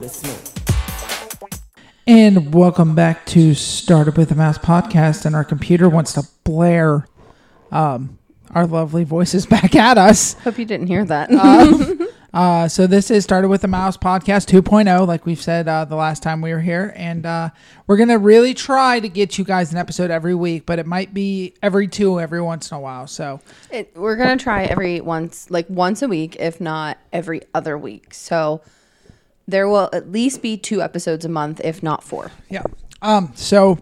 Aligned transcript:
notice 0.00 0.24
me. 0.24 1.48
And 2.06 2.54
welcome 2.54 2.94
back 2.94 3.26
to 3.26 3.54
Started 3.54 4.16
with 4.16 4.30
a 4.30 4.34
Mouse 4.34 4.58
podcast. 4.58 5.26
And 5.26 5.36
our 5.36 5.44
computer 5.44 5.88
wants 5.88 6.14
to 6.14 6.22
blare 6.44 7.06
um, 7.70 8.18
our 8.50 8.66
lovely 8.66 9.04
voices 9.04 9.46
back 9.46 9.76
at 9.76 9.98
us. 9.98 10.34
Hope 10.34 10.58
you 10.58 10.64
didn't 10.64 10.86
hear 10.86 11.04
that. 11.04 11.30
Uh, 12.32 12.68
so 12.68 12.86
this 12.86 13.10
is 13.10 13.24
Started 13.24 13.48
with 13.48 13.64
a 13.64 13.66
Mouse 13.66 13.96
podcast 13.96 14.46
2.0, 14.46 15.04
like 15.08 15.26
we've 15.26 15.42
said 15.42 15.66
uh, 15.66 15.84
the 15.84 15.96
last 15.96 16.22
time 16.22 16.40
we 16.40 16.52
were 16.52 16.60
here, 16.60 16.92
and 16.94 17.26
uh, 17.26 17.50
we're 17.88 17.96
gonna 17.96 18.18
really 18.18 18.54
try 18.54 19.00
to 19.00 19.08
get 19.08 19.36
you 19.36 19.42
guys 19.42 19.72
an 19.72 19.78
episode 19.78 20.12
every 20.12 20.36
week, 20.36 20.64
but 20.64 20.78
it 20.78 20.86
might 20.86 21.12
be 21.12 21.54
every 21.60 21.88
two 21.88 22.20
every 22.20 22.40
once 22.40 22.70
in 22.70 22.76
a 22.76 22.80
while. 22.80 23.08
So 23.08 23.40
It, 23.68 23.90
we're 23.96 24.14
gonna 24.14 24.36
try 24.36 24.62
every 24.62 25.00
once, 25.00 25.50
like 25.50 25.68
once 25.68 26.02
a 26.02 26.06
week, 26.06 26.36
if 26.38 26.60
not 26.60 26.98
every 27.12 27.42
other 27.52 27.76
week. 27.76 28.14
So 28.14 28.60
there 29.50 29.68
will 29.68 29.88
at 29.92 30.10
least 30.10 30.42
be 30.42 30.56
two 30.56 30.80
episodes 30.82 31.24
a 31.24 31.28
month, 31.28 31.60
if 31.64 31.82
not 31.82 32.02
four. 32.02 32.30
yeah, 32.48 32.62
um, 33.02 33.32
so 33.34 33.76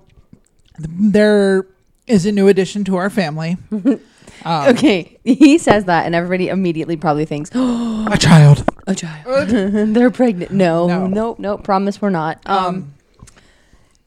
th- 0.79 0.89
there 0.91 1.67
is 2.07 2.27
a 2.27 2.33
new 2.33 2.49
addition 2.49 2.85
to 2.85 2.97
our 2.97 3.11
family, 3.11 3.57
okay, 4.47 5.19
he 5.25 5.59
says 5.59 5.85
that, 5.87 6.07
and 6.07 6.15
everybody 6.15 6.49
immediately 6.49 6.97
probably 6.97 7.25
thinks, 7.25 7.51
"Oh, 7.55 8.09
a 8.13 8.17
child. 8.19 8.65
a 8.87 8.95
child, 8.95 9.49
they're 9.95 10.11
pregnant." 10.11 10.51
No, 10.53 10.87
No. 10.87 11.07
nope, 11.07 11.39
nope. 11.39 11.65
Promise 11.65 12.01
we're 12.01 12.11
not. 12.11 12.41
Um, 12.47 12.95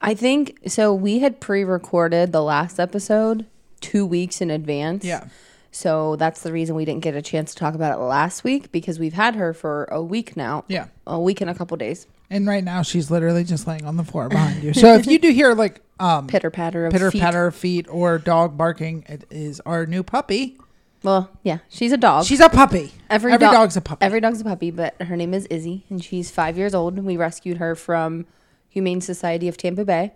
I 0.00 0.14
think 0.14 0.58
so. 0.66 0.92
We 0.92 1.20
had 1.20 1.40
pre-recorded 1.40 2.32
the 2.32 2.42
last 2.42 2.80
episode 2.80 3.46
two 3.80 4.04
weeks 4.04 4.40
in 4.40 4.50
advance. 4.50 5.04
Yeah. 5.04 5.28
So 5.74 6.16
that's 6.16 6.42
the 6.42 6.52
reason 6.52 6.76
we 6.76 6.84
didn't 6.84 7.02
get 7.02 7.14
a 7.14 7.22
chance 7.22 7.52
to 7.54 7.58
talk 7.58 7.74
about 7.74 7.98
it 7.98 8.02
last 8.02 8.44
week 8.44 8.70
because 8.72 8.98
we've 8.98 9.14
had 9.14 9.34
her 9.36 9.52
for 9.54 9.84
a 9.90 10.02
week 10.02 10.36
now. 10.36 10.64
Yeah. 10.68 10.88
A 11.06 11.18
week 11.18 11.40
and 11.40 11.48
a 11.50 11.54
couple 11.54 11.76
days. 11.78 12.06
And 12.30 12.46
right 12.46 12.62
now 12.62 12.82
she's 12.82 13.10
literally 13.10 13.42
just 13.42 13.66
laying 13.66 13.84
on 13.86 13.96
the 13.96 14.04
floor 14.04 14.28
behind 14.28 14.62
you. 14.62 14.74
So 14.74 14.94
if 14.94 15.06
you 15.06 15.18
do 15.18 15.30
hear 15.32 15.54
like 15.54 15.80
um, 15.98 16.26
Pitter 16.26 16.50
patter 16.50 16.86
of 16.86 16.92
pitter 16.92 17.10
feet. 17.10 17.20
patter 17.22 17.46
of 17.46 17.54
feet 17.54 17.86
or 17.88 18.18
dog 18.18 18.56
barking, 18.56 19.04
it 19.08 19.24
is 19.30 19.60
our 19.60 19.86
new 19.86 20.02
puppy. 20.02 20.58
Well, 21.02 21.30
yeah, 21.42 21.58
she's 21.68 21.90
a 21.90 21.96
dog. 21.96 22.26
She's 22.26 22.40
a 22.40 22.48
puppy. 22.48 22.92
every, 23.10 23.32
Every 23.32 23.46
dog- 23.46 23.54
dog's 23.54 23.76
a 23.76 23.80
puppy. 23.80 24.04
Every 24.04 24.20
dog's 24.20 24.40
a 24.40 24.44
puppy, 24.44 24.70
but 24.70 25.00
her 25.02 25.16
name 25.16 25.34
is 25.34 25.46
Izzy, 25.46 25.84
and 25.90 26.02
she's 26.04 26.30
five 26.30 26.56
years 26.56 26.74
old. 26.74 26.96
We 26.98 27.16
rescued 27.16 27.56
her 27.58 27.74
from 27.74 28.24
Humane 28.68 29.00
Society 29.00 29.48
of 29.48 29.56
Tampa 29.56 29.84
Bay. 29.84 30.12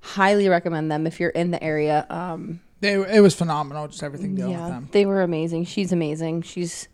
Highly 0.00 0.48
recommend 0.48 0.90
them 0.90 1.06
if 1.06 1.20
you're 1.20 1.30
in 1.30 1.50
the 1.50 1.62
area. 1.62 2.06
Um, 2.08 2.60
They, 2.82 2.92
it 3.16 3.20
was 3.20 3.34
phenomenal, 3.34 3.88
just 3.88 4.02
everything 4.02 4.34
going 4.34 4.50
with 4.50 4.68
them. 4.68 4.88
they 4.92 5.06
were 5.06 5.22
amazing. 5.22 5.64
She's 5.64 5.90
amazing. 5.92 6.42
She's 6.42 6.88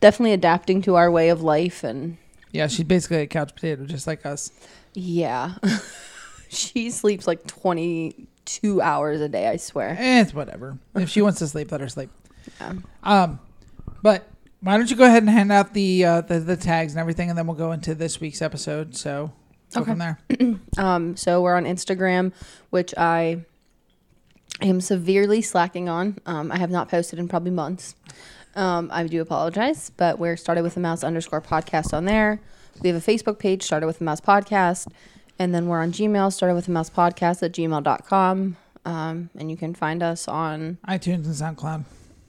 definitely 0.00 0.32
adapting 0.34 0.82
to 0.82 0.96
our 0.96 1.10
way 1.10 1.30
of 1.30 1.40
life, 1.42 1.82
and 1.82 2.18
Yeah, 2.52 2.66
she's 2.66 2.84
basically 2.84 3.18
a 3.22 3.26
couch 3.26 3.54
potato, 3.54 3.86
just 3.86 4.06
like 4.06 4.26
us. 4.26 4.50
yeah, 4.92 5.54
she 6.48 6.90
sleeps 6.90 7.26
like 7.26 7.46
22 7.46 8.82
hours 8.82 9.20
a 9.20 9.28
day. 9.28 9.48
I 9.48 9.56
swear. 9.56 9.96
Eh, 9.98 10.20
it's 10.22 10.34
whatever. 10.34 10.78
If 10.94 11.08
she 11.08 11.22
wants 11.22 11.38
to 11.38 11.46
sleep, 11.48 11.72
let 11.72 11.80
her 11.80 11.88
sleep. 11.88 12.10
Yeah. 12.60 12.74
Um, 13.02 13.38
but 14.02 14.28
why 14.60 14.76
don't 14.76 14.90
you 14.90 14.96
go 14.96 15.04
ahead 15.04 15.22
and 15.22 15.30
hand 15.30 15.52
out 15.52 15.72
the, 15.74 16.04
uh, 16.04 16.20
the 16.22 16.38
the 16.40 16.56
tags 16.56 16.92
and 16.92 17.00
everything, 17.00 17.28
and 17.28 17.38
then 17.38 17.46
we'll 17.46 17.56
go 17.56 17.72
into 17.72 17.94
this 17.94 18.20
week's 18.20 18.42
episode. 18.42 18.96
So 18.96 19.32
go 19.72 19.80
Okay. 19.82 19.90
from 19.92 19.98
there. 19.98 20.18
Um, 20.78 21.16
so 21.16 21.40
we're 21.42 21.54
on 21.56 21.64
Instagram, 21.64 22.32
which 22.70 22.92
I 22.98 23.44
am 24.62 24.80
severely 24.80 25.42
slacking 25.42 25.88
on. 25.88 26.18
Um, 26.26 26.50
I 26.50 26.56
have 26.58 26.70
not 26.70 26.88
posted 26.88 27.18
in 27.18 27.28
probably 27.28 27.50
months. 27.50 27.94
Um, 28.54 28.88
I 28.92 29.06
do 29.06 29.20
apologize, 29.20 29.90
but 29.96 30.18
we're 30.18 30.36
started 30.36 30.62
with 30.62 30.76
a 30.76 30.80
mouse 30.80 31.04
underscore 31.04 31.42
podcast 31.42 31.92
on 31.92 32.06
there. 32.06 32.40
We 32.82 32.88
have 32.88 32.96
a 32.96 33.06
Facebook 33.06 33.38
page, 33.38 33.62
started 33.62 33.86
with 33.86 34.00
a 34.00 34.04
mouse 34.04 34.20
podcast, 34.20 34.88
and 35.38 35.54
then 35.54 35.66
we're 35.66 35.82
on 35.82 35.92
Gmail, 35.92 36.32
started 36.32 36.54
with 36.54 36.68
a 36.68 36.70
mouse 36.70 36.90
podcast 36.90 37.42
at 37.42 37.52
gmail.com. 37.52 38.56
Um, 38.86 39.30
and 39.36 39.50
you 39.50 39.56
can 39.56 39.74
find 39.74 40.02
us 40.02 40.28
on 40.28 40.78
iTunes 40.88 41.26
and 41.26 41.34
SoundCloud. 41.34 41.84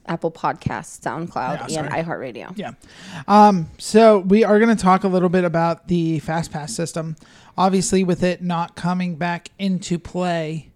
Apple 0.07 0.31
Podcasts, 0.31 0.99
SoundCloud, 1.01 1.69
Yeah, 1.69 1.83
and 1.83 1.89
iHeartRadio. 1.89 2.57
Yeah. 2.57 2.71
Um, 3.27 3.67
so 3.77 4.19
we 4.19 4.43
are 4.43 4.57
going 4.59 4.75
to 4.75 4.81
talk 4.81 5.03
a 5.03 5.07
little 5.07 5.29
bit 5.29 5.43
about 5.43 5.87
the 5.87 6.21
FastPass 6.21 6.69
system. 6.71 7.15
Obviously, 7.57 8.03
with 8.03 8.23
it 8.23 8.41
not 8.41 8.75
coming 8.75 9.15
back 9.15 9.51
into 9.59 9.99
play 9.99 10.71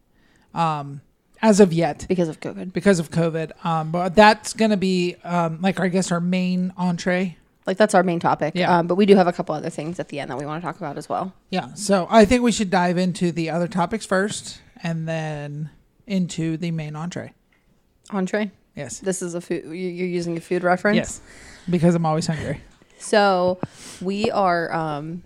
um, 0.53 1.01
as 1.41 1.59
of 1.59 1.73
yet 1.73 2.05
Because 2.07 2.29
of 2.29 2.39
COVID. 2.39 2.71
because 2.73 2.99
of 2.99 3.09
COVID. 3.11 3.65
Um, 3.65 3.91
but 3.91 4.15
that's 4.15 4.53
going 4.53 4.71
to 4.71 4.77
be 4.77 5.15
um, 5.23 5.59
like 5.61 5.79
I 5.79 5.87
guess 5.87 6.11
our 6.11 6.19
main 6.19 6.73
entree. 6.77 7.37
Like, 7.67 7.77
that's 7.77 7.93
our 7.93 8.01
main 8.03 8.19
topic. 8.19 8.53
Yeah. 8.55 8.79
Um, 8.79 8.87
but 8.87 8.95
we 8.95 9.05
do 9.05 9.15
have 9.15 9.27
a 9.27 9.31
couple 9.33 9.53
other 9.53 9.69
things 9.69 9.99
at 9.99 10.09
the 10.09 10.19
end 10.19 10.31
that 10.31 10.37
we 10.37 10.45
want 10.47 10.61
to 10.61 10.65
talk 10.65 10.77
about 10.77 10.97
as 10.97 11.07
well. 11.07 11.33
Yeah. 11.51 11.73
So 11.75 12.07
I 12.09 12.25
think 12.25 12.41
we 12.41 12.51
should 12.51 12.71
dive 12.71 12.97
into 12.97 13.31
the 13.31 13.51
other 13.51 13.67
topics 13.67 14.03
first, 14.05 14.59
and 14.81 15.07
then 15.07 15.69
into 16.07 16.57
the 16.57 16.71
main 16.71 16.95
entree. 16.95 17.33
Entree. 18.09 18.49
Yes. 18.75 18.97
This 18.99 19.21
is 19.21 19.35
a 19.35 19.41
food. 19.41 19.63
you- 19.65 19.71
You're 19.73 20.07
using 20.07 20.37
a 20.37 20.41
food 20.41 20.63
reference. 20.63 20.95
Yes. 20.95 21.21
Because 21.69 21.93
I'm 21.93 22.05
always 22.05 22.25
hungry. 22.25 22.61
So 22.97 23.59
we 24.01 24.31
are. 24.31 24.73
um 24.73 25.23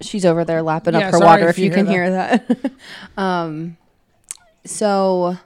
She's 0.00 0.24
over 0.24 0.44
there 0.44 0.62
lapping 0.62 0.94
Yeah, 0.94 1.08
up 1.08 1.12
her 1.12 1.18
sorry 1.18 1.26
water. 1.26 1.44
if 1.48 1.50
If 1.50 1.58
you 1.58 1.64
you, 1.66 1.70
can 1.70 1.86
hear 1.86 2.04
hear 2.04 2.10
that. 2.12 2.72
um. 3.16 3.76
So. 4.64 5.36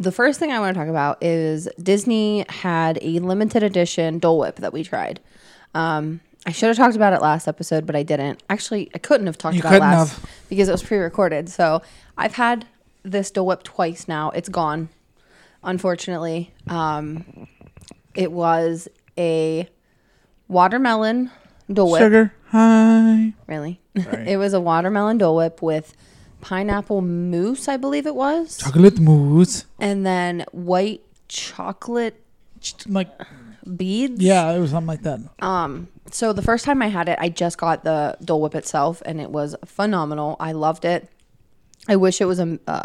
The 0.00 0.12
first 0.12 0.38
thing 0.38 0.52
I 0.52 0.60
want 0.60 0.74
to 0.76 0.80
talk 0.80 0.88
about 0.88 1.20
is 1.24 1.68
Disney 1.82 2.44
had 2.48 3.00
a 3.02 3.18
limited 3.18 3.64
edition 3.64 4.20
Dole 4.20 4.38
Whip 4.38 4.54
that 4.56 4.72
we 4.72 4.84
tried. 4.84 5.18
Um, 5.74 6.20
I 6.46 6.52
should 6.52 6.68
have 6.68 6.76
talked 6.76 6.94
about 6.94 7.14
it 7.14 7.20
last 7.20 7.48
episode, 7.48 7.84
but 7.84 7.96
I 7.96 8.04
didn't. 8.04 8.40
Actually, 8.48 8.92
I 8.94 8.98
couldn't 8.98 9.26
have 9.26 9.36
talked 9.36 9.56
You 9.56 9.60
about 9.62 9.70
it 9.72 9.74
couldn't 9.80 9.90
last 9.90 10.20
have. 10.20 10.30
because 10.48 10.68
it 10.68 10.70
was 10.70 10.84
pre-recorded. 10.84 11.48
So 11.48 11.82
I've 12.16 12.34
had 12.36 12.64
this 13.02 13.32
Dole 13.32 13.46
Whip 13.46 13.64
twice 13.64 14.06
now. 14.06 14.30
It's 14.30 14.48
gone, 14.48 14.88
unfortunately. 15.64 16.54
Um, 16.68 17.48
it 18.14 18.30
was 18.30 18.86
a 19.18 19.68
watermelon 20.46 21.32
Dole 21.72 21.90
Whip. 21.90 22.00
Sugar 22.02 22.32
high. 22.50 23.34
Really, 23.48 23.80
it 23.96 24.36
was 24.38 24.54
a 24.54 24.60
watermelon 24.60 25.18
Dole 25.18 25.34
Whip 25.34 25.60
with 25.60 25.92
pineapple 26.40 27.00
mousse, 27.00 27.68
I 27.68 27.76
believe 27.76 28.06
it 28.06 28.14
was, 28.14 28.58
Chocolate 28.58 28.98
mousse. 29.00 29.64
and 29.80 30.04
then 30.06 30.44
white 30.52 31.02
chocolate 31.28 32.20
Like 32.86 33.08
beads. 33.76 34.20
yeah, 34.22 34.50
it 34.52 34.58
was 34.60 34.70
something 34.70 34.86
like 34.88 35.02
that. 35.02 35.20
Um, 35.40 35.88
so 36.10 36.32
the 36.32 36.42
first 36.42 36.64
time 36.64 36.80
I 36.82 36.88
had 36.88 37.08
it, 37.08 37.18
I 37.20 37.28
just 37.28 37.58
got 37.58 37.84
the 37.84 38.16
Dole 38.24 38.40
Whip 38.42 38.54
itself, 38.54 39.02
and 39.04 39.20
it 39.20 39.30
was 39.30 39.54
phenomenal. 39.64 40.36
I 40.40 40.52
loved 40.52 40.84
it. 40.84 41.08
I 41.88 41.96
wish 41.96 42.20
it 42.20 42.24
was 42.26 42.38
a 42.38 42.58
uh, 42.66 42.84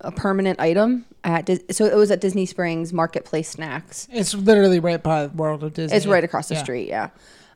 a 0.00 0.10
permanent 0.10 0.58
item 0.60 1.04
at 1.24 1.46
Dis- 1.46 1.62
so 1.70 1.84
it 1.86 1.94
was 1.94 2.10
at 2.10 2.20
Disney 2.20 2.44
Springs 2.46 2.92
Marketplace 2.92 3.48
Snacks. 3.50 4.08
It's 4.10 4.34
literally 4.34 4.80
right 4.80 5.00
by 5.02 5.26
World 5.26 5.62
of 5.62 5.74
Disney. 5.74 5.96
It's 5.96 6.06
right 6.06 6.24
across 6.24 6.48
the 6.48 6.54
Yeah. 6.56 6.62
street, 6.62 6.88
yeah. 6.88 7.10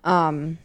Um, 0.05 0.59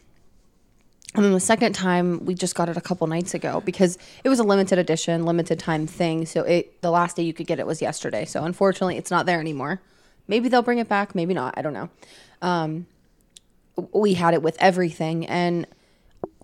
and 1.14 1.26
then 1.26 1.34
the 1.34 1.40
second 1.40 1.74
time 1.74 2.26
we 2.26 2.34
just 2.34 2.56
got 2.56 2.70
it 2.70 2.78
a 2.78 2.82
couple 2.82 3.06
nights 3.08 3.34
ago 3.34 3.62
because 3.66 3.98
it 4.24 4.30
was 4.30 4.40
a 4.40 4.44
limited 4.44 4.80
edition, 4.80 5.26
limited 5.26 5.60
time 5.60 5.86
thing. 5.86 6.26
So 6.26 6.44
it 6.44 6.82
the 6.82 6.92
last 6.92 7.18
day 7.18 7.24
you 7.24 7.34
could 7.34 7.48
get 7.48 7.60
it 7.60 7.68
was 7.68 7.82
yesterday. 7.82 8.24
So 8.24 8.44
unfortunately, 8.44 8.98
it's 8.98 9.12
not 9.12 9.26
there 9.26 9.40
anymore. 9.40 9.82
Maybe 10.28 10.48
they'll 10.48 10.62
bring 10.62 10.78
it 10.78 10.88
back, 10.88 11.14
maybe 11.14 11.34
not. 11.34 11.56
I 11.58 11.62
don't 11.62 11.74
know. 11.74 11.90
Um, 12.42 12.86
we 13.94 14.14
had 14.14 14.34
it 14.34 14.42
with 14.42 14.56
everything, 14.60 15.26
and 15.26 15.68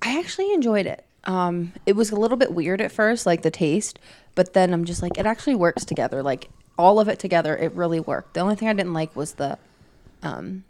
I 0.01 0.19
actually 0.19 0.51
enjoyed 0.53 0.85
it. 0.85 1.05
Um, 1.23 1.73
it 1.85 1.95
was 1.95 2.11
a 2.11 2.15
little 2.15 2.37
bit 2.37 2.53
weird 2.53 2.81
at 2.81 2.91
first, 2.91 3.25
like 3.25 3.43
the 3.43 3.51
taste, 3.51 3.99
but 4.35 4.53
then 4.53 4.73
I'm 4.73 4.85
just 4.85 5.01
like, 5.01 5.17
it 5.17 5.25
actually 5.25 5.55
works 5.55 5.85
together. 5.85 6.23
Like 6.23 6.49
all 6.77 6.99
of 6.99 7.07
it 7.07 7.19
together, 7.19 7.55
it 7.55 7.73
really 7.73 7.99
worked. 7.99 8.33
The 8.33 8.39
only 8.41 8.55
thing 8.55 8.67
I 8.67 8.73
didn't 8.73 8.93
like 8.93 9.15
was 9.15 9.33
the 9.33 9.57
um, 10.23 10.63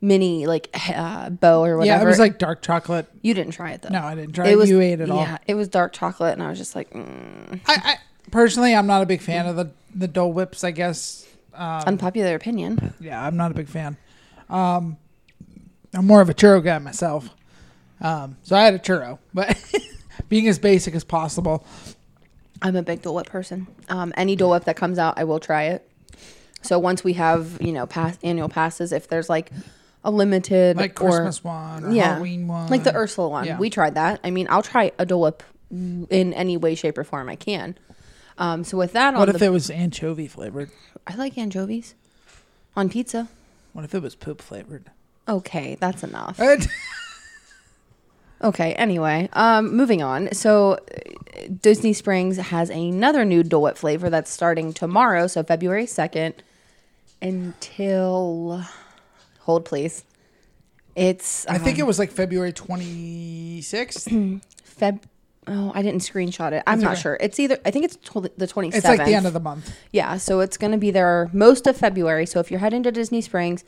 mini 0.00 0.46
like 0.46 0.68
uh, 0.94 1.30
bow 1.30 1.64
or 1.64 1.76
whatever. 1.76 1.98
Yeah, 1.98 2.02
it 2.02 2.06
was 2.06 2.18
like 2.18 2.38
dark 2.38 2.62
chocolate. 2.62 3.06
you 3.22 3.34
didn't 3.34 3.52
try 3.52 3.72
it 3.72 3.82
though. 3.82 3.90
No, 3.90 4.02
I 4.02 4.14
didn't 4.14 4.32
try 4.34 4.48
it. 4.48 4.68
You 4.68 4.80
ate 4.80 5.00
it 5.00 5.10
all. 5.10 5.18
Yeah, 5.18 5.38
it 5.46 5.54
was 5.54 5.68
dark 5.68 5.92
chocolate, 5.92 6.32
and 6.32 6.42
I 6.42 6.48
was 6.48 6.58
just 6.58 6.74
like, 6.74 6.90
mm. 6.90 7.60
I, 7.66 7.76
I 7.84 7.96
personally, 8.30 8.74
I'm 8.74 8.86
not 8.86 9.02
a 9.02 9.06
big 9.06 9.20
fan 9.20 9.46
of 9.46 9.56
the 9.56 9.70
the 9.94 10.08
Dole 10.08 10.32
Whips. 10.32 10.64
I 10.64 10.70
guess. 10.70 11.26
Um, 11.52 11.82
unpopular 11.86 12.34
opinion. 12.36 12.94
yeah, 13.00 13.24
I'm 13.24 13.36
not 13.36 13.50
a 13.50 13.54
big 13.54 13.68
fan. 13.68 13.96
Um, 14.48 14.96
I'm 15.92 16.06
more 16.06 16.20
of 16.20 16.30
a 16.30 16.34
churro 16.34 16.62
guy 16.62 16.78
myself. 16.78 17.28
Um, 18.00 18.36
so 18.42 18.56
I 18.56 18.62
had 18.62 18.74
a 18.74 18.78
churro, 18.78 19.18
but 19.34 19.62
being 20.28 20.48
as 20.48 20.58
basic 20.58 20.94
as 20.94 21.04
possible. 21.04 21.66
I'm 22.62 22.76
a 22.76 22.82
big 22.82 23.02
Dole 23.02 23.16
Whip 23.16 23.26
person. 23.26 23.66
Um, 23.88 24.12
any 24.16 24.36
Dole 24.36 24.50
Whip 24.50 24.64
that 24.64 24.76
comes 24.76 24.98
out, 24.98 25.18
I 25.18 25.24
will 25.24 25.40
try 25.40 25.64
it. 25.64 25.90
So 26.62 26.78
once 26.78 27.02
we 27.02 27.14
have 27.14 27.60
you 27.60 27.72
know 27.72 27.86
pass 27.86 28.18
annual 28.22 28.48
passes, 28.48 28.92
if 28.92 29.08
there's 29.08 29.28
like 29.28 29.50
a 30.04 30.10
limited 30.10 30.76
Like 30.76 31.00
or- 31.02 31.08
Christmas 31.10 31.44
one 31.44 31.84
or 31.84 31.92
Halloween 31.92 32.48
one. 32.48 32.68
like 32.70 32.84
the 32.84 32.94
Ursula 32.94 33.28
one, 33.28 33.44
Yeah. 33.46 33.58
we 33.58 33.68
tried 33.70 33.94
that. 33.96 34.20
I 34.24 34.30
mean, 34.30 34.46
I'll 34.50 34.62
try 34.62 34.92
a 34.98 35.04
Dole 35.06 35.20
Whip 35.22 35.42
in 35.70 36.32
any 36.34 36.56
way, 36.56 36.74
shape, 36.74 36.96
or 36.98 37.04
form 37.04 37.28
I 37.28 37.36
can. 37.36 37.76
Um, 38.38 38.64
so 38.64 38.76
with 38.78 38.92
that 38.94 39.14
What 39.14 39.28
if 39.28 39.38
the, 39.38 39.44
it 39.46 39.50
was 39.50 39.68
anchovy 39.70 40.26
flavored? 40.26 40.70
I 41.06 41.14
like 41.16 41.36
anchovies 41.36 41.94
on 42.74 42.88
pizza. 42.88 43.28
What 43.74 43.84
if 43.84 43.94
it 43.94 44.02
was 44.02 44.14
poop 44.14 44.40
flavored? 44.42 44.90
Okay, 45.28 45.76
that's 45.80 46.02
enough. 46.02 46.40
Okay, 48.42 48.72
anyway, 48.72 49.28
um, 49.34 49.76
moving 49.76 50.02
on. 50.02 50.32
So, 50.32 50.72
uh, 50.72 50.78
Disney 51.60 51.92
Springs 51.92 52.38
has 52.38 52.70
another 52.70 53.26
new 53.26 53.42
Dole 53.42 53.60
Whip 53.64 53.76
flavor 53.76 54.08
that's 54.08 54.30
starting 54.30 54.72
tomorrow, 54.72 55.26
so 55.26 55.42
February 55.42 55.84
2nd, 55.84 56.32
until. 57.20 58.64
Hold, 59.50 59.64
please. 59.64 60.04
It's. 60.94 61.44
I 61.46 61.58
think 61.58 61.78
um, 61.78 61.80
it 61.80 61.86
was 61.88 61.98
like 61.98 62.12
February 62.12 62.52
26th. 62.52 64.40
Feb. 64.80 65.02
Oh, 65.48 65.72
I 65.74 65.82
didn't 65.82 66.02
screenshot 66.02 66.52
it. 66.52 66.62
I'm 66.68 66.78
It's 66.78 66.84
not 66.84 66.92
okay. 66.92 67.00
sure. 67.00 67.18
It's 67.20 67.40
either. 67.40 67.58
I 67.64 67.72
think 67.72 67.84
it's 67.86 67.96
tw- 67.96 68.30
the 68.36 68.46
27th. 68.46 68.74
It's 68.76 68.86
like 68.86 69.04
the 69.04 69.14
end 69.14 69.26
of 69.26 69.32
the 69.32 69.40
month. 69.40 69.74
Yeah, 69.90 70.18
so 70.18 70.38
it's 70.38 70.56
going 70.56 70.70
to 70.70 70.78
be 70.78 70.92
there 70.92 71.28
most 71.32 71.66
of 71.66 71.76
February. 71.76 72.26
So 72.26 72.38
if 72.38 72.52
you're 72.52 72.60
heading 72.60 72.84
to 72.84 72.92
Disney 72.92 73.20
Springs 73.20 73.64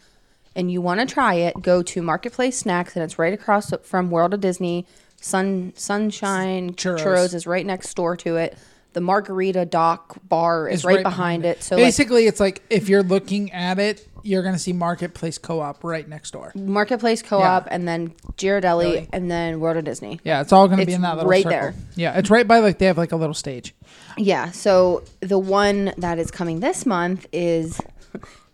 and 0.55 0.70
you 0.70 0.81
want 0.81 1.00
to 1.00 1.06
try 1.12 1.34
it, 1.34 1.61
go 1.61 1.82
to 1.82 2.00
Marketplace 2.00 2.58
Snacks, 2.58 2.94
and 2.94 3.02
it's 3.02 3.19
right 3.19 3.34
across 3.34 3.73
from 3.82 4.08
World 4.11 4.34
of 4.34 4.40
Disney. 4.40 4.87
Sun 5.20 5.73
Sunshine 5.75 6.75
Churros. 6.75 6.99
Churros, 7.00 7.34
is 7.34 7.44
right 7.44 7.67
next 7.67 7.93
door 7.94 8.17
to 8.19 8.37
it. 8.37 8.56
The 8.92 9.00
Margarita 9.00 9.64
Dock 9.64 10.16
Bar 10.28 10.68
is 10.68 10.80
It's 10.80 10.84
right, 10.84 11.02
behind 11.02 11.44
it. 11.44 11.62
So 11.62 11.76
like, 11.76 11.84
basically, 11.84 12.26
it's 12.26 12.40
like 12.40 12.62
if 12.68 12.88
you're 12.88 13.02
looking 13.02 13.50
at 13.52 13.78
it, 13.78 14.06
you're 14.22 14.42
gonna 14.42 14.58
see 14.58 14.72
Marketplace 14.72 15.38
Co-op 15.38 15.82
right 15.82 16.06
next 16.08 16.32
door. 16.32 16.52
Marketplace 16.54 17.22
Co-op, 17.22 17.66
Yeah. 17.66 17.74
and 17.74 17.88
then 17.88 18.10
Ghirardelli, 18.36 18.60
Deli. 18.60 19.08
and 19.12 19.30
then 19.30 19.60
World 19.60 19.78
of 19.78 19.84
Disney. 19.84 20.20
Yeah, 20.24 20.40
it's 20.42 20.52
all 20.52 20.68
gonna 20.68 20.84
be 20.86 20.92
in 20.92 21.00
that 21.02 21.16
little 21.16 21.30
right 21.30 21.42
circle. 21.42 21.58
there. 21.58 21.74
Yeah, 21.96 22.18
it's 22.18 22.30
right 22.30 22.46
by 22.46 22.58
like 22.58 22.78
they 22.78 22.86
have 22.86 22.98
like 22.98 23.12
a 23.12 23.16
little 23.16 23.34
stage. 23.34 23.74
Yeah. 24.16 24.50
So 24.50 25.04
the 25.20 25.38
one 25.38 25.92
that 25.96 26.18
is 26.18 26.30
coming 26.30 26.60
this 26.60 26.84
month 26.86 27.26
is 27.32 27.80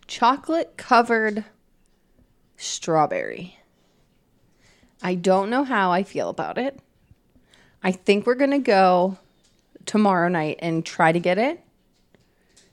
chocolate 0.07 0.75
covered 0.77 1.43
strawberry. 2.57 3.57
I 5.01 5.15
don't 5.15 5.49
know 5.49 5.63
how 5.63 5.91
I 5.91 6.03
feel 6.03 6.29
about 6.29 6.57
it. 6.57 6.79
I 7.83 7.91
think 7.91 8.25
we're 8.25 8.35
going 8.35 8.51
to 8.51 8.57
go 8.59 9.17
tomorrow 9.89 10.29
night 10.29 10.59
and 10.59 10.85
try 10.85 11.11
to 11.11 11.19
get 11.19 11.39
it. 11.39 11.59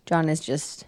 John 0.04 0.28
is 0.28 0.38
just 0.38 0.84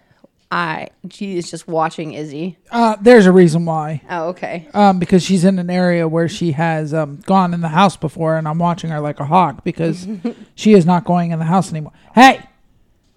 I 0.50 0.88
she 1.10 1.38
is 1.38 1.50
just 1.50 1.66
watching 1.66 2.12
Izzy. 2.12 2.58
Uh, 2.70 2.96
there's 3.00 3.25
a 3.25 3.32
reason 3.32 3.64
why. 3.64 4.02
Oh, 4.10 4.28
okay. 4.28 4.69
Um, 4.75 4.98
because 4.98 5.22
she's 5.22 5.44
in 5.44 5.58
an 5.58 5.70
area 5.70 6.06
where 6.06 6.28
she 6.28 6.52
has 6.52 6.92
um, 6.92 7.20
gone 7.25 7.54
in 7.54 7.62
the 7.62 7.69
house 7.69 7.96
before, 7.96 8.36
and 8.36 8.46
I'm 8.46 8.58
watching 8.58 8.90
her 8.90 9.00
like 9.00 9.20
a 9.20 9.25
hawk 9.25 9.64
because 9.64 10.06
she 10.54 10.75
is 10.75 10.84
not 10.84 11.06
going 11.06 11.30
in 11.30 11.38
the 11.38 11.46
house 11.46 11.70
anymore. 11.70 11.92
Hey, 12.14 12.42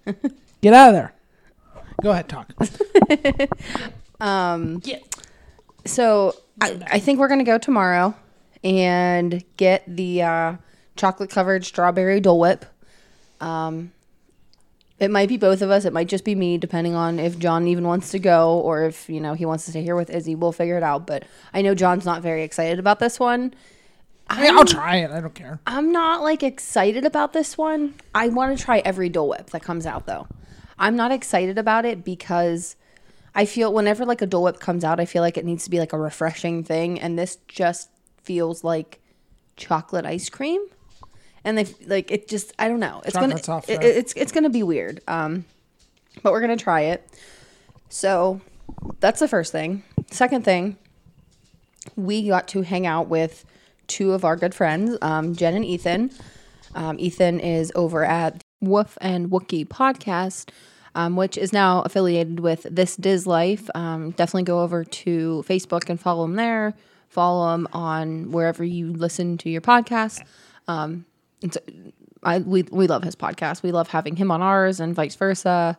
get 0.62 0.72
out 0.72 0.88
of 0.88 0.94
there. 0.94 1.14
Go 2.02 2.10
ahead, 2.10 2.28
talk. 2.28 2.52
Yeah. 4.20 4.98
So 5.84 6.36
I, 6.60 6.80
I 6.92 6.98
think 7.00 7.18
we're 7.18 7.28
gonna 7.28 7.44
go 7.44 7.58
tomorrow 7.58 8.14
and 8.62 9.44
get 9.56 9.82
the 9.86 10.22
uh, 10.22 10.56
chocolate 10.96 11.28
covered 11.28 11.64
strawberry 11.66 12.20
Dole 12.20 12.38
Whip. 12.38 12.64
Um, 13.42 13.92
it 14.98 15.10
might 15.10 15.28
be 15.28 15.36
both 15.36 15.62
of 15.62 15.70
us. 15.70 15.84
It 15.84 15.92
might 15.92 16.08
just 16.08 16.24
be 16.24 16.34
me, 16.34 16.58
depending 16.58 16.94
on 16.94 17.18
if 17.18 17.38
John 17.38 17.66
even 17.66 17.84
wants 17.84 18.10
to 18.12 18.18
go 18.20 18.60
or 18.60 18.84
if 18.84 19.08
you 19.10 19.20
know 19.20 19.34
he 19.34 19.44
wants 19.44 19.64
to 19.64 19.72
stay 19.72 19.82
here 19.82 19.96
with 19.96 20.10
Izzy. 20.10 20.36
We'll 20.36 20.52
figure 20.52 20.76
it 20.76 20.82
out. 20.82 21.06
But 21.06 21.24
I 21.52 21.60
know 21.60 21.74
John's 21.74 22.04
not 22.04 22.22
very 22.22 22.44
excited 22.44 22.78
about 22.78 23.00
this 23.00 23.18
one. 23.18 23.52
I 24.30 24.40
mean, 24.40 24.56
I'll 24.56 24.64
try 24.64 24.96
it. 24.96 25.10
I 25.10 25.20
don't 25.20 25.34
care. 25.34 25.60
I'm 25.66 25.90
not 25.90 26.22
like 26.22 26.42
excited 26.42 27.04
about 27.04 27.32
this 27.32 27.58
one. 27.58 27.94
I 28.14 28.28
want 28.28 28.56
to 28.56 28.64
try 28.64 28.78
every 28.78 29.08
Dole 29.08 29.28
Whip 29.28 29.50
that 29.50 29.62
comes 29.62 29.86
out 29.86 30.06
though. 30.06 30.28
I'm 30.78 30.94
not 30.94 31.10
excited 31.10 31.58
about 31.58 31.84
it 31.84 32.04
because 32.04 32.76
I 33.34 33.44
feel 33.44 33.72
whenever 33.72 34.06
like 34.06 34.22
a 34.22 34.26
Dole 34.26 34.44
Whip 34.44 34.60
comes 34.60 34.84
out, 34.84 35.00
I 35.00 35.04
feel 35.04 35.22
like 35.22 35.36
it 35.36 35.44
needs 35.44 35.64
to 35.64 35.70
be 35.70 35.80
like 35.80 35.92
a 35.92 35.98
refreshing 35.98 36.62
thing, 36.62 37.00
and 37.00 37.18
this 37.18 37.38
just 37.48 37.90
feels 38.22 38.62
like 38.62 39.00
chocolate 39.56 40.06
ice 40.06 40.28
cream. 40.28 40.64
And 41.44 41.58
they 41.58 41.66
like 41.86 42.10
it 42.10 42.28
just 42.28 42.52
I 42.58 42.68
don't 42.68 42.80
know. 42.80 43.00
It's 43.04 43.14
Chocolate's 43.14 43.46
gonna 43.46 43.62
it- 43.68 43.84
it's 43.96 44.12
it's 44.16 44.32
gonna 44.32 44.50
be 44.50 44.62
weird. 44.62 45.00
Um, 45.08 45.44
but 46.22 46.32
we're 46.32 46.40
gonna 46.40 46.56
try 46.56 46.82
it. 46.82 47.08
So 47.88 48.40
that's 49.00 49.20
the 49.20 49.28
first 49.28 49.52
thing. 49.52 49.82
Second 50.10 50.44
thing, 50.44 50.76
we 51.96 52.28
got 52.28 52.48
to 52.48 52.62
hang 52.62 52.86
out 52.86 53.08
with 53.08 53.44
two 53.86 54.12
of 54.12 54.24
our 54.24 54.36
good 54.36 54.54
friends, 54.54 54.96
um, 55.02 55.34
Jen 55.34 55.54
and 55.54 55.64
Ethan. 55.64 56.10
Um, 56.74 56.98
Ethan 56.98 57.40
is 57.40 57.72
over 57.74 58.04
at 58.04 58.40
Woof 58.60 58.96
and 59.00 59.30
Wookie 59.30 59.66
podcast, 59.66 60.48
um, 60.94 61.16
which 61.16 61.36
is 61.36 61.52
now 61.52 61.82
affiliated 61.82 62.40
with 62.40 62.66
This 62.70 62.96
Diz 62.96 63.26
Life. 63.26 63.68
Um, 63.74 64.12
definitely 64.12 64.44
go 64.44 64.60
over 64.60 64.84
to 64.84 65.44
Facebook 65.46 65.90
and 65.90 66.00
follow 66.00 66.22
them 66.22 66.36
there. 66.36 66.74
Follow 67.08 67.50
them 67.52 67.68
on 67.74 68.30
wherever 68.30 68.64
you 68.64 68.92
listen 68.92 69.36
to 69.38 69.50
your 69.50 69.60
podcast. 69.60 70.22
Um, 70.66 71.04
it's, 71.42 71.58
I 72.22 72.38
we 72.38 72.62
we 72.62 72.86
love 72.86 73.02
his 73.02 73.16
podcast. 73.16 73.62
We 73.62 73.72
love 73.72 73.88
having 73.88 74.16
him 74.16 74.30
on 74.30 74.42
ours 74.42 74.80
and 74.80 74.94
vice 74.94 75.16
versa. 75.16 75.76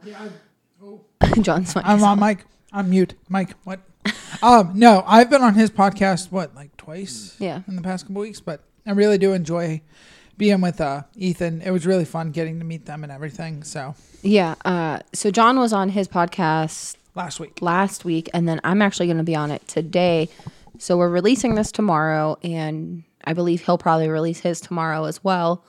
John's 1.41 1.75
my 1.75 1.81
I'm 1.85 2.03
on 2.03 2.19
mic. 2.19 2.45
I'm 2.71 2.89
mute. 2.89 3.13
Mike, 3.29 3.55
what? 3.63 3.79
um, 4.41 4.71
no, 4.75 5.03
I've 5.07 5.29
been 5.29 5.41
on 5.41 5.53
his 5.53 5.69
podcast 5.69 6.31
what 6.31 6.53
like 6.55 6.75
twice. 6.75 7.35
Yeah. 7.39 7.61
in 7.67 7.75
the 7.75 7.81
past 7.81 8.07
couple 8.07 8.21
weeks, 8.21 8.39
but 8.41 8.63
I 8.85 8.91
really 8.91 9.17
do 9.17 9.33
enjoy 9.33 9.81
being 10.37 10.61
with 10.61 10.81
uh, 10.81 11.03
Ethan. 11.15 11.61
It 11.61 11.71
was 11.71 11.85
really 11.85 12.05
fun 12.05 12.31
getting 12.31 12.59
to 12.59 12.65
meet 12.65 12.85
them 12.85 13.03
and 13.03 13.11
everything. 13.11 13.63
So 13.63 13.95
yeah. 14.21 14.55
Uh, 14.65 14.99
so 15.13 15.31
John 15.31 15.59
was 15.59 15.71
on 15.71 15.89
his 15.89 16.07
podcast 16.07 16.97
last 17.15 17.39
week, 17.39 17.61
last 17.61 18.03
week, 18.05 18.29
and 18.33 18.47
then 18.47 18.59
I'm 18.63 18.81
actually 18.81 19.05
going 19.07 19.17
to 19.17 19.23
be 19.23 19.35
on 19.35 19.51
it 19.51 19.67
today. 19.67 20.29
So 20.79 20.97
we're 20.97 21.09
releasing 21.09 21.55
this 21.55 21.71
tomorrow, 21.71 22.37
and 22.43 23.03
I 23.23 23.33
believe 23.33 23.65
he'll 23.65 23.77
probably 23.77 24.09
release 24.09 24.39
his 24.39 24.61
tomorrow 24.61 25.05
as 25.05 25.23
well. 25.23 25.63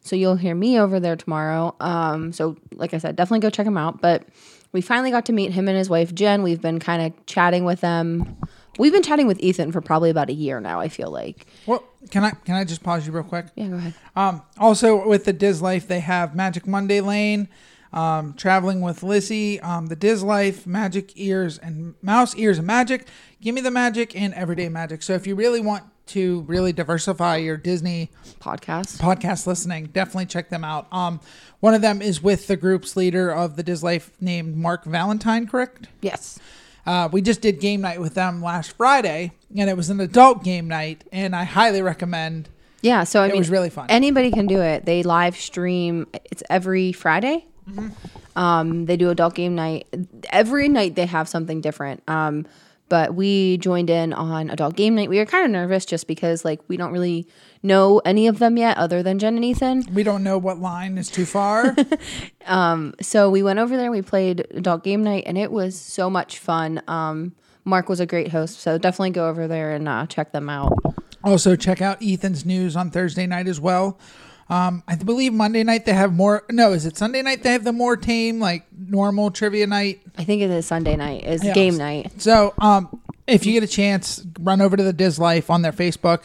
So 0.00 0.16
you'll 0.16 0.36
hear 0.36 0.54
me 0.54 0.78
over 0.78 0.98
there 0.98 1.16
tomorrow. 1.16 1.76
Um, 1.80 2.32
so 2.32 2.56
like 2.74 2.92
I 2.92 2.98
said, 2.98 3.16
definitely 3.16 3.40
go 3.40 3.50
check 3.50 3.66
him 3.66 3.76
out. 3.76 4.00
But 4.00 4.24
we 4.72 4.80
finally 4.80 5.10
got 5.10 5.26
to 5.26 5.32
meet 5.32 5.52
him 5.52 5.68
and 5.68 5.76
his 5.76 5.88
wife 5.88 6.14
Jen. 6.14 6.42
We've 6.42 6.60
been 6.60 6.80
kind 6.80 7.02
of 7.02 7.26
chatting 7.26 7.64
with 7.64 7.80
them. 7.80 8.36
We've 8.78 8.92
been 8.92 9.02
chatting 9.02 9.26
with 9.26 9.38
Ethan 9.40 9.70
for 9.70 9.80
probably 9.80 10.10
about 10.10 10.30
a 10.30 10.32
year 10.32 10.58
now. 10.60 10.80
I 10.80 10.88
feel 10.88 11.10
like. 11.10 11.46
well, 11.66 11.84
can 12.10 12.24
I 12.24 12.30
can 12.30 12.56
I 12.56 12.64
just 12.64 12.82
pause 12.82 13.06
you 13.06 13.12
real 13.12 13.22
quick? 13.22 13.46
Yeah, 13.54 13.68
go 13.68 13.76
ahead. 13.76 13.94
Um, 14.16 14.42
also 14.58 15.06
with 15.06 15.24
the 15.24 15.32
Diz 15.32 15.62
Life, 15.62 15.86
they 15.86 16.00
have 16.00 16.34
Magic 16.34 16.66
Monday 16.66 17.00
Lane, 17.00 17.48
um, 17.92 18.32
Traveling 18.34 18.80
with 18.80 19.02
Lizzie, 19.02 19.60
um, 19.60 19.86
the 19.86 19.96
Diz 19.96 20.22
Life, 20.22 20.66
Magic 20.66 21.12
Ears 21.16 21.58
and 21.58 21.94
Mouse 22.00 22.34
Ears 22.36 22.58
and 22.58 22.66
Magic, 22.66 23.06
Give 23.42 23.54
Me 23.54 23.60
the 23.60 23.70
Magic, 23.70 24.16
and 24.16 24.32
Everyday 24.34 24.70
Magic. 24.70 25.02
So 25.02 25.12
if 25.12 25.26
you 25.26 25.34
really 25.34 25.60
want 25.60 25.84
to 26.06 26.42
really 26.42 26.72
diversify 26.72 27.36
your 27.36 27.56
Disney 27.56 28.10
Podcast. 28.40 28.98
podcast 28.98 29.46
listening, 29.46 29.86
definitely 29.86 30.26
check 30.26 30.50
them 30.50 30.64
out. 30.64 30.86
Um, 30.92 31.20
one 31.60 31.74
of 31.74 31.82
them 31.82 32.02
is 32.02 32.22
with 32.22 32.46
the 32.46 32.56
group's 32.56 32.96
leader 32.96 33.30
of 33.30 33.56
the 33.56 33.78
Life 33.82 34.10
named 34.20 34.56
Mark 34.56 34.84
Valentine, 34.84 35.46
correct? 35.46 35.88
Yes. 36.00 36.38
Uh, 36.84 37.08
we 37.12 37.22
just 37.22 37.40
did 37.40 37.60
game 37.60 37.80
night 37.80 38.00
with 38.00 38.14
them 38.14 38.42
last 38.42 38.72
Friday, 38.72 39.32
and 39.56 39.70
it 39.70 39.76
was 39.76 39.88
an 39.88 40.00
adult 40.00 40.42
game 40.42 40.68
night, 40.68 41.04
and 41.12 41.34
I 41.34 41.44
highly 41.44 41.80
recommend. 41.80 42.48
Yeah, 42.80 43.04
so 43.04 43.22
I 43.22 43.28
mean, 43.28 43.38
was 43.38 43.50
really 43.50 43.70
fun. 43.70 43.86
Anybody 43.88 44.32
can 44.32 44.48
do 44.48 44.60
it. 44.60 44.84
They 44.84 45.04
live 45.04 45.36
stream. 45.36 46.08
It's 46.24 46.42
every 46.50 46.92
Friday. 46.92 47.46
Mm-hmm. 47.70 48.38
Um, 48.38 48.86
they 48.86 48.96
do 48.96 49.10
adult 49.10 49.34
game 49.34 49.54
night. 49.54 49.86
Every 50.30 50.68
night 50.68 50.96
they 50.96 51.06
have 51.06 51.28
something 51.28 51.60
different. 51.60 52.02
Um, 52.08 52.46
but 52.92 53.14
we 53.14 53.56
joined 53.56 53.88
in 53.88 54.12
on 54.12 54.50
adult 54.50 54.76
game 54.76 54.94
night. 54.94 55.08
We 55.08 55.16
were 55.16 55.24
kind 55.24 55.46
of 55.46 55.50
nervous 55.50 55.86
just 55.86 56.06
because 56.06 56.44
like 56.44 56.60
we 56.68 56.76
don't 56.76 56.92
really 56.92 57.26
know 57.62 58.02
any 58.04 58.26
of 58.26 58.38
them 58.38 58.58
yet, 58.58 58.76
other 58.76 59.02
than 59.02 59.18
Jen 59.18 59.36
and 59.36 59.42
Ethan. 59.42 59.86
We 59.94 60.02
don't 60.02 60.22
know 60.22 60.36
what 60.36 60.58
line 60.58 60.98
is 60.98 61.08
too 61.10 61.24
far. 61.24 61.74
So 63.00 63.30
we 63.30 63.42
went 63.42 63.60
over 63.60 63.78
there. 63.78 63.90
We 63.90 64.02
played 64.02 64.46
adult 64.50 64.84
game 64.84 65.02
night, 65.02 65.24
and 65.26 65.38
it 65.38 65.50
was 65.50 65.80
so 65.80 66.10
much 66.10 66.38
fun. 66.38 66.82
Um, 66.86 67.32
Mark 67.64 67.88
was 67.88 67.98
a 67.98 68.04
great 68.04 68.28
host, 68.28 68.60
so 68.60 68.76
definitely 68.76 69.10
go 69.10 69.26
over 69.26 69.48
there 69.48 69.72
and 69.72 69.88
uh, 69.88 70.04
check 70.06 70.32
them 70.32 70.50
out. 70.50 70.74
Also, 71.24 71.56
check 71.56 71.80
out 71.80 72.02
Ethan's 72.02 72.44
news 72.44 72.76
on 72.76 72.90
Thursday 72.90 73.26
night 73.26 73.48
as 73.48 73.58
well. 73.58 73.98
Um, 74.52 74.82
I 74.86 74.96
believe 74.96 75.32
Monday 75.32 75.62
night 75.62 75.86
they 75.86 75.94
have 75.94 76.12
more. 76.12 76.44
No, 76.50 76.72
is 76.72 76.84
it 76.84 76.96
Sunday 76.96 77.22
night 77.22 77.42
they 77.42 77.52
have 77.52 77.64
the 77.64 77.72
more 77.72 77.96
tame, 77.96 78.38
like 78.38 78.66
normal 78.76 79.30
trivia 79.30 79.66
night? 79.66 80.02
I 80.18 80.24
think 80.24 80.42
it 80.42 80.50
is 80.50 80.66
Sunday 80.66 80.94
night, 80.96 81.24
is 81.24 81.42
Yeah. 81.42 81.54
game 81.54 81.76
night. 81.78 82.20
So, 82.20 82.52
um, 82.58 83.00
if 83.26 83.46
you 83.46 83.52
get 83.54 83.62
a 83.62 83.66
chance, 83.68 84.24
run 84.40 84.60
over 84.60 84.76
to 84.76 84.82
the 84.82 84.92
Diz 84.92 85.18
Life 85.18 85.48
on 85.48 85.62
their 85.62 85.72
Facebook. 85.72 86.24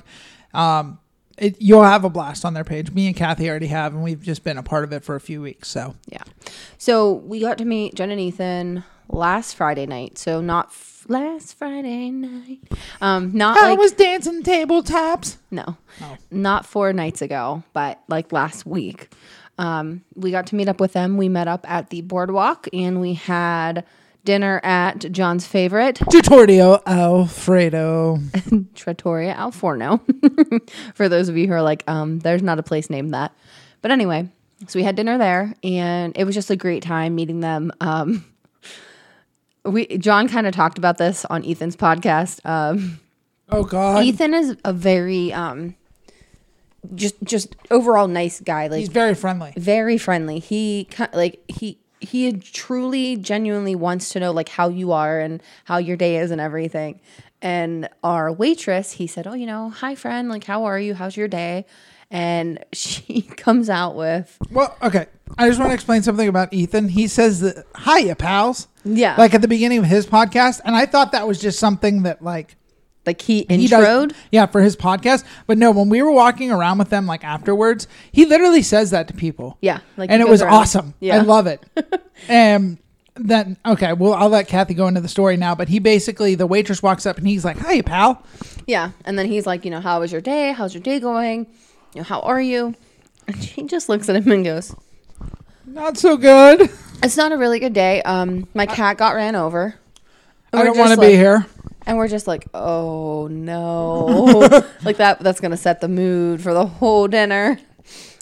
Um, 0.54 1.00
it, 1.38 1.56
you'll 1.62 1.84
have 1.84 2.04
a 2.04 2.10
blast 2.10 2.44
on 2.44 2.54
their 2.54 2.64
page. 2.64 2.92
Me 2.92 3.08
and 3.08 3.16
Kathy 3.16 3.50
already 3.50 3.68
have, 3.68 3.94
and 3.94 4.04
we've 4.04 4.22
just 4.22 4.44
been 4.44 4.58
a 4.58 4.64
part 4.64 4.84
of 4.84 4.92
it 4.92 5.04
for 5.04 5.16
a 5.16 5.22
few 5.22 5.42
weeks. 5.42 5.70
So, 5.70 5.96
Yeah. 6.08 6.24
So 6.78 7.14
we 7.14 7.40
got 7.40 7.58
to 7.60 7.66
meet 7.66 7.96
Jen 7.96 8.12
and 8.12 8.20
Ethan 8.20 8.84
last 9.08 9.54
Friday 9.56 9.86
night. 9.86 10.18
So 10.18 10.42
not 10.42 10.74
last 11.10 11.54
Friday 11.58 12.12
night. 12.12 12.60
Um, 13.02 13.32
not 13.34 13.58
I 13.58 13.70
like 13.70 13.80
was 13.80 13.92
dancing 13.94 14.44
tabletops. 14.44 15.38
no, 15.52 15.78
not 16.32 16.66
four 16.66 16.94
nights 16.94 17.22
ago, 17.22 17.64
but 17.74 18.02
like 18.08 18.32
last 18.32 18.66
week. 18.66 19.10
Um, 19.58 20.04
we 20.16 20.32
got 20.32 20.48
to 20.48 20.56
meet 20.56 20.68
up 20.68 20.80
with 20.80 20.94
them. 20.94 21.18
We 21.18 21.30
met 21.30 21.48
up 21.48 21.70
at 21.70 21.90
the 21.90 22.02
boardwalk 22.02 22.68
and 22.74 23.02
we 23.02 23.16
had 23.16 23.86
dinner 24.24 24.60
at 24.64 25.12
John's 25.12 25.48
favorite, 25.48 25.96
Tutorio 26.12 26.82
Alfredo. 26.86 28.20
Trattoria 28.76 29.34
Al 29.34 29.52
Forno. 29.52 30.02
For 30.96 31.10
those 31.10 31.30
of 31.30 31.38
you 31.38 31.48
who 31.48 31.54
are 31.54 31.62
like, 31.62 31.84
um, 31.88 32.20
there's 32.20 32.44
not 32.44 32.60
a 32.60 32.64
place 32.64 32.90
named 32.90 33.14
that. 33.14 33.34
But 33.82 33.92
anyway, 33.92 34.30
so 34.68 34.78
we 34.78 34.84
had 34.84 34.96
dinner 34.96 35.18
there 35.18 35.56
and 35.64 36.16
it 36.18 36.26
was 36.26 36.36
just 36.36 36.52
a 36.52 36.56
great 36.56 36.84
time 36.84 37.16
meeting 37.16 37.40
them. 37.40 37.72
Um, 37.80 38.26
we 39.68 39.98
John 39.98 40.28
kind 40.28 40.48
of 40.48 40.54
talked 40.54 40.78
about 40.78 40.98
this 40.98 41.26
on 41.26 41.46
Ethan's 41.46 41.76
podcast. 41.76 42.46
Um, 42.46 43.00
Oh 43.50 43.64
God, 43.64 44.04
Ethan 44.04 44.34
is 44.34 44.58
a 44.66 44.74
very 44.74 45.32
um, 45.32 45.76
just 46.96 47.16
just 47.24 47.56
overall 47.72 48.08
nice 48.08 48.40
guy. 48.40 48.68
Like 48.68 48.80
he's 48.80 48.90
very 48.90 49.16
friendly. 49.16 49.54
very 49.56 49.98
friendly. 49.98 50.40
He 50.40 50.88
like 51.14 51.42
he 51.48 51.80
he 52.00 52.34
truly 52.34 53.16
genuinely 53.18 53.76
wants 53.76 54.10
to 54.10 54.20
know 54.20 54.32
like 54.32 54.50
how 54.50 54.70
you 54.70 54.92
are 54.92 55.20
and 55.20 55.42
how 55.66 55.78
your 55.78 55.98
day 55.98 56.18
is 56.18 56.32
and 56.32 56.42
everything. 56.42 57.00
And 57.42 57.88
our 58.04 58.32
waitress, 58.32 58.94
he 58.94 59.08
said, 59.08 59.28
"Oh, 59.28 59.34
you 59.34 59.46
know, 59.46 59.70
hi 59.70 59.96
friend, 59.96 60.28
like 60.28 60.44
how 60.44 60.66
are 60.66 60.80
you? 60.80 60.94
How's 60.96 61.16
your 61.16 61.28
day?" 61.28 61.66
And 62.10 62.64
she 62.74 63.22
comes 63.22 63.70
out 63.70 63.96
with 63.96 64.38
Well, 64.52 64.76
okay. 64.82 65.08
I 65.38 65.48
just 65.50 65.60
want 65.60 65.72
to 65.72 65.74
explain 65.76 66.04
something 66.04 66.28
about 66.28 66.54
Ethan. 66.54 66.88
He 66.90 67.08
says 67.08 67.42
that, 67.42 67.66
"Hiya, 67.86 68.16
pals." 68.16 68.68
Yeah. 68.86 69.16
Like 69.18 69.34
at 69.34 69.42
the 69.42 69.48
beginning 69.48 69.80
of 69.80 69.86
his 69.86 70.08
podcast, 70.08 70.62
and 70.64 70.76
I 70.76 70.86
thought 70.86 71.12
that 71.12 71.28
was 71.28 71.40
just 71.40 71.60
something 71.60 72.04
that 72.04 72.22
like 72.24 72.56
like 73.06 73.22
he 73.22 73.46
he 73.50 73.68
does- 73.68 73.86
introed. 73.86 74.16
yeah, 74.32 74.46
for 74.46 74.62
his 74.62 74.78
podcast. 74.78 75.26
But 75.46 75.58
no, 75.58 75.72
when 75.72 75.90
we 75.90 76.02
were 76.02 76.12
walking 76.14 76.50
around 76.50 76.78
with 76.78 76.90
them, 76.90 77.06
like 77.08 77.26
afterwards, 77.26 77.88
he 78.12 78.26
literally 78.26 78.62
says 78.62 78.92
that 78.92 79.10
to 79.10 79.14
people. 79.14 79.58
Yeah, 79.62 79.80
like 79.98 80.10
and 80.10 80.22
it 80.22 80.30
was 80.30 80.42
around. 80.42 80.54
awesome. 80.54 80.94
I 81.04 81.20
love 81.20 81.46
it. 81.48 81.62
and 82.30 82.78
um, 83.18 83.26
then 83.26 83.58
okay, 83.66 83.92
well, 83.92 84.14
I'll 84.14 84.30
let 84.30 84.48
Kathy 84.48 84.74
go 84.76 84.88
into 84.88 85.02
the 85.02 85.10
story 85.10 85.36
now. 85.36 85.56
But 85.56 85.68
he 85.68 85.80
basically, 85.80 86.36
the 86.36 86.48
waitress 86.48 86.82
walks 86.82 87.06
up 87.06 87.18
and 87.18 87.28
he's 87.28 87.44
like, 87.44 87.58
"Hi, 87.60 87.82
pal." 87.82 88.24
Yeah. 88.66 88.92
And 89.06 89.20
then 89.20 89.26
he's 89.28 89.46
like, 89.46 89.64
you 89.66 89.72
know, 89.72 89.80
how 89.82 90.00
was 90.02 90.12
your 90.12 90.22
day? 90.22 90.52
How's 90.54 90.74
your 90.74 90.84
day 90.84 91.00
going? 91.00 91.48
You 91.94 92.02
know, 92.02 92.04
how 92.04 92.22
are 92.22 92.42
you? 92.42 92.76
And 93.28 93.44
she 93.44 93.64
just 93.64 93.90
looks 93.90 94.08
at 94.10 94.16
him 94.16 94.32
and 94.32 94.46
goes, 94.46 94.76
Not 95.66 95.98
so 95.98 96.18
good. 96.18 96.70
It's 97.04 97.18
not 97.18 97.32
a 97.32 97.38
really 97.38 97.60
good 97.60 97.74
day. 97.74 98.02
Um, 98.04 98.48
my 98.54 98.66
cat 98.66 98.98
got 98.98 99.16
ran 99.16 99.36
over. 99.36 99.76
And 100.52 100.62
I 100.62 100.64
don't 100.64 100.78
want 100.78 100.90
to 100.92 100.96
just 100.96 101.08
be 101.08 101.16
here. 101.16 101.46
And 101.86 101.98
we're 101.98 102.08
just 102.08 102.28
like, 102.28 102.48
oh 102.54 103.28
no, 103.28 104.06
like 104.84 104.98
that. 104.98 105.20
That's 105.20 105.40
gonna 105.40 105.58
set 105.58 105.80
the 105.80 105.88
mood 105.88 106.42
for 106.42 106.54
the 106.54 106.66
whole 106.66 107.08
dinner. 107.08 107.60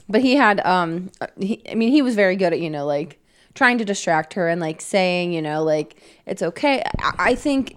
But 0.07 0.21
he 0.21 0.35
had, 0.35 0.63
um, 0.65 1.09
he, 1.39 1.63
I 1.69 1.73
mean, 1.73 1.91
he 1.91 2.03
was 2.03 2.15
very 2.15 2.35
good 2.35 2.53
at 2.53 2.59
you 2.59 2.69
know 2.69 2.85
like 2.85 3.19
trying 3.55 3.77
to 3.79 3.85
distract 3.85 4.33
her 4.35 4.47
and 4.49 4.61
like 4.61 4.81
saying 4.81 5.33
you 5.33 5.41
know 5.41 5.63
like 5.63 5.95
it's 6.27 6.43
okay. 6.43 6.83
I, 6.99 7.13
I 7.17 7.35
think 7.35 7.75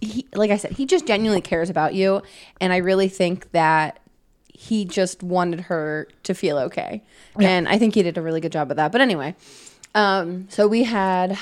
he, 0.00 0.26
like 0.34 0.50
I 0.50 0.56
said, 0.56 0.72
he 0.72 0.86
just 0.86 1.06
genuinely 1.06 1.42
cares 1.42 1.68
about 1.68 1.94
you, 1.94 2.22
and 2.60 2.72
I 2.72 2.78
really 2.78 3.08
think 3.08 3.50
that 3.52 3.99
he 4.62 4.84
just 4.84 5.22
wanted 5.22 5.58
her 5.62 6.06
to 6.22 6.34
feel 6.34 6.58
okay. 6.58 7.02
And 7.38 7.66
I 7.66 7.78
think 7.78 7.94
he 7.94 8.02
did 8.02 8.18
a 8.18 8.22
really 8.22 8.42
good 8.42 8.52
job 8.52 8.70
of 8.70 8.76
that. 8.76 8.92
But 8.92 9.00
anyway, 9.00 9.34
um, 9.94 10.48
so 10.50 10.68
we 10.68 10.84
had, 10.84 11.38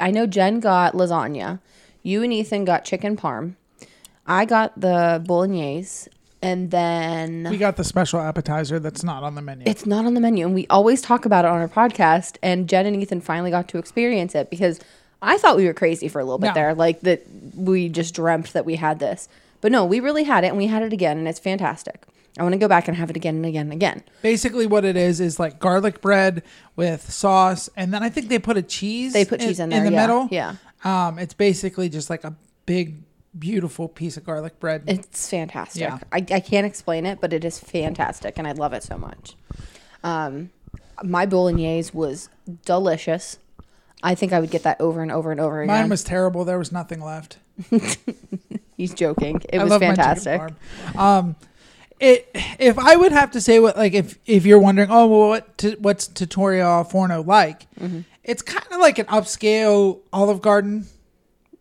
I 0.00 0.10
know 0.10 0.26
Jen 0.26 0.58
got 0.58 0.94
lasagna. 0.94 1.60
You 2.02 2.24
and 2.24 2.32
Ethan 2.32 2.64
got 2.64 2.84
chicken 2.84 3.16
parm. 3.16 3.54
I 4.26 4.44
got 4.44 4.80
the 4.80 5.22
bolognese. 5.24 6.10
And 6.42 6.72
then 6.72 7.46
We 7.48 7.58
got 7.58 7.76
the 7.76 7.84
special 7.84 8.20
appetizer 8.20 8.80
that's 8.80 9.04
not 9.04 9.22
on 9.22 9.36
the 9.36 9.42
menu. 9.42 9.62
it's 9.64 9.86
not 9.86 10.04
on 10.04 10.14
the 10.14 10.20
menu. 10.20 10.46
And 10.46 10.54
we 10.54 10.66
always 10.68 11.00
talk 11.02 11.26
about 11.26 11.44
it 11.44 11.48
on 11.48 11.60
our 11.60 11.68
podcast. 11.68 12.38
And 12.42 12.68
Jen 12.68 12.86
and 12.86 13.00
Ethan 13.00 13.20
finally 13.20 13.52
got 13.52 13.68
to 13.68 13.78
experience 13.78 14.34
it 14.34 14.50
because 14.50 14.80
I 15.22 15.38
thought 15.38 15.56
we 15.56 15.64
were 15.64 15.74
crazy 15.74 16.08
for 16.08 16.20
a 16.20 16.24
little 16.24 16.38
bit 16.38 16.48
No. 16.48 16.54
there. 16.54 16.74
Like 16.74 17.02
that 17.02 17.24
we 17.54 17.88
just 17.88 18.14
dreamt 18.14 18.52
that 18.52 18.64
we 18.64 18.74
had 18.74 18.98
this. 18.98 19.28
But 19.66 19.72
no, 19.72 19.84
we 19.84 19.98
really 19.98 20.22
had 20.22 20.44
it 20.44 20.46
and 20.46 20.56
we 20.56 20.68
had 20.68 20.84
it 20.84 20.92
again 20.92 21.18
and 21.18 21.26
it's 21.26 21.40
fantastic. 21.40 22.04
I 22.38 22.44
want 22.44 22.52
to 22.52 22.56
go 22.56 22.68
back 22.68 22.86
and 22.86 22.96
have 22.96 23.10
it 23.10 23.16
again 23.16 23.34
and 23.34 23.44
again 23.44 23.62
and 23.62 23.72
again. 23.72 24.04
Basically, 24.22 24.64
what 24.64 24.84
it 24.84 24.96
is 24.96 25.20
is 25.20 25.40
like 25.40 25.58
garlic 25.58 26.00
bread 26.00 26.44
with 26.76 27.10
sauce, 27.10 27.68
and 27.74 27.92
then 27.92 28.00
I 28.00 28.08
think 28.08 28.28
they 28.28 28.38
put 28.38 28.56
a 28.56 28.62
cheese. 28.62 29.12
They 29.12 29.24
put 29.24 29.40
cheese 29.40 29.58
in 29.58 29.70
there, 29.70 29.82
the 29.82 29.90
yeah, 29.90 30.00
middle. 30.02 30.28
yeah. 30.30 30.54
Um, 30.84 31.18
it's 31.18 31.34
basically 31.34 31.88
just 31.88 32.08
like 32.10 32.22
a 32.22 32.36
big, 32.64 33.02
beautiful 33.36 33.88
piece 33.88 34.16
of 34.16 34.24
garlic 34.24 34.60
bread. 34.60 34.84
It's 34.86 35.28
fantastic. 35.28 35.80
Yeah. 35.80 35.98
I, 36.12 36.18
I 36.18 36.38
can't 36.38 36.64
explain 36.64 37.04
it, 37.04 37.20
but 37.20 37.32
it 37.32 37.44
is 37.44 37.58
fantastic 37.58 38.38
and 38.38 38.46
I 38.46 38.52
love 38.52 38.72
it 38.72 38.84
so 38.84 38.96
much. 38.96 39.34
Um, 40.04 40.50
my 41.02 41.26
bolognese 41.26 41.90
was 41.92 42.28
delicious. 42.64 43.40
I 44.02 44.14
think 44.14 44.32
I 44.32 44.40
would 44.40 44.50
get 44.50 44.62
that 44.64 44.80
over 44.80 45.02
and 45.02 45.10
over 45.10 45.30
and 45.32 45.40
over 45.40 45.62
again. 45.62 45.74
Mine 45.74 45.88
was 45.88 46.04
terrible. 46.04 46.44
There 46.44 46.58
was 46.58 46.70
nothing 46.72 47.00
left. 47.00 47.38
He's 48.76 48.92
joking. 48.94 49.40
It 49.48 49.58
I 49.58 49.62
was 49.64 49.70
love 49.70 49.80
my 49.80 49.88
chicken 49.94 50.04
fantastic. 50.04 50.40
parm. 50.40 50.96
Um, 50.98 51.36
it 51.98 52.28
if 52.58 52.78
I 52.78 52.94
would 52.96 53.12
have 53.12 53.30
to 53.32 53.40
say 53.40 53.58
what 53.58 53.76
like 53.76 53.94
if 53.94 54.18
if 54.26 54.44
you're 54.44 54.58
wondering, 54.58 54.90
oh 54.90 55.06
well, 55.06 55.28
what 55.30 55.64
what's 55.80 56.06
Tutorial 56.08 56.66
al 56.68 56.84
Forno 56.84 57.22
like? 57.22 57.66
Mm-hmm. 57.80 58.00
It's 58.22 58.42
kind 58.42 58.66
of 58.70 58.80
like 58.80 58.98
an 58.98 59.06
upscale 59.06 60.00
Olive 60.12 60.42
Garden. 60.42 60.86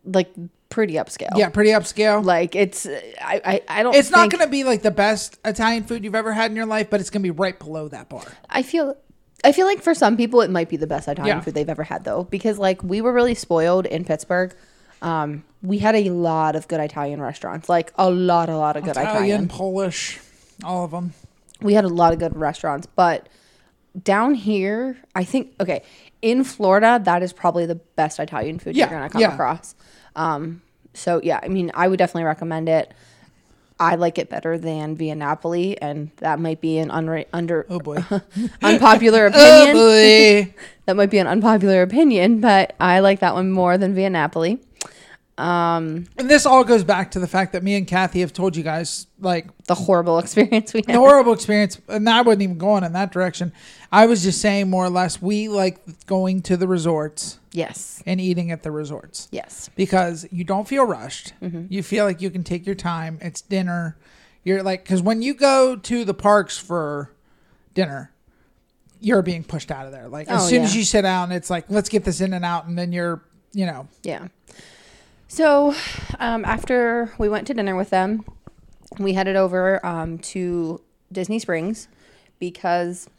Like 0.03 0.33
pretty 0.69 0.95
upscale. 0.95 1.29
Yeah, 1.37 1.47
pretty 1.49 1.69
upscale. 1.69 2.23
Like 2.23 2.53
it's 2.53 2.85
I 2.85 3.41
I, 3.45 3.61
I 3.79 3.83
don't 3.83 3.95
it's 3.95 4.11
not 4.11 4.21
think- 4.21 4.33
going 4.33 4.45
to 4.45 4.51
be 4.51 4.65
like 4.65 4.81
the 4.81 4.91
best 4.91 5.39
Italian 5.45 5.85
food 5.85 6.03
you've 6.03 6.15
ever 6.15 6.33
had 6.33 6.51
in 6.51 6.57
your 6.57 6.65
life, 6.65 6.89
but 6.89 6.99
it's 6.99 7.09
going 7.09 7.21
to 7.21 7.27
be 7.27 7.31
right 7.31 7.57
below 7.57 7.87
that 7.87 8.09
bar. 8.09 8.25
I 8.49 8.61
feel 8.61 8.97
I 9.43 9.51
feel 9.51 9.65
like 9.65 9.81
for 9.81 9.93
some 9.93 10.17
people 10.17 10.41
it 10.41 10.49
might 10.49 10.69
be 10.69 10.77
the 10.77 10.87
best 10.87 11.07
Italian 11.07 11.37
Yeah. 11.37 11.41
food 11.41 11.53
they've 11.53 11.69
ever 11.69 11.83
had 11.83 12.03
though 12.03 12.23
because 12.23 12.57
like 12.57 12.83
we 12.83 13.01
were 13.01 13.13
really 13.13 13.35
spoiled 13.35 13.85
in 13.85 14.03
Pittsburgh. 14.05 14.55
Um, 15.01 15.43
we 15.61 15.77
had 15.79 15.93
a 15.95 16.09
lot 16.09 16.55
of 16.55 16.67
good 16.67 16.79
Italian 16.79 17.21
restaurants, 17.21 17.69
like 17.69 17.91
a 17.95 18.09
lot, 18.09 18.49
a 18.49 18.57
lot 18.57 18.75
of 18.77 18.83
good 18.83 18.91
Italian, 18.91 19.15
Italian. 19.17 19.47
Polish, 19.49 20.19
all 20.63 20.85
of 20.85 20.91
them. 20.91 21.13
we 21.61 21.73
had 21.73 21.83
a 21.85 21.89
lot 21.89 22.13
of 22.13 22.19
good 22.19 22.35
restaurants, 22.35 22.87
but 22.95 23.27
down 24.03 24.33
here, 24.33 24.97
I 25.13 25.23
think 25.23 25.53
okay, 25.59 25.83
in 26.21 26.43
Florida, 26.43 26.99
that 27.03 27.21
is 27.21 27.33
probably 27.33 27.65
the 27.65 27.75
best 27.75 28.19
Italian 28.19 28.57
food 28.59 28.75
Yeah, 28.75 28.89
you're 28.89 28.97
gonna 28.99 29.09
come 29.09 29.21
yeah. 29.21 29.33
across. 29.33 29.75
Um, 30.15 30.61
so 30.93 31.19
yeah, 31.23 31.39
I 31.43 31.49
mean, 31.49 31.71
I 31.75 31.87
would 31.87 31.97
definitely 31.99 32.23
recommend 32.23 32.67
it. 32.69 32.93
I 33.79 33.95
like 33.95 34.17
it 34.17 34.29
better 34.29 34.57
than 34.57 34.95
Via 34.95 35.15
Napoli, 35.15 35.79
and 35.81 36.09
that 36.17 36.39
might 36.39 36.61
be 36.61 36.77
an 36.77 36.89
unra- 36.89 37.25
under 37.33 37.65
Oh 37.69 37.79
boy. 37.79 38.03
unpopular 38.63 39.25
oh 39.33 39.63
opinion. 39.63 39.75
boy. 39.75 40.53
that 40.85 40.95
might 40.95 41.09
be 41.09 41.17
an 41.17 41.27
unpopular 41.27 41.81
opinion, 41.81 42.39
but 42.39 42.73
I 42.79 42.99
like 42.99 43.19
that 43.19 43.33
one 43.33 43.51
more 43.51 43.77
than 43.77 43.93
Via 43.93 44.09
Napoli. 44.09 44.59
Um, 45.37 46.05
And 46.17 46.29
this 46.29 46.45
all 46.45 46.63
goes 46.63 46.83
back 46.85 47.11
to 47.11 47.19
the 47.19 47.27
fact 47.27 47.51
that 47.53 47.61
me 47.63 47.75
and 47.75 47.85
Kathy 47.85 48.21
have 48.21 48.31
told 48.31 48.55
you 48.55 48.63
guys 48.63 49.07
like 49.19 49.47
the 49.65 49.75
horrible 49.75 50.17
experience 50.23 50.73
we 50.73 50.79
had. 50.79 50.95
the 50.95 50.99
horrible 50.99 51.33
experience, 51.33 51.77
and 51.89 52.09
I 52.09 52.21
wasn't 52.21 52.43
even 52.43 52.57
going 52.57 52.83
in 52.85 52.93
that 52.93 53.11
direction. 53.11 53.51
I 53.91 54.05
was 54.05 54.23
just 54.23 54.39
saying 54.39 54.69
more 54.69 54.85
or 54.85 54.89
less 54.89 55.21
we 55.21 55.49
like 55.49 56.05
going 56.05 56.41
to 56.43 56.55
the 56.55 56.67
resorts 56.67 57.39
yes, 57.51 58.01
and 58.05 58.21
eating 58.21 58.49
at 58.51 58.63
the 58.63 58.71
resorts 58.71 59.27
yes, 59.31 59.69
because 59.75 60.25
you 60.31 60.43
don't 60.45 60.67
feel 60.69 60.85
rushed. 60.85 61.33
Mm-hmm. 61.41 61.65
You 61.69 61.83
feel 61.83 62.05
like 62.05 62.21
you 62.21 62.29
can 62.29 62.43
take 62.45 62.65
your 62.65 62.75
time. 62.75 63.17
It's 63.21 63.41
dinner. 63.41 63.97
You're 64.45 64.63
like 64.63 64.83
because 64.83 65.01
when 65.01 65.21
you 65.21 65.33
go 65.33 65.75
to 65.75 66.05
the 66.05 66.13
parks 66.13 66.57
for 66.57 67.11
dinner, 67.73 68.11
you're 69.01 69.21
being 69.21 69.43
pushed 69.43 69.69
out 69.71 69.85
of 69.85 69.91
there. 69.91 70.07
Like 70.07 70.27
as 70.29 70.45
Oh, 70.45 70.47
soon 70.47 70.59
yeah. 70.61 70.65
as 70.67 70.75
you 70.77 70.83
sit 70.85 71.01
down, 71.01 71.33
it's 71.33 71.49
like 71.49 71.65
let's 71.69 71.89
get 71.89 72.05
this 72.05 72.21
in 72.21 72.33
and 72.33 72.45
out, 72.45 72.67
and 72.67 72.77
then 72.77 72.93
you're 72.93 73.21
you 73.51 73.65
know 73.65 73.87
yeah. 74.03 74.27
So 75.27 75.73
um, 76.19 76.45
after 76.45 77.13
we 77.17 77.29
went 77.29 77.47
to 77.47 77.53
dinner 77.53 77.75
with 77.75 77.89
them, 77.89 78.23
we 78.99 79.13
headed 79.13 79.35
over 79.35 79.85
um, 79.85 80.17
to 80.19 80.81
Disney 81.11 81.39
Springs 81.39 81.87
because 82.39 83.09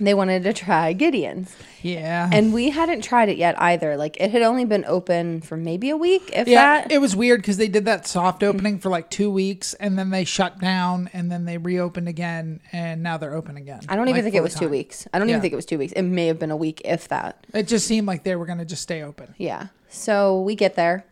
they 0.00 0.14
wanted 0.14 0.44
to 0.44 0.52
try 0.52 0.92
Gideon's. 0.92 1.56
Yeah. 1.82 2.28
And 2.32 2.52
we 2.52 2.70
hadn't 2.70 3.02
tried 3.02 3.28
it 3.30 3.36
yet 3.36 3.60
either. 3.60 3.96
Like 3.96 4.16
it 4.20 4.30
had 4.30 4.42
only 4.42 4.64
been 4.64 4.84
open 4.84 5.40
for 5.40 5.56
maybe 5.56 5.90
a 5.90 5.96
week, 5.96 6.30
if 6.32 6.46
yeah, 6.46 6.82
that. 6.82 6.92
it 6.92 7.00
was 7.00 7.16
weird 7.16 7.40
because 7.40 7.56
they 7.56 7.66
did 7.68 7.86
that 7.86 8.06
soft 8.06 8.44
opening 8.44 8.78
for 8.78 8.90
like 8.90 9.10
two 9.10 9.30
weeks, 9.30 9.74
and 9.74 9.98
then 9.98 10.10
they 10.10 10.24
shut 10.24 10.60
down, 10.60 11.10
and 11.12 11.32
then 11.32 11.46
they 11.46 11.58
reopened 11.58 12.06
again, 12.06 12.60
and 12.70 13.02
now 13.02 13.16
they're 13.16 13.34
open 13.34 13.56
again. 13.56 13.80
I 13.88 13.96
don't 13.96 14.08
even 14.08 14.18
like, 14.18 14.24
think 14.24 14.36
it 14.36 14.42
was 14.42 14.54
two 14.54 14.68
weeks. 14.68 15.08
I 15.12 15.18
don't 15.18 15.28
Yeah. 15.28 15.32
even 15.32 15.40
think 15.42 15.52
it 15.52 15.56
was 15.56 15.66
two 15.66 15.78
weeks. 15.78 15.92
It 15.94 16.02
may 16.02 16.26
have 16.26 16.38
been 16.38 16.52
a 16.52 16.56
week, 16.56 16.82
if 16.84 17.08
that. 17.08 17.44
It 17.52 17.66
just 17.66 17.86
seemed 17.86 18.06
like 18.06 18.22
they 18.22 18.36
were 18.36 18.46
gonna 18.46 18.66
just 18.66 18.82
stay 18.82 19.02
open. 19.02 19.34
Yeah. 19.38 19.68
So 19.88 20.40
we 20.40 20.54
get 20.54 20.74
there, 20.74 21.04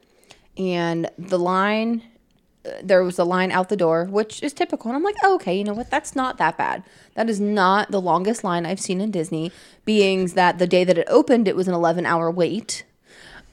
and 0.57 1.11
the 1.19 1.39
line, 1.39 2.03
uh, 2.65 2.71
there 2.83 3.03
was 3.03 3.19
a 3.19 3.25
line 3.25 3.51
out 3.51 3.69
the 3.69 3.77
door, 3.77 4.05
which 4.05 4.43
is 4.43 4.53
typical. 4.53 4.91
And 4.91 4.97
I'm 4.97 5.03
like, 5.03 5.17
oh, 5.23 5.35
okay, 5.37 5.57
you 5.57 5.65
know 5.65 5.75
what? 5.75 5.91
That's 5.91 6.15
not 6.15 6.39
that 6.39 6.57
bad. 6.57 6.83
That 7.15 7.29
is 7.29 7.41
not 7.41 7.91
the 7.91 8.01
longest 8.01 8.45
line 8.45 8.67
I've 8.67 8.81
seen 8.81 9.01
in 9.01 9.11
Disney, 9.11 9.53
being 9.85 10.27
that 10.29 10.59
the 10.59 10.67
day 10.67 10.85
that 10.85 10.99
it 10.99 11.07
opened, 11.09 11.49
it 11.49 11.57
was 11.57 11.69
an 11.69 11.75
11 11.75 12.07
hour 12.07 12.31
wait. 12.31 12.85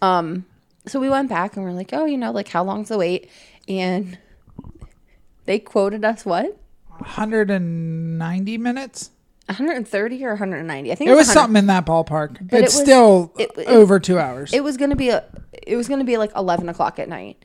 Um, 0.02 0.46
so 0.86 1.00
we 1.00 1.10
went 1.10 1.30
back 1.30 1.56
and 1.56 1.64
we're 1.66 1.72
like, 1.72 1.92
oh, 1.94 2.06
you 2.06 2.18
know, 2.18 2.32
like 2.32 2.50
how 2.50 2.64
long's 2.64 2.90
the 2.90 2.98
wait? 2.98 3.30
And 3.68 4.18
they 5.46 5.60
quoted 5.60 6.04
us 6.04 6.26
what? 6.26 6.58
190 6.98 8.58
minutes. 8.58 9.12
130 9.48 10.26
or 10.26 10.30
190? 10.30 10.92
I 10.92 10.96
think 10.96 11.10
It 11.10 11.14
was 11.14 11.28
100 11.28 11.34
something 11.34 11.60
in 11.60 11.68
that 11.68 11.86
ballpark. 11.86 12.50
But 12.50 12.62
it's 12.64 12.76
it 12.76 12.80
was- 12.80 12.82
still 12.82 13.34
it- 13.38 13.52
it- 13.58 13.68
over 13.68 14.00
two 14.00 14.20
hours. 14.20 14.54
It 14.54 14.64
was 14.64 14.78
gonna 14.78 14.96
be 14.96 15.10
a. 15.10 15.24
It 15.66 15.76
was 15.76 15.88
gonna 15.88 16.04
be 16.04 16.18
like 16.18 16.32
11 16.36 16.70
o'clock 16.70 17.00
at 17.00 17.08
night, 17.10 17.44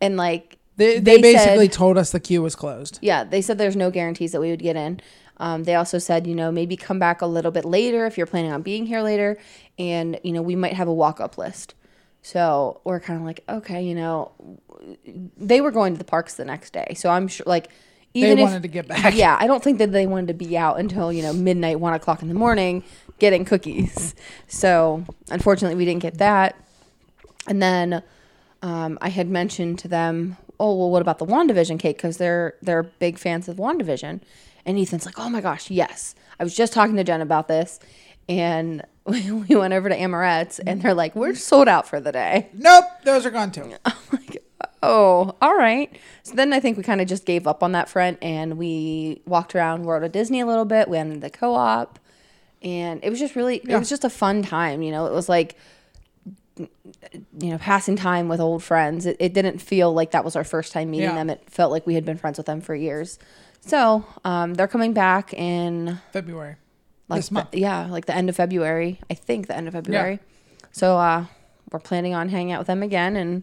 and 0.00 0.16
like 0.16 0.58
they, 0.76 0.98
they, 0.98 1.20
basically 1.20 1.66
said- 1.66 1.72
told 1.72 1.98
us 1.98 2.10
the 2.12 2.20
queue 2.20 2.42
was 2.42 2.54
closed. 2.56 2.98
Yeah, 3.02 3.24
they 3.24 3.42
said 3.42 3.58
there's 3.58 3.76
no 3.76 3.90
guarantees 3.90 4.32
that 4.32 4.40
we 4.40 4.50
would 4.50 4.62
get 4.62 4.76
in. 4.76 5.00
Um, 5.38 5.64
they 5.64 5.74
also 5.74 5.98
said, 5.98 6.26
you 6.26 6.34
know, 6.34 6.52
maybe 6.52 6.76
come 6.76 6.98
back 6.98 7.22
a 7.22 7.26
little 7.26 7.50
bit 7.50 7.64
later 7.64 8.04
if 8.06 8.18
you're 8.18 8.26
planning 8.26 8.52
on 8.52 8.60
being 8.62 8.86
here 8.86 9.00
later, 9.02 9.38
and 9.78 10.18
you 10.22 10.32
know, 10.32 10.42
we 10.42 10.54
might 10.56 10.74
have 10.74 10.86
a 10.88 10.92
walk 10.92 11.20
up 11.20 11.36
list. 11.38 11.74
So 12.22 12.80
we're 12.84 13.00
kind 13.00 13.18
of 13.18 13.24
like, 13.24 13.42
okay, 13.48 13.82
you 13.82 13.94
know, 13.94 14.32
they 15.38 15.60
were 15.62 15.70
going 15.70 15.94
to 15.94 15.98
the 15.98 16.04
parks 16.04 16.34
the 16.34 16.44
next 16.44 16.72
day, 16.72 16.94
so 16.96 17.08
I'm 17.10 17.26
sure, 17.28 17.44
like, 17.46 17.68
even 18.14 18.38
if- 18.38 18.42
wanted 18.44 18.62
to 18.62 18.68
get 18.68 18.88
back. 18.88 19.14
Yeah, 19.14 19.36
I 19.38 19.46
don't 19.46 19.62
think 19.62 19.78
that 19.78 19.92
they 19.92 20.06
wanted 20.06 20.28
to 20.28 20.34
be 20.34 20.56
out 20.56 20.78
until 20.80 21.12
you 21.12 21.22
know 21.22 21.32
midnight, 21.32 21.80
one 21.80 21.92
o'clock 21.94 22.22
in 22.22 22.28
the 22.28 22.34
morning, 22.34 22.82
getting 23.18 23.44
cookies. 23.44 24.14
So 24.48 25.04
unfortunately, 25.30 25.76
we 25.76 25.84
didn't 25.84 26.02
get 26.02 26.18
that. 26.18 26.56
And 27.46 27.62
then 27.62 28.02
um, 28.62 28.98
I 29.00 29.08
had 29.08 29.28
mentioned 29.28 29.78
to 29.80 29.88
them, 29.88 30.36
oh 30.58 30.76
well, 30.76 30.90
what 30.90 31.02
about 31.02 31.18
the 31.18 31.26
Wandavision 31.26 31.78
cake? 31.78 31.96
Because 31.96 32.16
they're 32.18 32.54
they're 32.62 32.82
big 32.82 33.18
fans 33.18 33.48
of 33.48 33.56
Wandavision. 33.56 34.20
And 34.66 34.78
Ethan's 34.78 35.06
like, 35.06 35.18
oh 35.18 35.30
my 35.30 35.40
gosh, 35.40 35.70
yes. 35.70 36.14
I 36.38 36.44
was 36.44 36.54
just 36.54 36.72
talking 36.72 36.96
to 36.96 37.04
Jen 37.04 37.22
about 37.22 37.48
this, 37.48 37.80
and 38.28 38.82
we 39.04 39.56
went 39.56 39.72
over 39.72 39.88
to 39.88 39.96
Amorette's, 39.96 40.58
and 40.58 40.82
they're 40.82 40.94
like, 40.94 41.16
we're 41.16 41.34
sold 41.34 41.66
out 41.68 41.88
for 41.88 42.00
the 42.00 42.12
day. 42.12 42.48
Nope, 42.52 42.84
those 43.04 43.24
are 43.26 43.30
gone 43.30 43.50
too. 43.52 43.74
like, 44.12 44.29
oh, 44.82 45.34
all 45.42 45.56
right. 45.56 45.94
So 46.22 46.34
then 46.34 46.52
I 46.52 46.60
think 46.60 46.76
we 46.76 46.82
kind 46.82 47.00
of 47.00 47.06
just 47.08 47.24
gave 47.26 47.46
up 47.46 47.62
on 47.62 47.72
that 47.72 47.88
front, 47.88 48.18
and 48.22 48.56
we 48.58 49.22
walked 49.26 49.54
around 49.54 49.84
World 49.84 50.04
of 50.04 50.12
Disney 50.12 50.40
a 50.40 50.46
little 50.46 50.64
bit. 50.64 50.88
We 50.88 50.96
went 50.96 51.08
into 51.14 51.20
the 51.20 51.30
co-op, 51.30 51.98
and 52.62 53.00
it 53.02 53.10
was 53.10 53.18
just 53.18 53.36
really, 53.36 53.56
it 53.56 53.78
was 53.78 53.88
just 53.88 54.04
a 54.04 54.10
fun 54.10 54.42
time. 54.42 54.82
You 54.82 54.90
know, 54.92 55.06
it 55.06 55.12
was 55.12 55.28
like 55.28 55.56
you 56.58 56.68
know, 57.50 57.58
passing 57.58 57.96
time 57.96 58.28
with 58.28 58.40
old 58.40 58.62
friends. 58.62 59.06
It, 59.06 59.16
it 59.18 59.32
didn't 59.32 59.58
feel 59.60 59.92
like 59.94 60.10
that 60.10 60.24
was 60.24 60.36
our 60.36 60.44
first 60.44 60.72
time 60.72 60.90
meeting 60.90 61.08
Yeah. 61.08 61.14
them. 61.14 61.30
It 61.30 61.42
felt 61.48 61.70
like 61.72 61.86
we 61.86 61.94
had 61.94 62.04
been 62.04 62.18
friends 62.18 62.36
with 62.36 62.46
them 62.46 62.60
for 62.60 62.74
years. 62.74 63.18
So 63.62 64.04
um, 64.24 64.54
they're 64.54 64.68
coming 64.68 64.92
back 64.92 65.32
in 65.32 65.98
February. 66.12 66.56
like 67.08 67.18
this 67.18 67.28
the- 67.30 67.46
yeah, 67.52 67.86
like 67.86 68.06
the 68.06 68.14
end 68.14 68.28
of 68.28 68.36
February. 68.36 69.00
I 69.10 69.14
think 69.14 69.46
the 69.46 69.56
end 69.56 69.68
of 69.68 69.74
February. 69.74 70.20
So 70.72 70.98
uh, 70.98 71.26
we're 71.70 71.78
planning 71.78 72.14
on 72.14 72.28
hanging 72.28 72.52
out 72.52 72.58
with 72.60 72.66
them 72.66 72.82
again, 72.82 73.16
and 73.16 73.42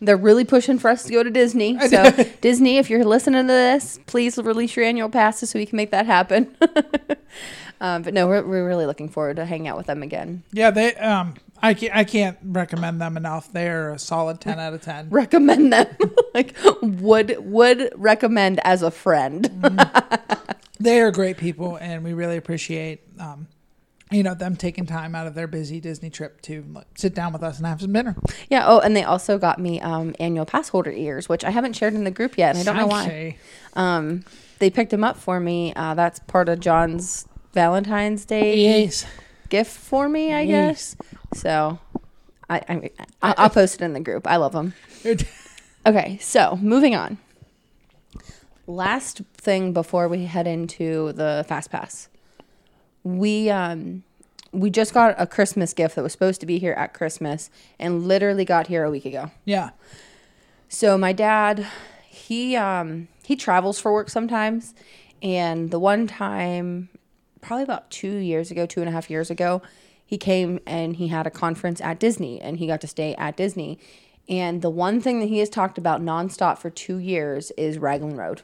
they're 0.00 0.16
really 0.16 0.44
pushing 0.44 0.78
for 0.78 0.90
us 0.90 1.04
to 1.04 1.12
go 1.12 1.22
to 1.22 1.30
Disney. 1.30 1.78
So 1.88 2.10
Disney, 2.40 2.78
if 2.78 2.90
you're 2.90 3.04
listening 3.04 3.46
to 3.46 3.52
this, 3.52 3.98
please 4.06 4.38
release 4.38 4.76
your 4.76 4.84
annual 4.84 5.08
passes 5.08 5.50
so 5.50 5.58
we 5.58 5.66
can 5.66 5.76
make 5.76 5.90
that 5.90 6.06
happen. 6.06 6.54
um, 7.80 8.02
but 8.02 8.14
no, 8.14 8.26
we're, 8.26 8.44
we're 8.44 8.66
really 8.66 8.86
looking 8.86 9.08
forward 9.08 9.36
to 9.36 9.44
hanging 9.44 9.68
out 9.68 9.76
with 9.76 9.86
them 9.86 10.02
again. 10.02 10.42
Yeah, 10.52 10.70
they. 10.70 10.94
Um, 10.96 11.34
I 11.62 11.72
can't. 11.72 11.96
I 11.96 12.04
can't 12.04 12.36
recommend 12.44 13.00
them 13.00 13.16
enough. 13.16 13.50
They're 13.52 13.92
a 13.92 13.98
solid 13.98 14.40
ten 14.40 14.60
out 14.60 14.74
of 14.74 14.82
ten. 14.82 15.08
Recommend 15.10 15.72
them, 15.72 15.86
like 16.34 16.54
would 16.82 17.36
would 17.38 17.90
recommend 17.96 18.60
as 18.64 18.82
a 18.82 18.90
friend. 18.90 19.48
They 20.80 21.00
are 21.00 21.10
great 21.10 21.38
people, 21.38 21.76
and 21.76 22.02
we 22.02 22.12
really 22.12 22.36
appreciate, 22.36 23.00
um, 23.18 23.46
you 24.14 24.22
know, 24.22 24.34
them 24.34 24.56
taking 24.56 24.86
time 24.86 25.14
out 25.14 25.26
of 25.26 25.34
their 25.34 25.46
busy 25.46 25.80
Disney 25.80 26.10
trip 26.10 26.40
to 26.42 26.64
like, 26.72 26.86
sit 26.94 27.14
down 27.14 27.32
with 27.32 27.42
us 27.42 27.58
and 27.58 27.66
have 27.66 27.80
some 27.80 27.92
dinner. 27.92 28.16
Yeah. 28.48 28.64
Oh, 28.66 28.78
and 28.80 28.96
they 28.96 29.02
also 29.04 29.38
got 29.38 29.58
me 29.58 29.80
um, 29.80 30.14
annual 30.20 30.46
pass 30.46 30.68
holder 30.68 30.90
ears, 30.92 31.28
which 31.28 31.44
I 31.44 31.50
haven't 31.50 31.74
shared 31.74 31.94
in 31.94 32.04
the 32.04 32.10
group 32.10 32.38
yet, 32.38 32.54
and 32.56 32.58
I 32.60 32.62
don't 32.64 32.76
know 32.76 32.86
why. 32.86 33.36
Um, 33.74 34.24
they 34.60 34.70
picked 34.70 34.90
them 34.90 35.04
up 35.04 35.16
for 35.16 35.40
me. 35.40 35.72
Uh, 35.74 35.94
that's 35.94 36.20
part 36.20 36.48
of 36.48 36.60
John's 36.60 37.26
Valentine's 37.52 38.24
Day 38.24 38.56
Yes. 38.82 39.04
gift 39.48 39.72
for 39.72 40.08
me, 40.08 40.32
I 40.32 40.46
guess. 40.46 40.96
So, 41.34 41.78
I, 42.48 42.56
I 42.68 42.90
I'll, 43.22 43.34
I'll 43.36 43.50
post 43.50 43.76
it 43.76 43.84
in 43.84 43.92
the 43.92 44.00
group. 44.00 44.26
I 44.26 44.36
love 44.36 44.52
them. 44.52 44.74
Okay, 45.86 46.16
so 46.18 46.56
moving 46.62 46.94
on. 46.94 47.18
Last 48.66 49.20
thing 49.36 49.74
before 49.74 50.08
we 50.08 50.24
head 50.24 50.46
into 50.46 51.12
the 51.12 51.44
fast 51.46 51.70
pass, 51.70 52.08
we 53.04 53.50
um 53.50 54.02
we 54.52 54.70
just 54.70 54.94
got 54.94 55.14
a 55.18 55.26
Christmas 55.26 55.72
gift 55.74 55.96
that 55.96 56.02
was 56.02 56.12
supposed 56.12 56.40
to 56.40 56.46
be 56.46 56.58
here 56.58 56.72
at 56.72 56.94
Christmas 56.94 57.50
and 57.78 58.06
literally 58.06 58.44
got 58.44 58.68
here 58.68 58.84
a 58.84 58.90
week 58.90 59.04
ago. 59.04 59.30
yeah. 59.44 59.70
So 60.68 60.98
my 60.98 61.12
dad, 61.12 61.66
he 62.08 62.56
um 62.56 63.08
he 63.22 63.36
travels 63.36 63.78
for 63.78 63.92
work 63.92 64.10
sometimes, 64.10 64.74
and 65.22 65.70
the 65.70 65.78
one 65.78 66.06
time, 66.06 66.88
probably 67.40 67.62
about 67.62 67.90
two 67.90 68.16
years 68.16 68.50
ago, 68.50 68.66
two 68.66 68.80
and 68.80 68.88
a 68.88 68.92
half 68.92 69.08
years 69.08 69.30
ago, 69.30 69.62
he 70.04 70.18
came 70.18 70.58
and 70.66 70.96
he 70.96 71.08
had 71.08 71.26
a 71.26 71.30
conference 71.30 71.80
at 71.80 72.00
Disney, 72.00 72.40
and 72.40 72.58
he 72.58 72.66
got 72.66 72.80
to 72.80 72.88
stay 72.88 73.14
at 73.16 73.36
Disney. 73.36 73.78
And 74.28 74.62
the 74.62 74.70
one 74.70 75.00
thing 75.00 75.20
that 75.20 75.28
he 75.28 75.38
has 75.38 75.50
talked 75.50 75.76
about 75.76 76.00
nonstop 76.02 76.58
for 76.58 76.70
two 76.70 76.96
years 76.96 77.50
is 77.52 77.78
Raglan 77.78 78.16
Road. 78.16 78.42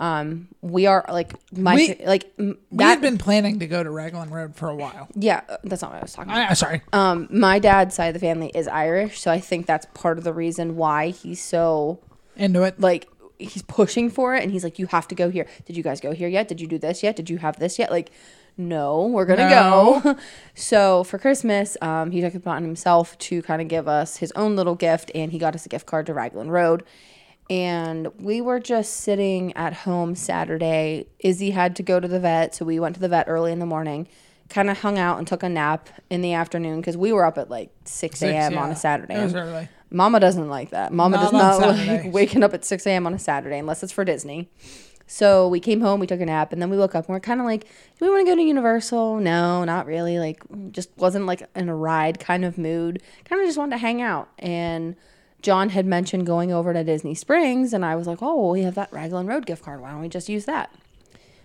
Um, 0.00 0.48
we 0.62 0.86
are 0.86 1.04
like 1.08 1.34
my 1.52 1.74
We- 1.76 2.00
like 2.04 2.32
m- 2.38 2.58
We've 2.70 2.78
that. 2.78 3.00
been 3.00 3.18
planning 3.18 3.58
to 3.60 3.66
go 3.66 3.82
to 3.82 3.90
Raglan 3.90 4.30
Road 4.30 4.56
for 4.56 4.68
a 4.68 4.74
while. 4.74 5.08
yeah, 5.14 5.42
uh, 5.48 5.58
that's 5.62 5.82
not 5.82 5.92
what 5.92 5.98
I 5.98 6.02
was 6.02 6.12
talking 6.14 6.32
about. 6.32 6.50
I, 6.50 6.54
sorry. 6.54 6.80
Um, 6.92 7.28
my 7.30 7.58
dad's 7.58 7.94
side 7.94 8.06
of 8.06 8.14
the 8.14 8.20
family 8.20 8.50
is 8.54 8.66
Irish, 8.66 9.20
so 9.20 9.30
I 9.30 9.38
think 9.40 9.66
that's 9.66 9.86
part 9.94 10.16
of 10.16 10.24
the 10.24 10.32
reason 10.32 10.76
why 10.76 11.10
he's 11.10 11.42
so 11.42 12.00
Into 12.36 12.62
it. 12.62 12.80
like 12.80 13.08
he's 13.38 13.62
pushing 13.62 14.08
for 14.10 14.34
it 14.34 14.42
and 14.42 14.50
he's 14.52 14.64
like 14.64 14.78
you 14.78 14.86
have 14.86 15.06
to 15.08 15.14
go 15.14 15.30
here 15.30 15.46
did 15.64 15.74
you 15.76 15.82
guys 15.82 15.98
go 15.98 16.12
here 16.12 16.28
yet 16.28 16.46
did 16.46 16.60
you 16.60 16.66
do 16.66 16.76
this 16.78 17.02
yet 17.02 17.16
did 17.16 17.30
you 17.30 17.38
have 17.38 17.58
this 17.58 17.78
yet 17.78 17.90
like 17.90 18.10
no 18.58 19.06
we're 19.06 19.24
gonna 19.24 19.48
go 19.48 20.14
so 20.54 21.02
for 21.04 21.18
christmas 21.18 21.74
um, 21.80 22.10
he 22.10 22.20
took 22.20 22.34
it 22.34 22.38
upon 22.38 22.62
himself 22.62 23.16
to 23.16 23.40
kind 23.40 23.62
of 23.62 23.68
give 23.68 23.88
us 23.88 24.18
his 24.18 24.30
own 24.32 24.56
little 24.56 24.74
gift 24.74 25.10
and 25.14 25.32
he 25.32 25.38
got 25.38 25.54
us 25.54 25.64
a 25.64 25.70
gift 25.70 25.86
card 25.86 26.04
to 26.04 26.12
raglan 26.12 26.50
road 26.50 26.82
and 27.50 28.08
we 28.18 28.40
were 28.40 28.58
just 28.60 28.94
sitting 28.94 29.54
at 29.56 29.74
home 29.74 30.14
saturday 30.14 31.06
izzy 31.18 31.50
had 31.50 31.76
to 31.76 31.82
go 31.82 32.00
to 32.00 32.08
the 32.08 32.20
vet 32.20 32.54
so 32.54 32.64
we 32.64 32.80
went 32.80 32.94
to 32.94 33.00
the 33.00 33.08
vet 33.08 33.26
early 33.28 33.52
in 33.52 33.58
the 33.58 33.66
morning 33.66 34.08
kind 34.48 34.70
of 34.70 34.78
hung 34.78 34.98
out 34.98 35.18
and 35.18 35.26
took 35.26 35.42
a 35.42 35.48
nap 35.48 35.90
in 36.08 36.22
the 36.22 36.32
afternoon 36.32 36.80
because 36.80 36.96
we 36.96 37.12
were 37.12 37.24
up 37.24 37.36
at 37.36 37.50
like 37.50 37.70
6 37.84 38.22
a.m 38.22 38.56
on 38.56 38.70
a 38.70 38.76
saturday 38.76 39.14
It 39.14 39.24
was 39.24 39.34
early. 39.34 39.68
Mama 39.90 40.20
doesn't 40.20 40.48
like 40.48 40.70
that. 40.70 40.92
Mama 40.92 41.16
Not 41.16 41.32
does 41.32 41.32
not 41.32 41.76
like 41.76 42.12
waking 42.12 42.42
up 42.44 42.54
at 42.54 42.64
6 42.64 42.86
a.m. 42.86 43.06
on 43.06 43.14
a 43.14 43.18
Saturday 43.18 43.58
unless 43.58 43.82
it's 43.82 43.92
for 43.92 44.04
Disney. 44.04 44.48
So 45.06 45.48
we 45.48 45.58
came 45.58 45.80
home, 45.80 45.98
we 45.98 46.06
took 46.06 46.20
a 46.20 46.26
nap, 46.26 46.52
and 46.52 46.62
then 46.62 46.70
we 46.70 46.78
woke 46.78 46.94
up 46.94 47.06
and 47.06 47.12
we're 47.12 47.18
kind 47.18 47.40
of 47.40 47.46
like, 47.46 47.64
do 47.64 48.04
we 48.04 48.08
want 48.08 48.24
to 48.24 48.30
go 48.30 48.36
to 48.36 48.42
Universal? 48.42 49.18
No, 49.18 49.64
not 49.64 49.86
really. 49.86 50.20
Like, 50.20 50.44
just 50.70 50.90
wasn't 50.96 51.26
like 51.26 51.42
in 51.56 51.68
a 51.68 51.74
ride 51.74 52.20
kind 52.20 52.44
of 52.44 52.56
mood. 52.56 53.02
Kind 53.24 53.42
of 53.42 53.48
just 53.48 53.58
wanted 53.58 53.72
to 53.72 53.78
hang 53.78 54.00
out. 54.00 54.28
And 54.38 54.94
John 55.42 55.70
had 55.70 55.86
mentioned 55.86 56.26
going 56.26 56.52
over 56.52 56.72
to 56.72 56.84
Disney 56.84 57.14
Springs, 57.14 57.72
and 57.72 57.84
I 57.84 57.96
was 57.96 58.06
like, 58.06 58.22
oh, 58.22 58.36
well, 58.36 58.50
we 58.50 58.62
have 58.62 58.74
that 58.74 58.92
Raglan 58.92 59.26
Road 59.26 59.46
gift 59.46 59.64
card. 59.64 59.80
Why 59.80 59.90
don't 59.90 60.00
we 60.00 60.08
just 60.08 60.28
use 60.28 60.44
that? 60.44 60.74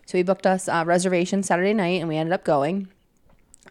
So 0.05 0.17
he 0.17 0.23
booked 0.23 0.45
us 0.45 0.67
a 0.67 0.83
reservation 0.85 1.43
Saturday 1.43 1.73
night, 1.73 1.99
and 2.01 2.07
we 2.07 2.17
ended 2.17 2.33
up 2.33 2.43
going. 2.43 2.89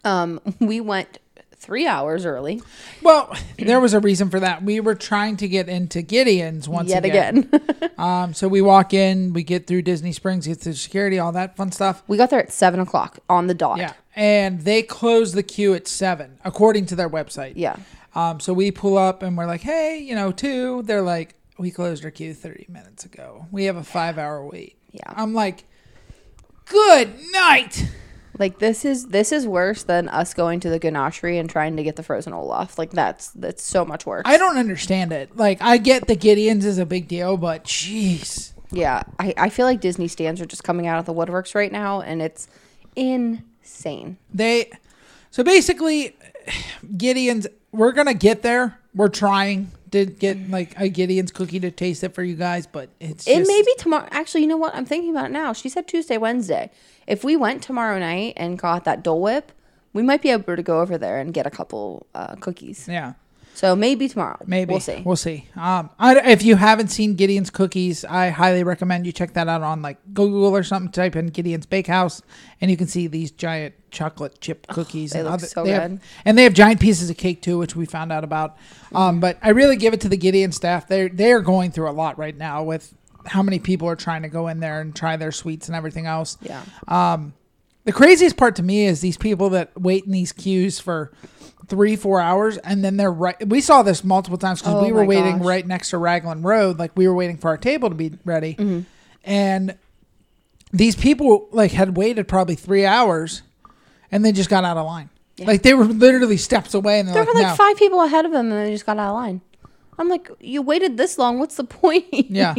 Um, 0.05 0.41
we 0.61 0.81
went 0.81 1.19
three 1.65 1.87
hours 1.87 2.27
early, 2.27 2.61
Well, 3.03 3.35
there 3.59 3.81
was 3.81 3.95
a 3.95 4.01
reason 4.01 4.29
for 4.29 4.39
that. 4.41 4.63
We 4.63 4.81
were 4.81 4.95
trying 4.95 5.39
to 5.39 5.49
get 5.49 5.67
into 5.69 6.03
Gideon's 6.03 6.69
once 6.69 6.91
yet 6.91 7.05
again. 7.05 7.49
again. 7.53 7.71
Um, 7.97 8.35
so 8.35 8.49
we 8.49 8.61
walk 8.61 8.93
in, 8.93 9.33
we 9.33 9.45
get 9.45 9.69
through 9.69 9.83
Disney 9.83 10.11
Springs, 10.11 10.49
get 10.49 10.59
through 10.59 10.73
security, 10.73 11.21
all 11.21 11.31
that 11.33 11.57
fun 11.57 11.71
stuff. 11.71 12.03
we 12.09 12.17
got 12.17 12.29
there 12.29 12.41
at 12.41 12.53
seven 12.53 12.81
o'clock 12.81 13.21
on 13.31 13.47
the 13.47 13.55
dot. 13.55 13.79
Yeah. 13.79 13.93
And 14.17 14.63
they 14.63 14.83
closed 14.83 15.35
the 15.35 15.45
queue 15.45 15.75
at 15.75 15.87
seven, 15.87 16.39
according 16.45 16.87
to 16.87 16.97
their 16.97 17.09
website. 17.09 17.53
Yeah. 17.55 17.77
Um, 18.15 18.41
so 18.41 18.53
we 18.53 18.71
pull 18.71 18.97
up 18.97 19.23
and 19.23 19.37
we're 19.37 19.47
like, 19.47 19.63
hey, 19.63 19.99
you 19.99 20.15
know, 20.15 20.33
two. 20.33 20.83
They're 20.83 21.03
like, 21.03 21.35
we 21.59 21.71
closed 21.71 22.05
our 22.05 22.11
queue 22.11 22.35
30 22.35 22.67
minutes 22.69 23.05
ago. 23.05 23.47
We 23.51 23.65
have 23.65 23.77
a 23.77 23.85
five 23.85 24.19
hour 24.19 24.45
wait. 24.45 24.77
Yeah. 24.93 25.13
I'm 25.15 25.35
like, 25.35 25.65
good 26.67 27.15
night. 27.33 27.89
Like 28.39 28.59
this 28.59 28.85
is 28.85 29.09
this 29.09 29.31
is 29.31 29.47
worse 29.47 29.85
than 29.85 30.09
us 30.09 30.35
going 30.35 30.59
to 30.61 30.71
the 30.71 30.81
ganachery 30.81 31.39
and 31.39 31.49
trying 31.49 31.77
to 31.77 31.85
get 31.85 31.97
the 31.97 32.03
frozen 32.03 32.33
Olaf. 32.33 32.79
Like 32.79 32.91
that's 32.91 33.29
that's 33.31 33.63
so 33.63 33.85
much 33.85 34.07
worse. 34.07 34.23
I 34.25 34.37
don't 34.37 34.57
understand 34.57 35.13
it. 35.13 35.37
Like 35.37 35.63
I 35.63 35.77
get 35.77 36.09
the 36.09 36.17
Gideons 36.17 36.65
is 36.65 36.79
a 36.79 36.87
big 36.87 37.07
deal, 37.07 37.37
but 37.37 37.65
jeez. 37.65 38.53
yeah, 38.73 39.05
I, 39.21 39.35
I 39.37 39.49
feel 39.51 39.67
like 39.67 39.81
Disney 39.81 40.09
stands 40.09 40.41
are 40.41 40.47
just 40.47 40.65
coming 40.65 40.87
out 40.89 40.99
of 40.99 41.07
the 41.07 41.15
woodworks 41.15 41.55
right 41.55 41.71
now, 41.71 42.01
and 42.01 42.21
it's 42.21 42.49
insane. 42.97 44.17
They 44.33 44.71
so 45.31 45.45
basically 45.45 46.17
Gideon's 46.97 47.47
we're 47.75 47.93
gonna 47.93 48.15
get 48.15 48.43
there. 48.43 48.79
We're 48.95 49.09
trying 49.09 49.71
to 49.91 50.07
get 50.07 50.51
like 50.51 50.79
a 50.79 50.89
Gideon's 50.89 51.33
cookie 51.33 51.61
to 51.61 51.71
taste 51.71 52.05
it 52.05 52.15
for 52.15 52.23
you 52.23 52.37
guys, 52.37 52.67
but 52.67 52.89
it's 53.01 53.27
It 53.27 53.39
just, 53.39 53.49
may 53.49 53.63
be 53.63 53.75
tomorrow. 53.79 54.09
Actually, 54.11 54.43
you 54.43 54.47
know 54.47 54.57
what? 54.57 54.75
I'm 54.75 54.85
thinking 54.85 55.11
about 55.11 55.27
it 55.27 55.33
now. 55.33 55.53
She 55.53 55.69
said 55.69 55.87
Tuesday, 55.87 56.17
Wednesday. 56.17 56.71
If 57.07 57.25
we 57.25 57.37
went 57.37 57.63
tomorrow 57.63 57.99
night 57.99 58.35
and 58.37 58.59
got 58.59 58.85
that 58.85 59.03
Dole 59.03 59.21
Whip, 59.21 59.53
we 59.93 60.03
might 60.03 60.23
be 60.23 60.31
able 60.31 60.57
to 60.57 60.63
go 60.63 60.81
over 60.81 60.97
there 60.99 61.19
and 61.19 61.35
get 61.35 61.47
a 61.47 61.51
couple 61.51 62.07
uh, 62.15 62.37
cookies. 62.37 62.89
yeah. 62.89 63.15
So 63.55 63.77
maybe 63.77 64.09
tomorrow. 64.09 64.39
Maybe 64.47 64.73
we'll 64.73 64.81
see. 64.81 65.03
We'll 65.05 65.17
see. 65.17 65.49
Um, 65.57 65.89
I, 65.99 66.19
if 66.33 66.43
you 66.43 66.57
haven't 66.57 66.89
seen 66.89 67.15
Gideon's 67.15 67.51
Cookies, 67.51 68.05
I 68.05 68.31
highly 68.31 68.65
recommend 68.65 69.07
you 69.07 69.13
check 69.13 69.35
that 69.35 69.49
out 69.49 69.63
on 69.63 69.81
like 69.81 69.99
Google 70.13 70.47
or 70.57 70.63
something. 70.65 70.91
Type 70.91 71.15
in 71.15 71.29
Gideon's 71.29 71.65
Bakehouse, 71.67 72.21
and 72.61 72.71
you 72.71 72.77
can 72.77 72.89
see 72.89 73.07
these 73.07 73.31
giant 73.31 73.75
chocolate 73.93 74.41
chip 74.41 74.67
cookies. 74.67 75.13
they 75.13 75.21
and 75.21 75.27
look 75.27 75.35
other- 75.35 75.47
so 75.47 75.63
they 75.65 75.71
have- 75.71 75.91
good. 75.93 76.01
and 76.25 76.37
they 76.37 76.43
have 76.43 76.53
giant 76.53 76.81
pieces 76.81 77.09
of 77.09 77.17
cake 77.17 77.43
too, 77.43 77.57
which 77.59 77.77
we 77.77 77.87
found 77.87 78.11
out 78.11 78.25
about. 78.25 78.57
Um, 78.93 79.21
but 79.21 79.39
I 79.41 79.51
really 79.51 79.77
give 79.77 79.95
it 79.95 80.01
to 80.01 80.09
the 80.09 80.17
Gideon 80.17 80.51
staff. 80.53 80.89
They 80.89 81.09
they 81.09 81.31
are 81.33 81.41
going 81.41 81.71
through 81.71 81.89
a 81.89 81.93
lot 81.93 82.19
right 82.19 82.37
now 82.37 82.65
with 82.65 82.93
how 83.27 83.43
many 83.43 83.59
people 83.61 83.89
are 83.89 83.97
trying 83.97 84.23
to 84.23 84.29
go 84.29 84.49
in 84.49 84.59
there 84.61 84.81
and 84.81 84.95
try 84.95 85.17
their 85.17 85.33
sweets 85.33 85.69
and 85.69 85.77
everything 85.77 86.07
else. 86.07 86.37
yeah. 86.43 86.63
The 87.87 87.93
craziest 87.93 88.39
part 88.39 88.57
to 88.57 88.63
me 88.63 88.87
is 88.87 89.03
these 89.03 89.19
people 89.19 89.51
that 89.51 89.79
wait 89.79 90.07
in 90.07 90.11
these 90.13 90.33
queues 90.33 90.81
for 90.81 91.13
three, 91.69 91.97
four 91.97 92.21
hours, 92.21 92.59
and 92.59 92.85
then 92.85 92.97
they're 92.97 93.11
right. 93.13 93.37
We 93.49 93.61
saw 93.61 93.83
this 93.83 94.05
multiple 94.05 94.39
times 94.39 94.61
because 94.61 94.75
Oh 94.75 94.85
we 94.85 94.93
were 94.93 95.05
waiting 95.05 95.39
gosh. 95.39 95.47
right 95.47 95.67
next 95.67 95.91
to 95.91 95.99
Raglan 95.99 96.43
Road, 96.43 96.79
like 96.79 96.93
we 96.97 97.07
were 97.09 97.15
waiting 97.15 97.37
for 97.39 97.49
our 97.49 97.57
table 97.57 97.89
to 97.89 97.95
be 97.95 98.13
ready, 98.25 98.55
Mm-hmm. 98.55 98.81
and 99.25 99.77
these 100.73 100.97
people 100.97 101.49
like 101.53 101.71
had 101.73 101.97
waited 101.97 102.27
probably 102.29 102.55
three 102.57 102.85
hours, 102.85 103.43
and 104.11 104.25
they 104.25 104.33
just 104.33 104.51
got 104.51 104.65
out 104.65 104.77
of 104.77 104.87
line. 104.87 105.09
Like 105.39 105.63
they 105.63 105.75
were 105.75 105.85
literally 105.85 106.37
steps 106.37 106.75
away, 106.75 106.99
and 107.01 107.09
they're 107.09 107.15
There 107.15 107.25
like, 107.25 107.35
were 107.35 107.41
like 107.41 107.49
"No." 107.53 107.57
five 107.57 107.77
people 107.77 108.03
ahead 108.03 108.25
of 108.25 108.33
them 108.33 108.51
and 108.53 108.67
they 108.67 108.73
just 108.73 108.87
got 108.87 108.99
out 108.99 109.09
of 109.11 109.15
line. 109.15 109.41
I'm 109.99 110.09
like, 110.09 110.29
you 110.41 110.61
waited 110.63 110.97
this 110.97 111.19
long. 111.19 111.39
What's 111.39 111.55
the 111.57 111.65
point? 111.65 112.07
Yeah, 112.13 112.55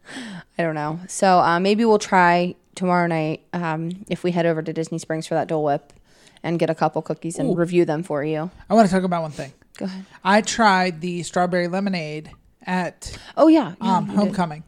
I 0.58 0.62
don't 0.62 0.74
know. 0.74 1.00
So 1.08 1.38
uh, 1.40 1.60
maybe 1.60 1.84
we'll 1.84 1.98
try 1.98 2.54
tomorrow 2.74 3.06
night 3.06 3.42
um, 3.52 4.04
if 4.08 4.22
we 4.24 4.30
head 4.30 4.46
over 4.46 4.62
to 4.62 4.72
Disney 4.72 4.98
Springs 4.98 5.26
for 5.26 5.34
that 5.34 5.48
Dole 5.48 5.64
Whip 5.64 5.92
and 6.42 6.58
get 6.58 6.70
a 6.70 6.74
couple 6.74 7.02
cookies 7.02 7.38
and 7.38 7.50
Ooh. 7.50 7.54
review 7.54 7.84
them 7.84 8.02
for 8.02 8.24
you. 8.24 8.50
I 8.68 8.74
want 8.74 8.88
to 8.88 8.94
talk 8.94 9.04
about 9.04 9.22
one 9.22 9.30
thing. 9.30 9.52
Go 9.76 9.84
ahead. 9.84 10.04
I 10.24 10.40
tried 10.40 11.00
the 11.00 11.22
strawberry 11.22 11.68
lemonade 11.68 12.30
at 12.66 13.16
Oh 13.36 13.48
yeah, 13.48 13.74
yeah, 13.80 13.96
um, 13.96 14.06
you 14.06 14.10
did. 14.10 14.18
Homecoming. 14.18 14.64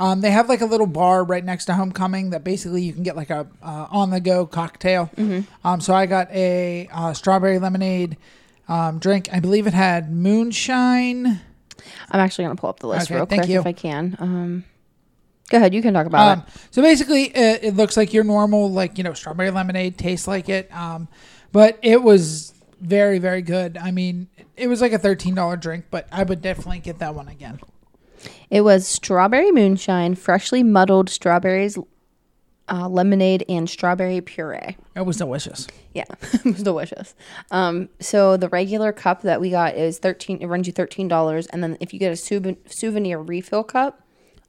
Um, 0.00 0.20
they 0.20 0.30
have 0.32 0.48
like 0.48 0.60
a 0.60 0.66
little 0.66 0.88
bar 0.88 1.22
right 1.24 1.44
next 1.44 1.66
to 1.66 1.74
Homecoming 1.74 2.30
that 2.30 2.42
basically 2.42 2.82
you 2.82 2.92
can 2.92 3.04
get 3.04 3.16
like 3.16 3.30
a 3.30 3.46
uh, 3.62 3.86
on 3.90 4.10
the 4.10 4.20
go 4.20 4.46
cocktail. 4.46 5.10
Mm-hmm. 5.16 5.66
Um, 5.66 5.80
so 5.80 5.94
I 5.94 6.06
got 6.06 6.30
a 6.32 6.88
uh, 6.92 7.12
strawberry 7.12 7.58
lemonade 7.58 8.16
um, 8.68 8.98
drink. 8.98 9.28
I 9.32 9.40
believe 9.40 9.66
it 9.66 9.74
had 9.74 10.12
moonshine. 10.12 11.40
I'm 12.10 12.20
actually 12.20 12.44
gonna 12.46 12.56
pull 12.56 12.70
up 12.70 12.80
the 12.80 12.88
list 12.88 13.06
Okay, 13.06 13.16
real 13.16 13.26
quick 13.26 13.48
you. 13.48 13.60
if 13.60 13.66
I 13.66 13.72
can. 13.72 14.64
Go 15.50 15.58
ahead, 15.58 15.74
you 15.74 15.82
can 15.82 15.92
talk 15.94 16.06
about 16.06 16.38
Um, 16.38 16.44
so 16.70 16.80
basically, 16.82 17.24
it, 17.24 17.64
it 17.64 17.76
looks 17.76 17.96
like 17.96 18.12
your 18.14 18.24
normal 18.24 18.70
like 18.70 18.96
you 18.98 19.04
know 19.04 19.12
strawberry 19.12 19.50
lemonade 19.50 19.98
tastes 19.98 20.26
like 20.26 20.48
it. 20.48 20.74
Um, 20.74 21.08
but 21.52 21.78
it 21.82 22.02
was 22.02 22.54
very 22.80 23.18
very 23.18 23.42
good. 23.42 23.76
I 23.76 23.90
mean, 23.90 24.28
it 24.56 24.68
was 24.68 24.80
like 24.80 24.92
a 24.92 24.98
thirteen 24.98 25.34
dollar 25.34 25.56
drink, 25.56 25.86
but 25.90 26.08
I 26.10 26.22
would 26.22 26.40
definitely 26.42 26.80
get 26.80 26.98
that 27.00 27.14
one 27.14 27.28
again. 27.28 27.60
it. 27.62 28.30
It 28.50 28.60
was 28.62 28.86
strawberry 28.88 29.52
moonshine, 29.52 30.14
freshly 30.14 30.62
muddled 30.62 31.10
strawberries, 31.10 31.76
uh, 32.70 32.88
lemonade, 32.88 33.44
and 33.48 33.68
strawberry 33.68 34.22
puree. 34.22 34.76
It 34.96 35.04
was 35.04 35.18
delicious. 35.18 35.66
Yeah, 35.92 36.04
it 36.32 36.44
was 36.44 36.62
delicious. 36.62 37.14
Um, 37.50 37.90
so 38.00 38.38
the 38.38 38.48
regular 38.48 38.92
cup 38.92 39.22
that 39.22 39.40
we 39.42 39.50
got 39.50 39.74
is 39.76 39.98
thirteen. 39.98 40.38
It 40.38 40.46
runs 40.46 40.66
you 40.66 40.72
thirteen 40.72 41.06
dollars, 41.06 41.46
and 41.48 41.62
then 41.62 41.76
if 41.80 41.92
you 41.92 41.98
get 41.98 42.12
a 42.12 42.16
souven- 42.16 42.56
souvenir 42.66 43.18
refill 43.20 43.62
cup, 43.64 44.00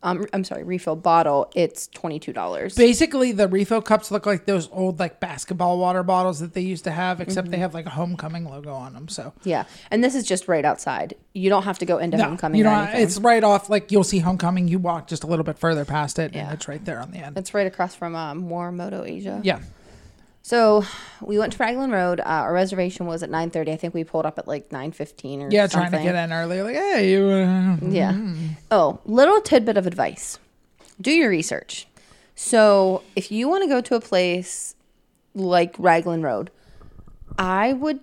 um, 0.06 0.26
I'm 0.32 0.44
sorry, 0.46 0.64
refill 0.64 0.96
bottle, 0.96 1.52
it's 1.56 1.88
twenty 1.88 2.20
two 2.20 2.32
dollars. 2.32 2.76
Basically, 2.76 3.32
the 3.34 3.48
refill 3.48 3.82
cups 3.82 4.12
look 4.12 4.26
like 4.26 4.46
those 4.46 4.70
old 4.72 5.00
like 5.00 5.20
basketball 5.20 5.80
water 5.80 6.04
bottles 6.04 6.40
that 6.40 6.54
they 6.54 6.62
used 6.62 6.84
to 6.86 6.92
have, 6.92 7.20
except 7.20 7.46
Mm-hmm. 7.48 7.52
they 7.52 7.58
have 7.58 7.74
like 7.74 7.86
a 7.86 7.90
homecoming 7.90 8.46
logo 8.46 8.74
on 8.74 8.94
them. 8.94 9.08
So 9.10 9.34
Yeah, 9.44 9.66
and 9.92 10.04
this 10.04 10.16
is 10.16 10.26
just 10.26 10.48
right 10.48 10.64
outside. 10.64 11.16
You 11.34 11.50
don't 11.50 11.64
have 11.64 11.80
to 11.80 11.86
go 11.86 11.98
into 11.98 12.18
no, 12.18 12.24
homecoming 12.26 12.60
you 12.60 12.64
know, 12.64 12.88
it's 12.94 13.18
right 13.20 13.44
off. 13.44 13.70
Like 13.70 13.92
you'll 13.92 14.04
see 14.06 14.20
homecoming. 14.20 14.68
You 14.68 14.80
walk 14.80 15.08
just 15.08 15.24
a 15.24 15.28
little 15.28 15.44
bit 15.44 15.58
further 15.60 15.84
past 15.84 16.20
it, 16.20 16.34
Yeah. 16.34 16.46
and 16.46 16.54
it's 16.54 16.68
right 16.68 16.84
there 16.86 17.00
on 17.02 17.12
the 17.12 17.18
end. 17.18 17.38
It's 17.38 17.54
right 17.54 17.68
across 17.68 17.96
from 17.96 18.16
um, 18.16 18.48
Morimoto 18.48 19.06
Asia. 19.10 19.42
yeah, 19.44 19.60
So 20.46 20.86
we 21.22 21.40
went 21.40 21.54
to 21.54 21.58
Raglan 21.58 21.90
Road. 21.90 22.20
Uh, 22.20 22.26
our 22.26 22.54
reservation 22.54 23.08
was 23.08 23.24
at 23.24 23.32
nine 23.32 23.50
thirty. 23.50 23.72
I 23.72 23.78
think 23.78 23.96
we 23.96 24.04
pulled 24.04 24.28
up 24.28 24.38
at 24.38 24.48
like 24.48 24.72
nine 24.72 24.92
fifteen 24.92 25.40
or 25.42 25.46
something. 25.46 25.56
yeah, 25.58 25.66
something. 25.66 25.90
trying 25.90 26.04
to 26.04 26.12
get 26.12 26.24
in 26.24 26.32
early. 26.32 26.62
Like, 26.62 26.76
hey, 26.76 27.12
you. 27.12 27.28
Uh, 27.28 27.78
Yeah. 27.82 28.16
Oh, 28.70 29.00
little 29.06 29.42
tidbit 29.42 29.76
of 29.76 29.88
advice: 29.88 30.38
do 31.02 31.10
your 31.10 31.32
research. 31.32 31.88
So 32.36 33.02
if 33.16 33.32
you 33.32 33.50
want 33.50 33.64
to 33.64 33.68
go 33.68 33.82
to 33.82 33.96
a 33.96 34.00
place 34.00 34.76
like 35.34 35.74
Raglan 35.80 36.22
Road, 36.22 36.52
I 37.40 37.74
would 37.74 38.02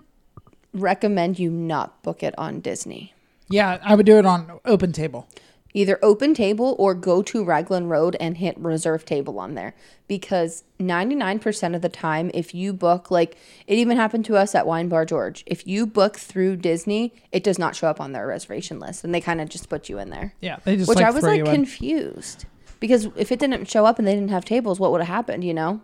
recommend 0.75 1.39
you 1.39 1.49
not 1.49 2.03
book 2.03 2.25
it 2.25 2.35
on 2.37 2.61
Disney. 2.61 3.15
yeah, 3.51 3.79
I 3.85 3.95
would 3.95 4.05
do 4.05 4.19
it 4.19 4.27
on 4.27 4.59
open 4.65 4.91
table. 4.91 5.29
Either 5.75 5.99
open 6.03 6.35
table 6.35 6.77
or 6.79 6.95
go 6.95 7.23
to 7.23 7.45
Raglan 7.45 7.89
Road 7.89 8.17
and 8.21 8.37
hit 8.37 8.59
reserve 8.59 9.05
table 9.05 9.39
on 9.39 9.55
there. 9.55 9.75
Because 10.07 10.65
99% 10.79 11.75
of 11.75 11.83
the 11.83 11.89
time 11.89 12.31
if 12.35 12.55
you 12.55 12.73
book 12.73 13.11
like 13.11 13.37
it 13.67 13.79
even 13.79 13.97
happened 13.97 14.25
to 14.27 14.37
us 14.37 14.55
at 14.55 14.67
Wine 14.67 14.89
Bar 14.89 15.05
George. 15.07 15.43
If 15.47 15.67
you 15.67 15.87
book 15.87 16.17
through 16.17 16.57
Disney 16.57 17.15
it 17.31 17.43
does 17.43 17.59
not 17.59 17.75
show 17.75 17.89
up 17.89 18.01
on 18.01 18.13
their 18.13 18.27
reservation 18.27 18.79
list 18.79 19.05
and 19.05 19.15
they 19.15 19.21
kind 19.21 19.41
of 19.41 19.49
just 19.49 19.69
put 19.69 19.89
you 19.89 19.99
in 19.99 20.11
there. 20.11 20.35
Yeah, 20.41 20.59
they 20.65 20.77
just 20.77 20.89
which 20.89 20.97
like 20.97 21.07
I 21.07 21.11
was 21.11 21.25
like 21.25 21.39
you 21.39 21.45
in. 21.45 21.55
confused. 21.55 22.45
Because 22.81 23.09
if 23.17 23.31
it 23.33 23.39
didn't 23.39 23.69
show 23.71 23.87
up 23.87 23.99
and 23.99 24.07
they 24.07 24.15
didn't 24.15 24.31
have 24.31 24.45
tables 24.45 24.79
what 24.79 24.93
would 24.93 25.01
have 25.01 25.09
happened 25.09 25.45
you 25.45 25.55
know? 25.55 25.81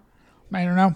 I 0.53 0.65
don't 0.65 0.77
know. 0.77 0.95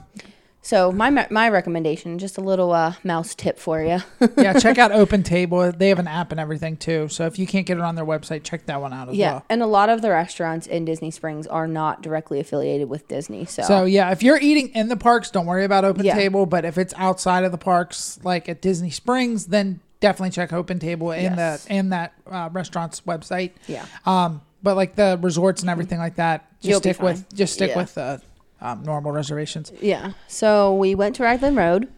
So 0.64 0.92
my 0.92 1.26
my 1.30 1.48
recommendation 1.48 2.18
just 2.18 2.38
a 2.38 2.40
little 2.40 2.72
uh, 2.72 2.94
mouse 3.02 3.34
tip 3.34 3.58
for 3.58 3.82
you 3.82 3.98
Yeah, 4.36 4.58
check 4.58 4.78
out 4.78 4.92
Open 4.92 5.22
Table. 5.22 5.72
They 5.72 5.88
have 5.88 5.98
an 5.98 6.06
app 6.06 6.30
and 6.30 6.40
everything 6.40 6.76
too. 6.76 7.08
So 7.08 7.26
if 7.26 7.38
you 7.38 7.46
can't 7.46 7.66
get 7.66 7.76
it 7.78 7.82
on 7.82 7.96
their 7.96 8.04
website, 8.04 8.44
check 8.44 8.66
that 8.66 8.80
one 8.80 8.92
out 8.92 9.02
as 9.08 9.12
well. 9.12 9.16
yeah 9.16 9.32
well. 9.32 9.44
and 9.50 9.62
a 9.62 9.66
lot 9.66 9.88
of 9.88 10.02
the 10.02 10.10
restaurants 10.10 10.66
in 10.66 10.84
Disney 10.84 11.10
Springs 11.10 11.46
are 11.46 11.66
not 11.66 12.00
directly 12.02 12.38
affiliated 12.40 12.88
with 12.88 13.08
Disney 13.08 13.44
so, 13.44 13.62
So 13.62 13.84
yeah, 13.84 14.10
if 14.12 14.22
you're 14.22 14.38
eating 14.40 14.68
in 14.68 14.88
the 14.88 14.96
parks, 14.96 15.30
don't 15.30 15.46
worry 15.46 15.64
about 15.64 15.84
Open 15.84 16.04
Yeah. 16.04 16.14
Table. 16.14 16.46
But 16.46 16.64
if 16.64 16.78
it's 16.78 16.94
outside 16.96 17.44
of 17.44 17.50
the 17.52 17.58
parks, 17.58 18.20
like 18.22 18.48
at 18.48 18.60
Disney 18.62 18.90
Springs, 18.90 19.46
then 19.46 19.80
definitely 20.00 20.30
check 20.30 20.52
Open 20.52 20.78
Table 20.78 21.10
in 21.12 21.34
Yes. 21.36 21.64
the 21.64 21.74
in 21.74 21.88
that 21.90 22.12
uh, 22.30 22.48
restaurant's 22.52 23.00
website. 23.02 23.52
Yeah. 23.66 23.84
Um, 24.06 24.42
but 24.62 24.76
like 24.76 24.94
the 24.94 25.18
resorts 25.20 25.62
and 25.62 25.70
everything 25.70 25.98
like 25.98 26.16
that, 26.16 26.46
just 26.60 26.68
You'll 26.70 26.78
stick 26.80 27.02
with 27.02 27.34
just 27.34 27.54
stick 27.54 27.70
Yeah. 27.70 27.78
with 27.78 27.98
uh, 27.98 28.18
um, 28.62 28.82
normal 28.84 29.12
reservations. 29.12 29.72
Yeah. 29.80 30.12
So 30.28 30.74
we 30.74 30.94
went 30.94 31.16
to 31.16 31.24
Raglan 31.24 31.56
Road. 31.56 31.88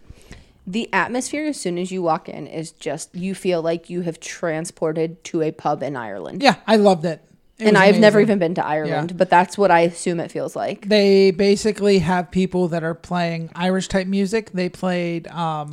The 0.67 0.89
atmosphere 0.95 1.47
as 1.47 1.61
soon 1.61 1.77
as 1.77 1.93
you 1.93 2.01
walk 2.03 2.29
in 2.29 2.47
is 2.47 2.73
just 2.73 3.15
you 3.15 3.35
feel 3.35 3.61
like 3.61 3.91
you 3.91 4.01
have 4.01 4.19
transported 4.19 5.23
to 5.25 5.43
a 5.43 5.53
pub 5.53 5.83
in 5.83 5.95
Ireland. 5.95 6.43
Yeah, 6.43 6.57
I 6.67 6.77
loved 6.77 7.05
it. 7.05 7.23
It 7.59 7.69
and 7.69 7.77
I've 7.79 7.99
never 8.01 8.19
even 8.19 8.39
been 8.41 8.55
to 8.57 8.67
Ireland, 8.67 9.11
Yeah. 9.13 9.17
but 9.17 9.31
that's 9.31 9.57
what 9.57 9.71
I 9.71 9.81
assume 9.81 10.19
it 10.21 10.33
feels 10.33 10.57
like. 10.57 10.89
They 10.89 11.31
basically 11.31 12.01
have 12.01 12.31
people 12.31 12.67
that 12.69 12.83
are 12.83 12.95
playing 12.95 13.51
Irish 13.55 13.87
type 13.89 14.07
music. 14.09 14.51
They 14.53 14.69
played 14.69 15.29
um, 15.29 15.71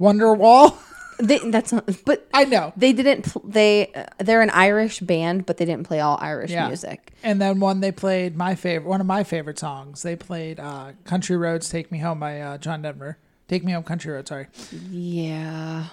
Wonderwall. 0.00 0.78
They, 1.18 1.38
that's 1.50 1.72
not, 1.72 1.88
but 2.04 2.26
I 2.34 2.44
know. 2.44 2.72
they 2.76 2.92
didn't. 2.92 3.22
Pl- 3.22 3.42
they 3.46 3.92
uh, 3.94 4.04
they're 4.18 4.42
an 4.42 4.50
Irish 4.50 5.00
band, 5.00 5.46
but 5.46 5.56
they 5.56 5.64
didn't 5.64 5.86
play 5.86 6.00
all 6.00 6.18
Irish 6.20 6.50
Yeah. 6.50 6.66
music. 6.68 7.12
And 7.22 7.40
then 7.40 7.58
one 7.60 7.80
they 7.80 7.90
played 7.92 8.36
my 8.36 8.54
favorite, 8.54 8.86
one 8.88 9.00
of 9.00 9.06
my 9.06 9.24
favorite 9.24 9.58
songs. 9.58 10.02
They 10.02 10.14
played 10.16 10.60
uh, 10.60 10.92
"Country 11.04 11.36
Roads 11.36 11.68
Take 11.70 11.90
Me 11.90 11.98
Home" 11.98 12.20
by 12.20 12.40
uh, 12.40 12.58
John 12.58 12.82
Denver. 12.82 13.16
Take 13.48 13.64
me 13.64 13.72
home, 13.72 13.82
country 13.84 14.12
road. 14.12 14.28
Sorry. 14.28 14.46
Yeah, 14.90 15.86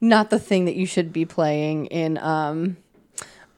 not 0.00 0.30
the 0.30 0.38
thing 0.40 0.64
that 0.64 0.74
you 0.74 0.86
should 0.86 1.12
be 1.12 1.24
playing 1.24 1.86
in 1.86 2.18
um 2.18 2.78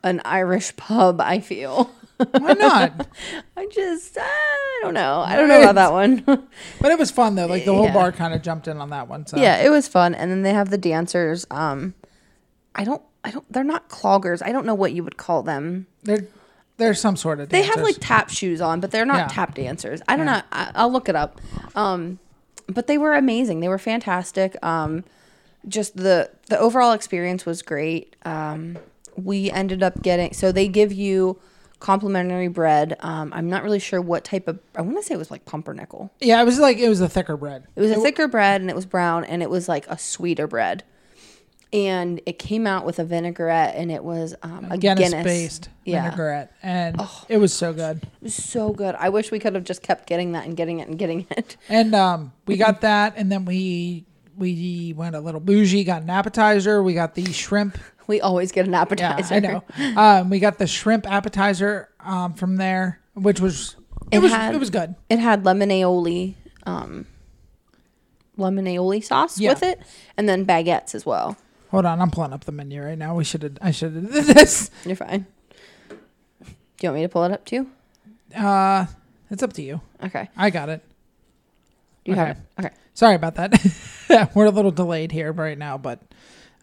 an 0.02 0.20
Irish 0.24 0.76
pub. 0.76 1.20
I 1.20 1.40
feel. 1.40 1.90
Why 2.16 2.52
not? 2.52 3.08
I 3.56 3.66
just 3.72 4.16
I 4.20 4.78
don't 4.82 4.94
know. 4.94 5.20
I 5.26 5.36
don't 5.36 5.48
know 5.48 5.60
about 5.60 5.74
that 5.76 5.92
one. 5.92 6.22
but 6.80 6.92
it 6.92 6.98
was 6.98 7.10
fun 7.10 7.34
though. 7.34 7.46
Like 7.46 7.64
the 7.64 7.74
whole 7.74 7.86
Yeah. 7.86 7.92
bar 7.94 8.12
kind 8.12 8.34
of 8.34 8.42
jumped 8.42 8.68
in 8.68 8.78
on 8.78 8.90
that 8.90 9.08
one. 9.08 9.26
So 9.26 9.36
Yeah, 9.36 9.56
it 9.64 9.70
was 9.70 9.88
fun. 9.88 10.14
And 10.14 10.30
then 10.30 10.42
they 10.42 10.52
have 10.52 10.70
the 10.70 10.78
dancers. 10.78 11.46
Um, 11.50 11.94
I 12.74 12.84
don't, 12.84 13.02
I 13.24 13.30
don't. 13.30 13.44
They're 13.52 13.64
not 13.64 13.88
cloggers. 13.88 14.42
I 14.44 14.52
don't 14.52 14.66
know 14.66 14.74
what 14.74 14.92
you 14.92 15.02
would 15.04 15.16
call 15.16 15.42
them. 15.42 15.86
they're 16.02 16.26
they're 16.76 16.94
some 16.94 17.16
sort 17.16 17.38
of 17.40 17.48
They 17.50 17.60
dancers. 17.62 17.74
have 17.76 17.84
like 17.84 17.96
tap 18.00 18.30
shoes 18.30 18.60
on, 18.60 18.80
but 18.80 18.90
they're 18.90 19.06
not 19.06 19.16
Yeah. 19.18 19.26
tap 19.28 19.54
dancers. 19.54 20.02
I 20.08 20.16
don't 20.16 20.26
know. 20.26 20.42
I, 20.50 20.72
I'll 20.74 20.90
look 20.92 21.08
it 21.08 21.14
up. 21.16 21.40
Um, 21.76 22.18
but 22.66 22.86
they 22.88 22.98
were 22.98 23.14
amazing. 23.14 23.60
They 23.60 23.68
were 23.68 23.78
fantastic. 23.78 24.56
Um, 24.64 25.04
just 25.68 25.96
the 25.96 26.30
the 26.48 26.58
overall 26.58 26.92
experience 26.92 27.46
was 27.46 27.62
great. 27.62 28.16
Um, 28.24 28.78
we 29.16 29.50
ended 29.50 29.82
up 29.82 30.02
getting 30.02 30.32
so 30.32 30.50
they 30.52 30.66
give 30.68 30.92
you 30.92 31.38
complimentary 31.84 32.48
bread. 32.48 32.96
Um, 33.00 33.30
I'm 33.34 33.50
not 33.50 33.62
really 33.62 33.78
sure 33.78 34.00
what 34.00 34.24
type 34.24 34.48
of. 34.48 34.58
I 34.74 34.80
want 34.80 34.96
to 34.96 35.02
say 35.02 35.14
it 35.14 35.18
was 35.18 35.30
like 35.30 35.44
pumpernickel. 35.44 36.10
Yeah, 36.18 36.40
it 36.40 36.44
was 36.46 36.58
like 36.58 36.78
it 36.78 36.88
was 36.88 37.02
a 37.02 37.10
thicker 37.10 37.36
bread. 37.36 37.66
It 37.76 37.80
was 37.82 37.90
a 37.90 38.00
thicker 38.00 38.26
bread 38.26 38.62
and 38.62 38.70
it 38.70 38.76
was 38.76 38.86
brown 38.86 39.24
and 39.26 39.42
it 39.42 39.50
was 39.50 39.68
like 39.68 39.86
a 39.88 39.98
sweeter 39.98 40.46
bread. 40.46 40.82
And 41.74 42.22
it 42.24 42.38
came 42.38 42.66
out 42.66 42.86
with 42.86 42.98
a 43.00 43.04
vinaigrette 43.04 43.74
and 43.76 43.90
it 43.92 44.02
was 44.02 44.34
um, 44.42 44.66
a 44.70 44.78
Guinness, 44.78 45.10
Guinness, 45.10 45.24
based 45.24 45.68
Yeah. 45.84 46.04
vinaigrette, 46.04 46.52
and 46.62 46.98
it 47.28 47.36
was 47.38 47.52
so 47.52 47.72
good. 47.74 47.98
It 47.98 48.08
was 48.22 48.34
so 48.34 48.72
good. 48.72 48.94
I 48.98 49.10
wish 49.10 49.30
we 49.30 49.38
could 49.38 49.54
have 49.54 49.64
just 49.64 49.82
kept 49.82 50.06
getting 50.08 50.32
that 50.32 50.46
and 50.46 50.56
getting 50.56 50.78
it 50.80 50.88
and 50.88 50.98
getting 50.98 51.26
it. 51.30 51.56
And 51.68 51.94
um, 51.94 52.32
we 52.46 52.56
got 52.56 52.80
that, 52.80 53.14
and 53.16 53.30
then 53.30 53.44
we 53.44 54.06
we 54.36 54.92
went 54.96 55.14
a 55.16 55.20
little 55.20 55.40
bougie. 55.40 55.84
Got 55.84 56.02
an 56.02 56.10
appetizer. 56.10 56.82
We 56.82 56.94
got 56.94 57.14
the 57.14 57.24
shrimp. 57.32 57.78
We 58.06 58.20
always 58.20 58.52
get 58.52 58.66
an 58.66 58.72
Yeah, 58.72 58.82
appetizer. 58.82 59.34
I 59.34 59.40
know. 59.40 59.64
Um, 59.96 60.28
we 60.28 60.38
got 60.38 60.58
the 60.58 60.66
shrimp 60.66 61.10
appetizer 61.10 61.88
um, 62.00 62.34
from 62.34 62.56
there, 62.56 63.00
which 63.14 63.40
was 63.40 63.76
it, 64.12 64.16
It 64.16 64.18
was 64.18 64.30
had- 64.30 64.54
it 64.54 64.58
was 64.58 64.68
good. 64.68 64.94
It 65.08 65.18
had 65.18 65.46
lemon 65.46 65.70
aioli, 65.70 66.34
um, 66.66 67.06
lemon 68.36 68.66
aioli 68.66 69.02
sauce 69.02 69.40
Yeah. 69.40 69.54
with 69.54 69.62
it, 69.62 69.80
and 70.18 70.28
then 70.28 70.44
baguettes 70.44 70.94
as 70.94 71.06
well. 71.06 71.38
Hold 71.70 71.86
on, 71.86 71.98
I'm 72.02 72.10
pulling 72.10 72.34
up 72.34 72.44
the 72.44 72.52
menu 72.52 72.82
right 72.82 72.98
now. 72.98 73.14
We 73.14 73.24
should 73.24 73.42
have 73.42 73.56
I 73.62 73.70
should 73.70 73.94
have 73.94 74.12
did 74.12 74.24
this. 74.36 74.70
You're 74.84 74.96
fine. 74.96 75.24
Do 76.40 76.46
you 76.82 76.88
want 76.90 76.96
me 76.96 77.02
to 77.04 77.08
pull 77.08 77.24
it 77.24 77.32
up 77.32 77.46
too? 77.46 77.68
Uh, 78.36 78.84
it's 79.30 79.42
up 79.42 79.54
to 79.54 79.62
you. 79.62 79.80
Okay. 80.02 80.28
I 80.36 80.50
got 80.50 80.68
it. 80.68 80.84
You 82.04 82.16
have 82.16 82.28
Okay. 82.36 82.40
it? 82.58 82.66
Okay. 82.66 82.74
Sorry 82.92 83.14
about 83.14 83.36
that. 83.36 83.54
We're 84.34 84.46
a 84.46 84.50
little 84.50 84.70
delayed 84.70 85.12
here 85.12 85.32
right 85.32 85.58
now, 85.58 85.78
but 85.78 86.00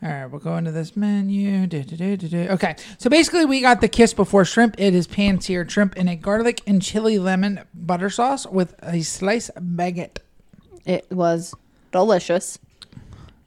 all 0.03 0.09
right, 0.09 0.25
we'll 0.25 0.39
go 0.39 0.57
into 0.57 0.71
this 0.71 0.97
menu. 0.97 1.67
Okay, 1.71 2.75
so 2.97 3.09
basically, 3.09 3.45
we 3.45 3.61
got 3.61 3.81
the 3.81 3.87
kiss 3.87 4.13
before 4.13 4.45
shrimp. 4.45 4.79
It 4.79 4.95
is 4.95 5.05
pan 5.05 5.41
seared 5.41 5.71
shrimp 5.71 5.95
in 5.95 6.07
a 6.07 6.15
garlic 6.15 6.61
and 6.65 6.81
chili 6.81 7.19
lemon 7.19 7.61
butter 7.73 8.09
sauce 8.09 8.47
with 8.47 8.73
a 8.81 9.01
sliced 9.01 9.51
baguette. 9.55 10.17
It 10.85 11.05
was 11.11 11.53
delicious. 11.91 12.57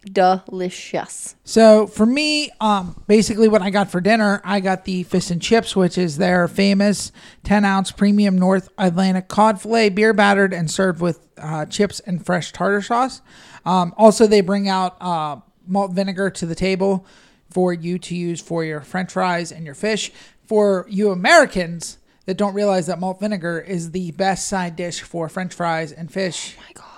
Delicious. 0.04 1.36
So 1.44 1.86
for 1.86 2.06
me, 2.06 2.50
um, 2.60 3.02
basically 3.06 3.48
what 3.48 3.62
I 3.62 3.70
got 3.70 3.90
for 3.90 4.00
dinner, 4.00 4.40
I 4.44 4.60
got 4.60 4.84
the 4.84 5.02
fish 5.04 5.30
and 5.30 5.40
chips, 5.40 5.74
which 5.74 5.96
is 5.98 6.18
their 6.18 6.46
famous 6.48 7.12
10 7.44 7.64
ounce 7.64 7.90
premium 7.90 8.38
North 8.38 8.68
Atlantic 8.78 9.28
cod 9.28 9.60
fillet, 9.60 9.88
beer 9.88 10.12
battered 10.12 10.52
and 10.52 10.70
served 10.70 11.00
with 11.00 11.26
uh, 11.38 11.66
chips 11.66 12.00
and 12.00 12.24
fresh 12.24 12.52
tartar 12.52 12.82
sauce. 12.82 13.22
Um, 13.64 13.94
also, 13.96 14.26
they 14.26 14.40
bring 14.40 14.68
out 14.68 14.96
uh, 15.00 15.36
malt 15.66 15.92
vinegar 15.92 16.30
to 16.30 16.46
the 16.46 16.54
table 16.54 17.06
for 17.50 17.72
you 17.72 17.98
to 17.98 18.14
use 18.14 18.40
for 18.40 18.64
your 18.64 18.80
French 18.80 19.12
fries 19.12 19.52
and 19.52 19.64
your 19.64 19.74
fish. 19.74 20.12
For 20.46 20.86
you 20.88 21.10
Americans 21.10 21.98
that 22.26 22.36
don't 22.36 22.54
realize 22.54 22.86
that 22.86 22.98
malt 22.98 23.20
vinegar 23.20 23.60
is 23.60 23.90
the 23.90 24.10
best 24.12 24.48
side 24.48 24.76
dish 24.76 25.02
for 25.02 25.28
French 25.28 25.54
fries 25.54 25.92
and 25.92 26.12
fish, 26.12 26.56
my 26.58 26.72
gosh, 26.74 26.84
yes. 26.84 26.93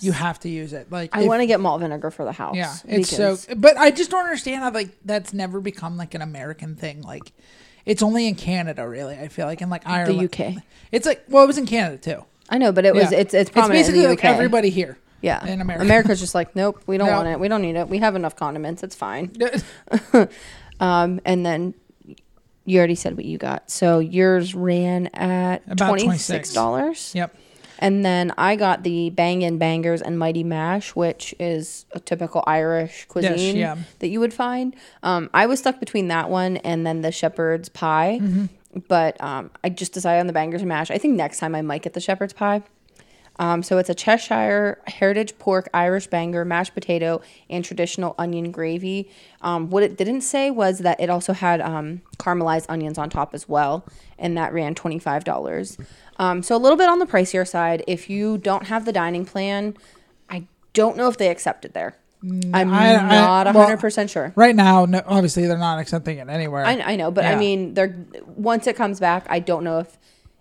You 0.00 0.12
have 0.12 0.38
to 0.40 0.48
use 0.48 0.72
it. 0.72 0.90
Like 0.90 1.14
I 1.16 1.22
if- 1.22 1.26
want 1.28 1.40
to 1.42 1.46
get 1.46 1.60
malt 1.60 1.80
vinegar 1.80 2.10
for 2.10 2.24
the 2.24 2.32
house. 2.32 2.56
yeah, 2.56 2.74
it's 2.86 3.08
so. 3.14 3.36
But 3.56 3.76
I 3.76 3.90
just 3.90 4.10
don't 4.10 4.24
understand 4.24 4.62
how 4.62 4.70
like 4.70 4.90
that's 5.04 5.32
never 5.32 5.60
become 5.60 5.96
like 5.96 6.14
an 6.14 6.22
American 6.22 6.74
thing. 6.76 7.02
Like, 7.02 7.32
it's 7.84 8.02
only 8.02 8.26
in 8.28 8.34
Canada, 8.34 8.86
really. 8.88 9.16
I 9.18 9.28
feel 9.28 9.46
like 9.46 9.60
in 9.62 9.70
like 9.70 9.86
Ireland, 9.86 10.20
The 10.30 10.46
UK. 10.56 10.62
It's 10.92 11.06
like 11.06 11.24
well, 11.28 11.44
it 11.44 11.46
was 11.46 11.58
in 11.58 11.66
Canada 11.66 11.98
too. 11.98 12.24
I 12.48 12.58
know, 12.58 12.72
but 12.72 12.84
it 12.84 12.94
was 12.94 13.10
Yeah. 13.12 13.18
it's 13.18 13.34
it's 13.34 13.50
prominent 13.50 13.78
basically 13.80 14.00
in 14.00 14.04
the 14.04 14.10
like 14.10 14.18
UK. 14.20 14.24
everybody 14.26 14.70
here. 14.70 14.98
yeah, 15.22 15.44
in 15.46 15.60
America. 15.60 15.84
America's 15.84 16.20
just 16.20 16.34
like, 16.34 16.54
nope, 16.54 16.80
we 16.86 16.98
don't 16.98 17.08
No. 17.08 17.16
want 17.16 17.28
it. 17.28 17.40
We 17.40 17.48
don't 17.48 17.62
need 17.62 17.74
it. 17.76 17.88
We 17.88 17.98
have 17.98 18.14
enough 18.16 18.36
condiments. 18.36 18.82
It's 18.82 18.94
fine. 18.96 19.32
Um, 20.78 21.20
and 21.24 21.44
then 21.46 21.74
you 22.66 22.78
already 22.78 22.96
said 22.96 23.16
what 23.16 23.24
you 23.24 23.38
got. 23.38 23.70
So 23.70 23.98
yours 23.98 24.54
ran 24.54 25.06
at 25.14 25.62
About 25.68 25.88
twenty 25.88 26.04
26. 26.04 26.24
six 26.24 26.52
dollars. 26.52 27.12
yep. 27.14 27.34
And 27.78 28.04
then 28.04 28.32
I 28.38 28.56
got 28.56 28.82
the 28.82 29.10
Bangin' 29.10 29.58
Bangers 29.58 30.00
and 30.02 30.18
Mighty 30.18 30.44
Mash, 30.44 30.94
which 30.94 31.34
is 31.38 31.86
a 31.92 32.00
typical 32.00 32.42
Irish 32.46 33.04
cuisine 33.06 33.56
yeah. 33.56 33.76
that 33.98 34.08
you 34.08 34.20
would 34.20 34.32
find. 34.34 34.74
Um, 35.02 35.30
I 35.34 35.46
was 35.46 35.58
stuck 35.60 35.80
between 35.80 36.08
that 36.08 36.30
one 36.30 36.56
and 36.58 36.86
then 36.86 37.02
the 37.02 37.12
shepherd's 37.12 37.68
pie, 37.68 38.18
Mm-hmm. 38.22 38.80
but 38.88 39.20
um, 39.22 39.50
I 39.64 39.68
just 39.68 39.92
decided 39.92 40.20
on 40.20 40.26
the 40.26 40.32
Bangers 40.32 40.62
and 40.62 40.68
Mash. 40.68 40.90
I 40.90 40.98
think 40.98 41.14
next 41.14 41.38
time 41.38 41.54
I 41.54 41.62
might 41.62 41.82
get 41.82 41.92
the 41.92 42.00
shepherd's 42.00 42.32
pie. 42.32 42.62
Um, 43.38 43.62
so 43.62 43.78
it's 43.78 43.90
a 43.90 43.94
Cheshire 43.94 44.80
heritage 44.86 45.38
pork 45.38 45.68
Irish 45.74 46.06
banger, 46.06 46.44
mashed 46.44 46.74
potato, 46.74 47.20
and 47.50 47.64
traditional 47.64 48.14
onion 48.18 48.50
gravy. 48.50 49.10
Um, 49.42 49.70
what 49.70 49.82
it 49.82 49.96
didn't 49.96 50.22
say 50.22 50.50
was 50.50 50.78
that 50.78 51.00
it 51.00 51.10
also 51.10 51.32
had 51.32 51.60
um, 51.60 52.02
caramelized 52.18 52.66
onions 52.68 52.98
on 52.98 53.10
top 53.10 53.34
as 53.34 53.48
well, 53.48 53.84
and 54.18 54.36
that 54.36 54.52
ran 54.52 54.74
twenty 54.74 54.98
five 54.98 55.24
dollars. 55.24 55.76
Um, 56.18 56.42
so 56.42 56.56
a 56.56 56.58
little 56.58 56.78
bit 56.78 56.88
on 56.88 56.98
the 56.98 57.06
pricier 57.06 57.46
side. 57.46 57.84
If 57.86 58.08
you 58.08 58.38
don't 58.38 58.66
have 58.66 58.84
the 58.84 58.92
dining 58.92 59.26
plan, 59.26 59.76
I 60.30 60.46
don't 60.72 60.96
know 60.96 61.08
if 61.08 61.18
they 61.18 61.28
accept 61.28 61.64
it 61.64 61.74
there. 61.74 61.96
I'm 62.22 62.72
I- 62.72 62.92
not 62.94 63.54
well, 63.54 63.64
hundred 63.64 63.80
percent 63.80 64.10
sure. 64.10 64.32
Right 64.34 64.56
now, 64.56 64.86
no, 64.86 65.02
obviously 65.06 65.46
they're 65.46 65.58
not 65.58 65.78
accepting 65.78 66.18
it 66.18 66.28
anywhere. 66.28 66.64
I, 66.64 66.80
I 66.80 66.96
know, 66.96 67.10
but 67.10 67.24
I 67.24 67.36
mean, 67.36 67.74
they're 67.74 67.94
once 68.26 68.66
it 68.66 68.76
comes 68.76 68.98
back, 68.98 69.26
I 69.28 69.38
don't 69.38 69.62
know 69.62 69.80
if 69.80 69.98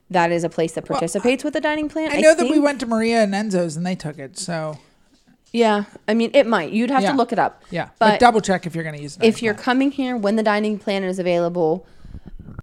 that 0.09 0.31
is 0.31 0.43
a 0.43 0.49
place 0.49 0.73
that 0.73 0.85
participates 0.85 1.43
with 1.43 1.53
the 1.53 1.61
dining 1.61 1.89
plan. 1.89 2.11
I 2.11 2.21
know 2.21 2.35
that 2.35 2.49
we 2.49 2.59
went 2.59 2.79
to 2.81 2.85
Maria 2.85 3.23
and 3.23 3.33
Enzo's 3.33 3.75
and 3.75 3.85
they 3.85 3.95
took 3.95 4.19
it. 4.19 4.37
So 4.37 4.77
Yeah, 5.51 5.85
I 6.07 6.13
mean, 6.13 6.31
it 6.33 6.45
might. 6.47 6.71
You'd 6.71 6.91
have 6.91 7.01
Yeah. 7.03 7.11
to 7.11 7.17
look 7.17 7.31
it 7.31 7.39
up. 7.39 7.63
yeah, 7.71 7.89
but, 7.99 8.11
but, 8.11 8.19
double 8.19 8.41
check 8.41 8.65
if 8.67 8.75
you're 8.75 8.83
going 8.83 8.95
to 8.97 9.01
use 9.01 9.17
it. 9.17 9.23
if 9.23 9.41
you're 9.41 9.53
coming 9.53 9.91
here 9.91 10.15
when 10.17 10.35
the 10.35 10.43
dining 10.43 10.77
plan 10.77 11.03
is 11.03 11.17
available, 11.19 11.85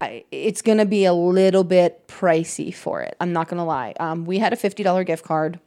I, 0.01 0.25
it's 0.31 0.63
gonna 0.63 0.85
be 0.87 1.05
a 1.05 1.13
little 1.13 1.63
bit 1.65 2.07
pricey 2.09 2.75
for 2.75 3.03
it. 3.03 3.17
I'm 3.21 3.33
not 3.33 3.49
gonna 3.49 3.65
lie. 3.65 3.95
Um, 4.01 4.25
we 4.25 4.39
had 4.41 4.53
a 4.53 4.57
fifty 4.57 4.83
dollar 4.83 5.05
gift 5.05 5.25
card, 5.25 5.61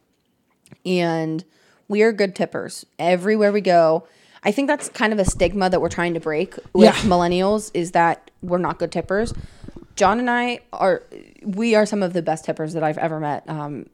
and 0.84 1.44
we 1.88 2.02
are 2.02 2.12
good 2.12 2.34
tippers 2.34 2.84
everywhere 2.98 3.52
we 3.52 3.60
go. 3.60 4.06
I 4.42 4.52
think 4.52 4.68
that's 4.68 4.88
kind 4.88 5.12
of 5.12 5.18
a 5.18 5.24
stigma 5.24 5.70
that 5.70 5.80
we're 5.80 5.88
trying 5.88 6.14
to 6.14 6.20
break 6.20 6.54
with 6.72 6.84
Yeah. 6.84 6.92
millennials 7.10 7.70
is 7.74 7.92
that 7.92 8.30
we're 8.42 8.58
not 8.58 8.78
good 8.78 8.92
tippers. 8.92 9.32
John 9.96 10.20
and 10.20 10.30
I 10.30 10.60
are 10.72 11.02
we 11.42 11.74
are 11.74 11.86
some 11.86 12.02
of 12.02 12.12
the 12.12 12.22
best 12.22 12.44
tippers 12.44 12.74
that 12.74 12.82
I've 12.82 12.98
ever 12.98 13.18
met. 13.18 13.48
Um, 13.48 13.86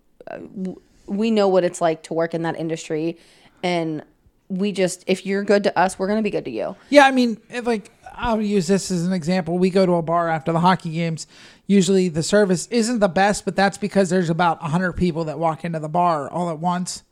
we 1.06 1.30
know 1.30 1.48
what 1.48 1.64
it's 1.64 1.80
like 1.80 2.02
to 2.04 2.14
work 2.14 2.34
in 2.34 2.42
that 2.42 2.58
industry, 2.58 3.18
and 3.62 4.02
we 4.48 4.72
just 4.72 5.04
if 5.06 5.24
you're 5.24 5.44
good 5.44 5.64
to 5.64 5.78
us, 5.78 5.98
we're 5.98 6.08
gonna 6.08 6.22
be 6.22 6.30
good 6.30 6.44
to 6.44 6.50
you. 6.50 6.76
Yeah, 6.90 7.06
I 7.06 7.12
mean, 7.12 7.40
if 7.48 7.66
like 7.66 7.90
I'll 8.14 8.40
use 8.40 8.66
this 8.66 8.90
as 8.90 9.06
an 9.06 9.12
example. 9.12 9.58
We 9.58 9.70
go 9.70 9.86
to 9.86 9.94
a 9.94 10.02
bar 10.02 10.28
after 10.28 10.52
the 10.52 10.60
hockey 10.60 10.90
games. 10.90 11.26
Usually 11.66 12.08
the 12.08 12.22
service 12.22 12.66
isn't 12.68 12.98
the 12.98 13.08
best, 13.08 13.44
but 13.44 13.56
that's 13.56 13.78
because 13.78 14.10
there's 14.10 14.30
about 14.30 14.60
100 14.62 14.92
people 14.92 15.24
that 15.24 15.38
walk 15.38 15.64
into 15.64 15.78
the 15.78 15.88
bar 15.88 16.30
all 16.30 16.50
at 16.50 16.58
once. 16.58 17.04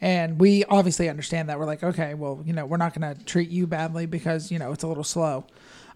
And 0.00 0.40
we 0.40 0.64
obviously 0.64 1.08
understand 1.08 1.48
that. 1.48 1.58
We're 1.58 1.66
like, 1.66 1.82
okay, 1.82 2.14
well, 2.14 2.42
you 2.44 2.52
know, 2.52 2.64
we're 2.64 2.78
not 2.78 2.98
going 2.98 3.14
to 3.14 3.24
treat 3.24 3.50
you 3.50 3.66
badly 3.66 4.06
because, 4.06 4.50
you 4.50 4.58
know, 4.58 4.72
it's 4.72 4.82
a 4.82 4.88
little 4.88 5.04
slow. 5.04 5.44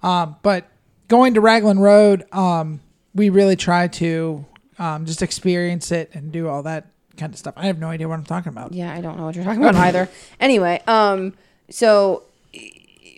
Um, 0.03 0.37
but 0.43 0.69
going 1.09 1.35
to 1.35 1.41
Raglan 1.41 1.79
Road, 1.79 2.25
um, 2.33 2.81
we 3.15 3.31
really 3.31 3.57
try 3.57 3.89
to 3.89 4.45
um, 4.79 5.07
just 5.07 5.23
experience 5.23 5.93
it 5.93 6.11
and 6.15 6.33
do 6.33 6.49
all 6.49 6.63
that 6.65 6.87
kind 7.17 7.33
of 7.33 7.39
stuff. 7.39 7.55
I 7.57 7.67
have 7.67 7.79
no 7.79 7.89
idea 7.89 8.09
what 8.09 8.19
I'm 8.19 8.25
talking 8.25 8.51
about. 8.51 8.73
Yeah, 8.73 8.93
I 8.93 9.01
don't 9.01 9.17
know 9.17 9.25
what 9.25 9.35
you're 9.37 9.45
talking 9.45 9.63
about 9.63 9.75
either. 9.87 10.09
Anyway, 10.41 10.83
um, 10.87 11.35
so 11.71 12.25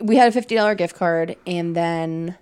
we 0.02 0.16
had 0.16 0.28
a 0.28 0.32
fifty 0.32 0.54
dollar 0.54 0.74
gift 0.74 0.96
card, 0.96 1.36
and 1.46 1.74
then 1.74 2.36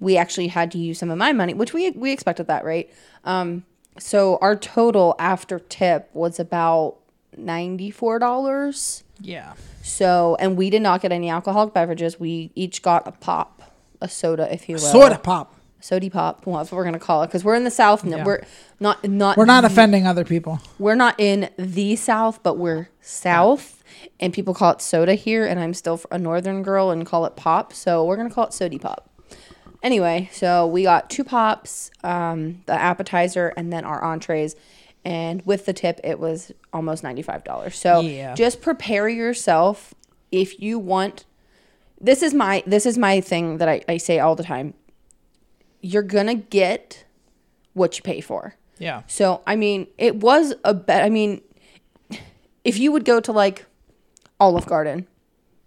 we 0.00 0.16
actually 0.16 0.48
had 0.48 0.70
to 0.72 0.78
use 0.78 0.98
some 0.98 1.10
of 1.10 1.18
my 1.18 1.32
money, 1.32 1.54
which 1.54 1.72
we 1.72 1.90
we 1.90 2.12
expected 2.12 2.46
that, 2.46 2.64
right? 2.64 2.90
Um, 3.24 3.64
so 3.98 4.38
our 4.40 4.56
total 4.56 5.14
after 5.18 5.58
tip 5.58 6.08
was 6.14 6.40
about 6.40 6.96
ninety 7.36 7.90
four 7.90 8.18
dollars. 8.18 9.04
Yeah. 9.20 9.54
So, 9.82 10.36
and 10.38 10.56
we 10.56 10.70
did 10.70 10.82
not 10.82 11.02
get 11.02 11.12
any 11.12 11.28
alcoholic 11.28 11.74
beverages. 11.74 12.18
We 12.18 12.50
each 12.54 12.82
got 12.82 13.06
a 13.06 13.12
pop, 13.12 13.71
a 14.02 14.08
soda, 14.08 14.52
if 14.52 14.68
you 14.68 14.74
will, 14.74 14.80
Soda 14.82 15.18
pop. 15.18 15.54
sody 15.80 16.10
pop. 16.10 16.44
Well, 16.46 16.58
that's 16.58 16.70
what 16.70 16.76
we're 16.78 16.84
gonna 16.84 16.98
call 16.98 17.22
it 17.22 17.28
because 17.28 17.44
we're 17.44 17.54
in 17.54 17.64
the 17.64 17.70
south. 17.70 18.04
No, 18.04 18.18
Yeah. 18.18 18.24
We're 18.24 18.42
not 18.80 19.02
not 19.08 19.36
We're 19.36 19.44
not 19.46 19.64
offending 19.64 20.06
other 20.06 20.24
people. 20.24 20.60
we're 20.78 20.94
not 20.94 21.14
in 21.18 21.48
the 21.56 21.96
South, 21.96 22.42
but 22.42 22.58
we're 22.58 22.88
South, 23.00 23.82
and 24.20 24.32
people 24.32 24.54
call 24.54 24.72
it 24.72 24.82
soda 24.82 25.14
here, 25.14 25.46
and 25.46 25.58
I'm 25.60 25.72
still 25.74 26.00
a 26.10 26.18
Northern 26.18 26.62
girl 26.62 26.90
and 26.90 27.06
call 27.06 27.24
it 27.26 27.36
pop, 27.36 27.72
so 27.72 28.04
we're 28.04 28.16
gonna 28.16 28.30
call 28.30 28.46
it 28.46 28.52
sody 28.52 28.78
pop. 28.78 29.08
Anyway, 29.82 30.30
so 30.32 30.66
we 30.66 30.84
got 30.84 31.10
two 31.10 31.24
pops, 31.24 31.90
um, 32.04 32.62
the 32.66 32.72
appetizer, 32.74 33.52
and 33.56 33.72
then 33.72 33.84
our 33.84 34.02
entrees, 34.04 34.54
and 35.04 35.44
with 35.44 35.66
the 35.66 35.72
tip, 35.72 35.98
it 36.04 36.20
was 36.20 36.52
almost 36.72 37.02
ninety 37.02 37.22
five 37.22 37.42
dollars. 37.42 37.76
So 37.76 38.00
Yeah. 38.00 38.34
just 38.34 38.60
prepare 38.60 39.08
yourself 39.08 39.92
if 40.30 40.60
you 40.60 40.78
want. 40.78 41.24
This 42.02 42.22
is 42.22 42.34
my 42.34 42.62
this 42.66 42.84
is 42.84 42.98
my 42.98 43.20
thing 43.20 43.58
that 43.58 43.68
I, 43.68 43.82
I 43.88 43.96
say 43.96 44.18
all 44.18 44.34
the 44.34 44.42
time 44.42 44.74
you're 45.80 46.02
gonna 46.02 46.34
get 46.34 47.04
what 47.74 47.96
you 47.96 48.02
pay 48.02 48.20
for. 48.20 48.54
Yeah. 48.78 49.02
So 49.06 49.42
I 49.46 49.56
mean, 49.56 49.86
it 49.98 50.16
was 50.16 50.54
a 50.64 50.74
bet. 50.74 51.04
I 51.04 51.08
mean, 51.08 51.40
if 52.64 52.78
you 52.78 52.92
would 52.92 53.04
go 53.04 53.20
to 53.20 53.32
like 53.32 53.66
Olive 54.40 54.66
Garden, 54.66 55.06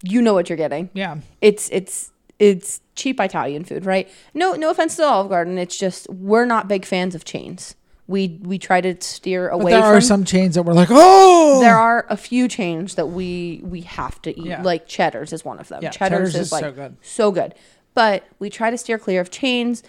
you 0.04 0.22
know 0.22 0.34
what 0.34 0.50
you're 0.50 0.58
getting. 0.58 0.90
Yeah. 0.94 1.18
It's 1.42 1.70
it's 1.72 2.12
it's 2.40 2.82
cheap 2.96 3.20
Italian 3.20 3.64
food, 3.64 3.86
right? 3.86 4.10
No 4.34 4.54
no 4.54 4.70
offense 4.70 4.96
to 4.98 5.06
Olive 5.06 5.30
Garden. 5.30 5.58
It's 5.58 5.78
just 5.78 6.10
we're 6.10 6.46
not 6.46 6.68
big 6.68 6.86
fans 6.86 7.16
of 7.16 7.26
chains. 7.26 7.76
We 8.08 8.40
we 8.44 8.60
try 8.60 8.82
to 8.82 9.02
steer 9.02 9.50
away. 9.50 9.64
But 9.64 9.70
there 9.72 9.82
from. 9.82 9.94
are 9.94 10.02
some 10.02 10.24
chains 10.26 10.56
that 10.56 10.64
we're 10.64 10.74
like, 10.74 10.90
oh, 10.92 11.60
there 11.62 11.78
are 11.78 12.06
a 12.10 12.18
few 12.18 12.48
chains 12.48 12.96
that 12.96 13.08
we 13.08 13.62
we 13.64 13.82
have 13.82 14.22
to 14.24 14.40
eat. 14.40 14.46
Yeah. 14.46 14.62
Like 14.62 14.88
Cheddar's 14.88 15.34
is 15.34 15.44
one 15.44 15.60
of 15.60 15.68
them. 15.70 15.82
Yeah, 15.82 15.90
Cheddar's, 15.90 16.34
Cheddar's 16.34 16.36
is, 16.36 16.48
is 16.48 16.52
like 16.52 16.64
so 16.64 16.72
good. 16.72 16.98
so 17.02 17.32
good. 17.32 17.56
But 17.96 18.26
we 18.40 18.50
try 18.50 18.70
to 18.70 18.78
steer 18.78 19.00
clear 19.00 19.22
of 19.22 19.32
chains. 19.32 19.82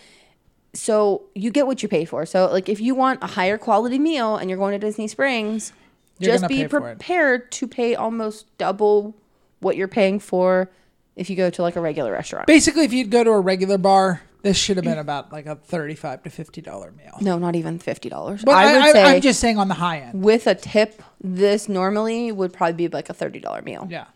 So 0.72 1.24
you 1.34 1.50
get 1.50 1.66
what 1.66 1.82
you 1.82 1.88
pay 1.88 2.04
for. 2.04 2.24
So 2.26 2.50
like 2.50 2.68
if 2.68 2.80
you 2.80 2.94
want 2.94 3.22
a 3.22 3.26
higher 3.26 3.58
quality 3.58 3.98
meal 3.98 4.36
and 4.36 4.48
you're 4.48 4.58
going 4.58 4.72
to 4.72 4.78
Disney 4.78 5.08
Springs, 5.08 5.72
You're 6.18 6.32
just 6.32 6.48
be 6.48 6.62
pay 6.62 6.68
for 6.68 6.78
it. 6.78 6.82
prepared 6.98 7.50
to 7.52 7.66
pay 7.66 7.94
almost 7.94 8.46
double 8.58 9.14
what 9.60 9.76
you're 9.76 9.88
paying 9.88 10.20
for 10.20 10.70
if 11.16 11.30
you 11.30 11.36
go 11.36 11.48
to 11.50 11.62
like 11.62 11.76
a 11.76 11.80
regular 11.80 12.12
restaurant. 12.12 12.46
Basically, 12.46 12.84
if 12.84 12.92
you'd 12.92 13.10
go 13.10 13.24
to 13.24 13.30
a 13.30 13.40
regular 13.40 13.78
bar, 13.78 14.22
this 14.46 14.56
should 14.56 14.76
have 14.76 14.84
been 14.84 14.98
about 14.98 15.32
like 15.32 15.46
a 15.46 15.56
thirty-five 15.56 16.22
to 16.22 16.30
fifty 16.30 16.60
dollar 16.60 16.92
meal. 16.92 17.18
no, 17.20 17.36
not 17.36 17.56
even 17.56 17.80
fifty 17.80 18.08
dollars. 18.08 18.44
But 18.44 18.54
I 18.54 18.72
would 18.72 18.82
I, 18.82 18.92
say 18.92 19.02
I, 19.02 19.14
am 19.14 19.20
just 19.20 19.40
saying 19.40 19.58
on 19.58 19.66
the 19.66 19.74
high 19.74 19.98
end. 19.98 20.22
with 20.22 20.46
a 20.46 20.54
tip, 20.54 21.02
this 21.20 21.68
normally 21.68 22.30
would 22.30 22.52
probably 22.52 22.74
be 22.74 22.88
like 22.88 23.10
a 23.10 23.14
thirty 23.14 23.40
dollar 23.40 23.60
meal. 23.62 23.88
Yeah. 23.90 24.06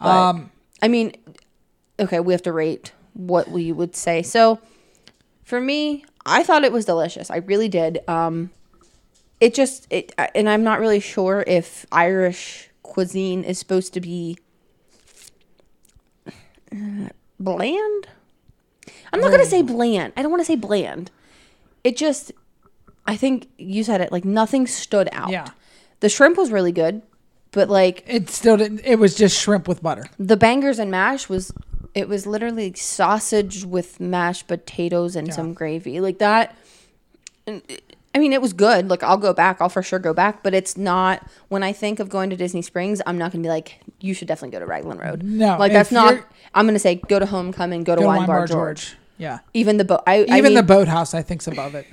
But, 0.00 0.42
I 0.82 0.88
mean, 0.88 1.12
okay, 1.98 2.20
we 2.20 2.32
have 2.32 2.42
to 2.42 2.52
rate 2.52 2.92
what 3.14 3.50
we 3.50 3.72
would 3.72 3.96
say. 3.96 4.22
So, 4.22 4.60
for 5.42 5.60
me, 5.60 6.04
I 6.24 6.42
thought 6.42 6.64
it 6.64 6.72
was 6.72 6.84
delicious. 6.84 7.30
I 7.30 7.38
really 7.38 7.68
did. 7.68 8.00
Um, 8.06 8.50
it 9.40 9.52
just 9.52 9.86
it, 9.90 10.14
and 10.34 10.48
I'm 10.48 10.62
not 10.62 10.78
really 10.78 11.00
sure 11.00 11.42
if 11.46 11.86
Irish 11.90 12.70
cuisine 12.82 13.42
is 13.42 13.58
supposed 13.58 13.94
to 13.94 14.00
be 14.00 14.38
uh, 16.26 17.08
bland. 17.40 18.08
I'm 19.12 19.20
not 19.20 19.30
gonna 19.30 19.44
say 19.46 19.62
mm. 19.62 19.68
bland. 19.68 20.12
I 20.16 20.22
don't 20.22 20.30
want 20.30 20.40
to 20.40 20.46
say 20.46 20.56
bland. 20.56 21.10
It 21.84 21.96
just, 21.96 22.32
I 23.06 23.16
think 23.16 23.48
you 23.58 23.84
said 23.84 24.00
it 24.00 24.10
like 24.12 24.24
nothing 24.24 24.66
stood 24.66 25.08
out. 25.12 25.30
Yeah. 25.30 25.48
The 26.00 26.08
shrimp 26.08 26.36
was 26.36 26.50
really 26.50 26.72
good, 26.72 27.02
but 27.52 27.68
like 27.68 28.04
It 28.06 28.28
still 28.30 28.56
didn't. 28.56 28.80
It 28.84 28.96
was 28.98 29.14
just 29.14 29.38
shrimp 29.40 29.68
with 29.68 29.82
butter. 29.82 30.04
the 30.18 30.36
bangers 30.36 30.78
and 30.78 30.90
mash 30.90 31.28
was 31.28 31.52
it 31.94 32.08
was 32.08 32.26
literally 32.26 32.74
sausage 32.74 33.64
with 33.64 34.00
mashed 34.00 34.46
potatoes 34.46 35.16
and 35.16 35.32
some 35.32 35.54
gravy 35.54 35.98
like 36.00 36.18
that 36.18 36.54
and 37.46 37.62
it- 37.68 37.82
i 38.16 38.18
mean 38.18 38.32
it 38.32 38.40
was 38.40 38.52
good 38.54 38.88
like 38.88 39.02
i'll 39.02 39.18
go 39.18 39.34
back 39.34 39.60
i'll 39.60 39.68
for 39.68 39.82
sure 39.82 39.98
go 39.98 40.14
back 40.14 40.42
but 40.42 40.54
it's 40.54 40.76
not 40.76 41.24
when 41.48 41.62
i 41.62 41.70
think 41.72 42.00
of 42.00 42.08
going 42.08 42.30
to 42.30 42.36
disney 42.36 42.62
springs 42.62 43.02
i'm 43.06 43.18
not 43.18 43.30
gonna 43.30 43.42
be 43.42 43.48
like 43.48 43.78
you 44.00 44.14
should 44.14 44.26
definitely 44.26 44.50
go 44.50 44.58
to 44.58 44.64
raglan 44.66 44.96
road 44.98 45.22
No, 45.22 45.58
like 45.58 45.70
that's 45.72 45.92
not 45.92 46.14
i'm 46.54 46.66
gonna 46.66 46.78
say 46.78 46.94
go 46.96 47.18
to 47.18 47.26
homecoming 47.26 47.84
go 47.84 47.94
to 47.94 48.00
Go 48.00 48.02
to 48.02 48.06
wine, 48.06 48.26
bar, 48.26 48.46
george. 48.46 48.96
Yeah. 49.18 49.40
even 49.52 49.76
the 49.76 49.84
boat 49.84 50.00
i 50.06 50.24
I 50.30 50.38
Even 50.38 50.54
the 50.54 50.62
boathouse, 50.62 51.12
I 51.14 51.22
think's 51.22 51.46
above 51.46 51.74
it. 51.74 51.86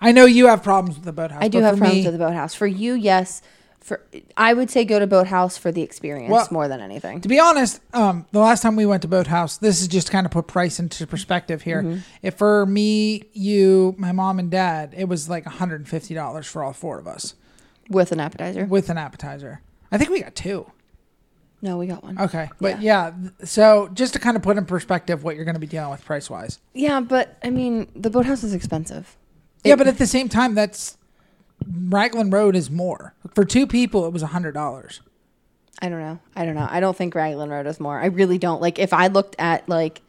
I 0.00 0.10
know 0.12 0.24
you 0.24 0.46
have 0.48 0.62
problems 0.64 0.96
with 0.96 1.04
the 1.04 1.12
boathouse. 1.12 1.42
i 1.42 1.48
do 1.48 1.60
have 1.60 1.78
problems 1.78 2.04
me, 2.04 2.10
with 2.10 2.18
the 2.18 2.24
boathouse 2.24 2.54
for 2.54 2.66
you 2.66 2.94
yes 2.94 3.42
for 3.82 4.00
i 4.36 4.52
would 4.54 4.70
say 4.70 4.84
go 4.84 4.98
to 4.98 5.06
boathouse 5.06 5.58
for 5.58 5.72
the 5.72 5.82
experience 5.82 6.30
Well, 6.30 6.46
more 6.50 6.68
than 6.68 6.80
anything 6.80 7.20
To 7.20 7.28
be 7.28 7.40
honest, 7.40 7.80
um, 7.92 8.26
the 8.32 8.38
last 8.38 8.62
time 8.62 8.76
we 8.76 8.86
went 8.86 9.02
to 9.02 9.08
Boathouse, 9.08 9.56
this 9.58 9.80
is 9.82 9.88
just 9.88 10.10
kind 10.10 10.24
of 10.24 10.30
put 10.32 10.46
price 10.46 10.78
into 10.78 11.06
perspective 11.06 11.62
here. 11.62 11.82
Mm-hmm. 11.82 11.98
If 12.22 12.34
for 12.36 12.64
me, 12.66 13.24
you, 13.32 13.94
my 13.98 14.12
mom, 14.12 14.38
and 14.38 14.50
dad, 14.50 14.94
it 14.96 15.08
was 15.08 15.28
like 15.28 15.44
$150 15.44 16.44
for 16.46 16.62
all 16.62 16.72
four 16.72 16.98
of 16.98 17.06
us 17.08 17.34
with 17.90 18.12
an 18.12 18.20
appetizer 18.20 18.64
with 18.66 18.88
an 18.88 18.98
appetizer. 18.98 19.60
I 19.90 19.98
think 19.98 20.10
we 20.10 20.20
got 20.22 20.34
two. 20.34 20.70
no 21.60 21.76
we 21.78 21.86
got 21.88 22.02
one 22.04 22.18
Okay. 22.18 22.48
But 22.60 22.80
yeah, 22.80 23.10
th- 23.10 23.48
so 23.48 23.88
just 23.92 24.12
to 24.14 24.18
kind 24.20 24.36
of 24.36 24.42
put 24.42 24.56
in 24.56 24.64
perspective 24.64 25.24
what 25.24 25.34
you're 25.36 25.44
going 25.44 25.54
to 25.56 25.60
be 25.60 25.66
dealing 25.66 25.90
with 25.90 26.04
price 26.04 26.30
wise. 26.30 26.58
Yeah, 26.72 27.00
but 27.00 27.36
I 27.42 27.50
mean, 27.50 27.90
the 27.96 28.10
boathouse 28.10 28.44
is 28.44 28.54
expensive. 28.54 29.16
Yeah, 29.64 29.74
It- 29.74 29.78
but 29.78 29.86
at 29.88 29.98
the 29.98 30.06
same 30.06 30.28
time, 30.28 30.54
that's 30.54 30.96
Raglan 31.66 32.30
Road 32.30 32.56
is 32.56 32.70
more. 32.70 33.14
For 33.34 33.44
two 33.44 33.66
people, 33.66 34.06
it 34.06 34.12
was 34.12 34.22
$100. 34.22 35.00
I 35.80 35.88
don't 35.88 36.00
know. 36.00 36.18
I 36.36 36.44
don't 36.44 36.54
know. 36.54 36.68
I 36.70 36.80
don't 36.80 36.96
think 36.96 37.14
Raglan 37.14 37.50
Road 37.50 37.66
is 37.66 37.80
more. 37.80 37.98
I 37.98 38.06
really 38.06 38.38
don't. 38.38 38.60
Like, 38.60 38.78
if 38.78 38.92
I 38.92 39.08
looked 39.08 39.34
at 39.38 39.68
like, 39.68 40.00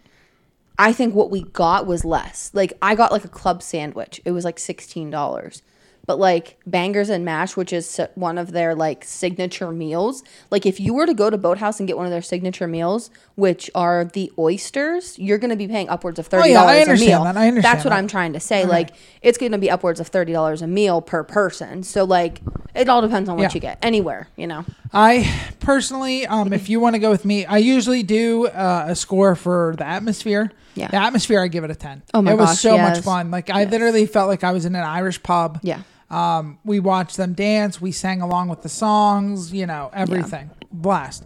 I 0.77 0.93
think 0.93 1.15
what 1.15 1.31
we 1.31 1.43
got 1.43 1.87
was 1.87 2.03
less. 2.05 2.51
Like, 2.53 2.73
I 2.81 2.95
got 2.95 3.11
like 3.11 3.25
a 3.25 3.29
club 3.29 3.63
sandwich. 3.63 4.21
It 4.25 4.31
was 4.31 4.45
like 4.45 4.59
sixteen 4.59 5.09
dollars. 5.09 5.61
But 6.05 6.19
like 6.19 6.57
bangers 6.67 7.09
and 7.09 7.23
mash, 7.23 7.55
which 7.55 7.71
is 7.71 7.97
one 8.15 8.37
of 8.37 8.51
their 8.51 8.75
like 8.75 9.05
signature 9.05 9.71
meals. 9.71 10.21
Like, 10.51 10.65
if 10.65 10.77
you 10.81 10.93
were 10.93 11.05
to 11.05 11.13
go 11.13 11.29
to 11.29 11.37
Boathouse 11.37 11.79
and 11.79 11.87
get 11.87 11.95
one 11.95 12.05
of 12.05 12.11
their 12.11 12.21
signature 12.21 12.67
meals, 12.67 13.09
which 13.35 13.71
are 13.73 14.03
the 14.03 14.29
oysters, 14.37 15.17
you're 15.17 15.37
going 15.37 15.51
to 15.51 15.55
be 15.55 15.65
paying 15.67 15.87
upwards 15.87 16.19
of 16.19 16.27
thirty 16.27 16.49
Oh, 16.49 16.51
yeah, 16.51 16.59
dollars 16.59 16.71
I 16.71 16.75
a 16.75 16.81
understand 16.81 17.09
meal. 17.09 17.23
that. 17.23 17.37
I 17.37 17.47
understand 17.47 17.63
That's 17.77 17.85
what 17.85 17.91
that. 17.91 17.97
I'm 17.97 18.07
trying 18.07 18.33
to 18.33 18.41
say. 18.41 18.65
Like, 18.65 18.89
it's 19.21 19.37
going 19.37 19.53
to 19.53 19.57
be 19.57 19.69
upwards 19.71 20.01
of 20.01 20.07
thirty 20.07 20.33
dollars 20.33 20.61
a 20.61 20.67
meal 20.67 21.01
per 21.01 21.23
person. 21.23 21.83
So 21.83 22.03
like, 22.03 22.41
it 22.75 22.89
all 22.89 23.01
depends 23.01 23.29
on 23.29 23.37
what 23.37 23.43
Yeah. 23.43 23.49
you 23.53 23.61
get 23.61 23.77
anywhere. 23.81 24.27
You 24.35 24.47
know. 24.47 24.65
I 24.91 25.33
personally, 25.61 26.27
um, 26.27 26.51
if 26.51 26.67
you 26.67 26.81
want 26.81 26.95
to 26.95 26.99
go 26.99 27.11
with 27.11 27.23
me, 27.23 27.45
I 27.45 27.59
usually 27.59 28.03
do 28.03 28.47
uh, 28.47 28.87
a 28.89 28.95
score 28.95 29.35
for 29.35 29.73
the 29.77 29.87
atmosphere. 29.87 30.51
Yeah. 30.75 30.89
The 30.89 30.97
atmosphere, 30.97 31.39
I 31.39 31.47
give 31.47 31.63
it 31.63 31.71
a 31.71 31.75
10. 31.75 32.01
Oh 32.13 32.21
my 32.23 32.31
It 32.31 32.35
was 32.37 32.49
gosh, 32.49 32.59
so 32.59 32.75
yes. 32.75 32.97
much 32.97 33.05
fun. 33.05 33.29
Like, 33.31 33.49
I 33.51 33.63
literally 33.65 34.05
felt 34.07 34.27
like 34.27 34.43
I 34.43 34.51
was 34.51 34.65
in 34.65 34.75
an 34.75 34.83
Irish 34.83 35.21
pub. 35.23 35.59
Yeah. 35.61 35.83
Um, 36.13 36.59
we 36.63 36.79
watched 36.79 37.17
them 37.17 37.33
dance. 37.33 37.81
We 37.81 37.91
sang 37.91 38.21
along 38.21 38.49
with 38.49 38.61
the 38.61 38.69
songs, 38.69 39.51
you 39.51 39.65
know, 39.65 39.89
everything. 39.93 40.51
Blast. 40.71 41.25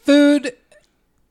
Food, 0.00 0.52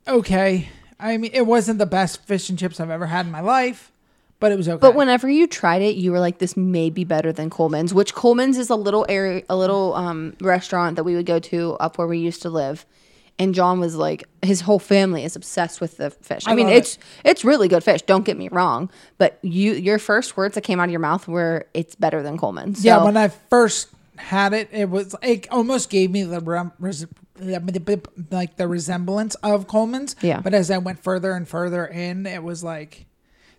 okay. 0.08 0.70
I 1.00 1.18
mean, 1.18 1.32
it 1.34 1.46
wasn't 1.46 1.80
the 1.80 1.86
best 1.86 2.26
fish 2.26 2.50
and 2.50 2.58
chips 2.58 2.80
I've 2.80 2.90
ever 2.90 3.08
had 3.08 3.26
in 3.26 3.32
my 3.32 3.42
life, 3.42 3.92
but 4.40 4.52
it 4.52 4.58
was 4.58 4.70
okay. 4.70 4.80
But 4.80 4.96
whenever 4.96 5.30
you 5.30 5.46
tried 5.46 5.82
it, 5.82 5.96
you 5.96 6.12
were 6.12 6.20
like, 6.20 6.40
"This 6.40 6.56
may 6.56 6.90
be 6.90 7.04
better 7.04 7.34
than 7.34 7.50
Coleman's." 7.50 7.94
Which 7.94 8.14
Coleman's 8.14 8.58
is 8.58 8.70
a 8.70 8.76
little 8.76 9.06
area, 9.10 9.44
a 9.50 9.58
little 9.58 9.94
um, 9.96 10.36
restaurant 10.40 10.96
that 10.96 11.04
we 11.04 11.16
would 11.16 11.26
go 11.26 11.40
to 11.40 11.74
up 11.82 11.98
where 11.98 12.08
we 12.08 12.18
used 12.18 12.42
to 12.44 12.50
live. 12.50 12.86
And 13.40 13.56
John 13.56 13.80
was 13.80 13.96
like, 13.96 14.26
his 14.42 14.62
whole 14.62 14.80
family 14.80 15.24
is 15.24 15.36
obsessed 15.36 15.80
with 15.80 15.98
the 15.98 16.12
fish. 16.12 16.46
I, 16.46 16.52
I 16.52 16.56
mean, 16.56 16.68
love 16.68 16.76
it. 16.76 16.80
it's 16.80 17.00
it's 17.24 17.46
really 17.46 17.70
good 17.70 17.84
fish. 17.84 18.02
Don't 18.02 18.26
get 18.26 18.38
me 18.38 18.50
wrong, 18.50 18.90
but 19.18 19.40
you 19.42 19.74
your 19.74 19.98
first 19.98 20.36
words 20.36 20.56
that 20.56 20.62
came 20.62 20.80
out 20.80 20.86
of 20.86 20.92
your 20.92 21.00
mouth 21.00 21.28
were, 21.28 21.66
"It's 21.74 21.96
better 21.96 22.22
than 22.22 22.38
Coleman's." 22.38 22.84
Yeah, 22.84 23.04
when 23.04 23.16
I 23.16 23.30
first 23.30 23.88
had 24.18 24.54
it, 24.54 24.70
it 24.72 24.90
was 24.90 25.16
it 25.22 25.50
almost 25.50 25.90
gave 25.90 26.12
me 26.12 26.24
the 26.24 26.42
rem, 26.42 26.74
res, 26.80 27.06
like 28.30 28.58
the 28.58 28.68
resemblance 28.68 29.36
of 29.36 29.68
Coleman's. 29.68 30.16
Yeah. 30.22 30.42
But 30.42 30.54
as 30.54 30.70
I 30.70 30.78
went 30.78 31.02
further 31.02 31.32
and 31.32 31.48
further 31.48 31.86
in, 31.86 32.26
it 32.26 32.44
was 32.44 32.64
like 32.64 33.06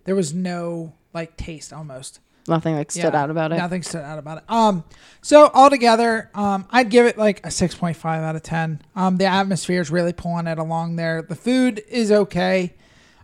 there 0.05 0.15
was 0.15 0.33
no 0.33 0.93
like 1.13 1.37
taste 1.37 1.73
almost. 1.73 2.19
Nothing 2.47 2.75
like 2.75 2.91
stood 2.91 3.13
Yeah, 3.13 3.23
out 3.23 3.29
about 3.29 3.51
it. 3.51 3.57
Nothing 3.57 3.83
stood 3.83 4.01
out 4.01 4.19
about 4.19 4.39
it. 4.39 4.43
Um, 4.49 4.83
so 5.21 5.49
altogether, 5.53 6.29
um, 6.33 6.67
I'd 6.71 6.89
give 6.89 7.05
it 7.05 7.17
like 7.17 7.45
a 7.45 7.51
six 7.51 7.75
point 7.75 7.97
five 7.97 8.23
out 8.23 8.35
of 8.35 8.43
ten. 8.43 8.81
Um, 8.95 9.17
the 9.17 9.25
atmosphere 9.25 9.81
is 9.81 9.91
really 9.91 10.13
pulling 10.13 10.47
it 10.47 10.57
along 10.57 10.95
there. 10.95 11.21
The 11.21 11.35
food 11.35 11.81
is 11.89 12.11
okay. 12.11 12.73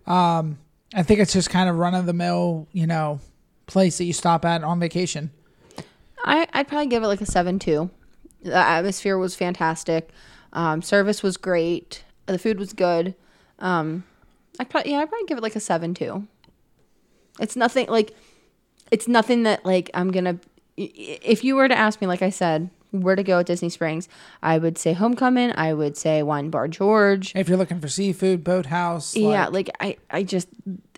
Um, 0.06 0.60
I 0.94 1.04
think 1.04 1.20
it's 1.20 1.34
just 1.34 1.50
kind 1.50 1.70
of 1.70 1.78
run 1.78 1.94
of 1.96 2.06
the 2.06 2.14
mill, 2.14 2.68
you 2.72 2.88
know, 2.88 3.20
place 3.66 3.98
that 3.98 4.06
you 4.06 4.14
stop 4.14 4.46
at 4.46 4.64
on 4.64 4.80
vacation. 4.80 5.32
I, 6.24 6.48
I'd 6.54 6.68
probably 6.68 6.88
give 6.88 7.04
it 7.04 7.08
like 7.08 7.22
a 7.22 7.26
seven 7.26 7.60
two. 7.60 7.90
The 8.44 8.56
atmosphere 8.56 9.18
was 9.18 9.36
fantastic. 9.36 10.10
Um, 10.54 10.82
service 10.82 11.22
was 11.22 11.38
great. 11.38 12.04
The 12.26 12.40
food 12.40 12.60
was 12.60 12.74
good. 12.74 13.16
Um, 13.60 14.04
I'd 14.60 14.70
probably 14.70 14.92
yeah, 14.92 15.00
I'd 15.00 15.10
probably 15.10 15.28
give 15.28 15.38
it 15.38 15.44
like 15.44 15.56
a 15.56 15.60
seven 15.60 15.94
two. 15.94 16.28
It's 17.40 17.56
nothing 17.56 17.88
like 17.88 18.16
it's 18.92 19.08
nothing 19.08 19.44
that 19.44 19.66
like 19.66 19.90
I'm 19.94 20.12
gonna. 20.12 20.40
If 20.78 21.44
you 21.44 21.56
were 21.56 21.68
to 21.68 21.78
ask 21.78 22.00
me, 22.02 22.08
like 22.08 22.22
I 22.22 22.30
said, 22.30 22.70
where 22.92 23.16
to 23.16 23.24
go 23.24 23.40
at 23.40 23.48
Disney 23.48 23.70
Springs, 23.70 24.08
I 24.44 24.58
would 24.60 24.78
say 24.78 24.94
Homecoming. 24.94 25.52
I 25.56 25.74
would 25.74 25.98
say 25.98 26.22
Wine 26.24 26.50
Bar 26.50 26.68
George. 26.68 27.34
If 27.36 27.50
you're 27.50 27.58
looking 27.58 27.80
for 27.80 27.88
seafood, 27.88 28.44
boathouse, 28.44 29.16
yeah, 29.16 29.48
like, 29.48 29.70
like 29.80 29.98
I, 30.12 30.18
I 30.20 30.24
just 30.24 30.48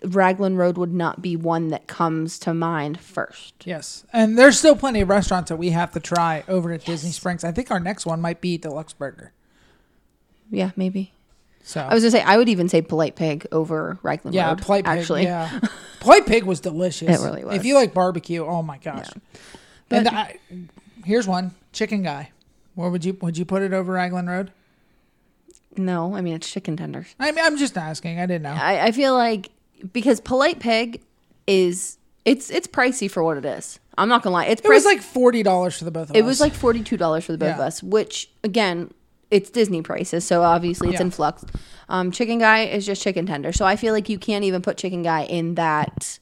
Raglan 0.04 0.56
Road 0.56 0.76
would 0.76 0.92
not 0.92 1.22
be 1.22 1.34
one 1.36 1.68
that 1.68 1.86
comes 1.86 2.38
to 2.40 2.52
mind 2.54 3.00
first. 3.00 3.54
yes, 3.66 4.04
and 4.12 4.38
there's 4.38 4.58
still 4.58 4.76
plenty 4.76 5.00
of 5.00 5.08
restaurants 5.08 5.48
that 5.48 5.56
we 5.56 5.70
have 5.70 5.92
to 5.92 6.00
try 6.00 6.44
over 6.46 6.72
at 6.72 6.84
Disney 6.84 7.10
Springs. 7.10 7.42
I 7.44 7.52
think 7.52 7.70
our 7.70 7.80
next 7.80 8.06
one 8.06 8.20
might 8.20 8.40
be 8.40 8.58
D-Luxe 8.58 8.92
Burger. 8.92 9.32
Yeah, 10.50 10.70
maybe. 10.76 11.12
So 11.62 11.80
I 11.80 11.92
was 11.94 12.02
gonna 12.02 12.10
say 12.10 12.22
I 12.22 12.36
would 12.36 12.48
even 12.48 12.68
say 12.68 12.82
Polite 12.82 13.16
Pig 13.16 13.46
over 13.52 13.98
Raglan 14.02 14.34
yeah, 14.34 14.48
Road. 14.48 14.62
polite 14.62 14.84
pig. 14.84 14.98
actually, 14.98 15.22
yeah, 15.24 15.60
polite 16.00 16.26
pig 16.26 16.44
was 16.44 16.60
delicious. 16.60 17.20
It 17.20 17.24
really 17.24 17.44
was. 17.44 17.54
If 17.56 17.64
you 17.64 17.74
like 17.74 17.94
barbecue, 17.94 18.44
oh 18.44 18.62
my 18.62 18.78
gosh. 18.78 19.08
and 19.90 20.08
I, 20.08 20.38
here's 21.04 21.26
one 21.26 21.54
chicken 21.72 22.02
guy. 22.02 22.32
Where 22.74 22.90
would 22.90 23.04
you 23.04 23.16
would 23.20 23.36
you 23.36 23.44
put 23.44 23.62
it 23.62 23.72
over 23.72 23.92
Raglan 23.92 24.28
Road? 24.28 24.52
no, 25.76 26.14
I 26.14 26.20
mean 26.20 26.34
it's 26.34 26.50
chicken 26.50 26.76
tenders. 26.76 27.14
I 27.18 27.32
mean, 27.32 27.44
I'm 27.44 27.56
just 27.56 27.76
asking. 27.76 28.18
I 28.20 28.26
didn't 28.26 28.42
know. 28.42 28.50
I, 28.50 28.86
I 28.86 28.92
feel 28.92 29.14
like 29.14 29.50
because 29.92 30.20
Polite 30.20 30.60
Pig 30.60 31.02
is 31.46 31.98
it's 32.24 32.50
it's 32.50 32.66
pricey 32.66 33.10
for 33.10 33.22
what 33.22 33.36
it 33.36 33.44
is. 33.44 33.78
I'm 33.96 34.08
not 34.08 34.22
gonna 34.22 34.34
lie. 34.34 34.46
It's 34.46 34.62
It 34.62 34.68
was 34.68 34.84
like 34.84 35.02
forty 35.02 35.42
dollars 35.42 35.78
for 35.78 35.84
the 35.84 35.90
both 35.90 36.10
of 36.10 36.16
it 36.16 36.18
us. 36.18 36.22
It 36.22 36.26
was 36.26 36.40
like 36.40 36.54
forty 36.54 36.82
two 36.82 36.96
dollars 36.96 37.24
for 37.24 37.32
the 37.32 37.38
both 37.38 37.54
of 37.54 37.60
us, 37.60 37.82
which 37.82 38.30
again, 38.44 38.92
it's 39.30 39.50
Disney 39.50 39.82
prices, 39.82 40.24
so 40.24 40.42
obviously 40.42 40.88
it's 40.88 41.00
Yeah. 41.00 41.06
in 41.06 41.10
flux. 41.10 41.44
Um, 41.88 42.10
chicken 42.10 42.38
guy 42.38 42.64
is 42.64 42.86
just 42.86 43.02
chicken 43.02 43.26
tender, 43.26 43.52
so 43.52 43.64
I 43.64 43.76
feel 43.76 43.92
like 43.92 44.08
you 44.08 44.18
can't 44.18 44.44
even 44.44 44.62
put 44.62 44.76
chicken 44.76 45.02
guy 45.02 45.22
in 45.24 45.54
that 45.56 46.18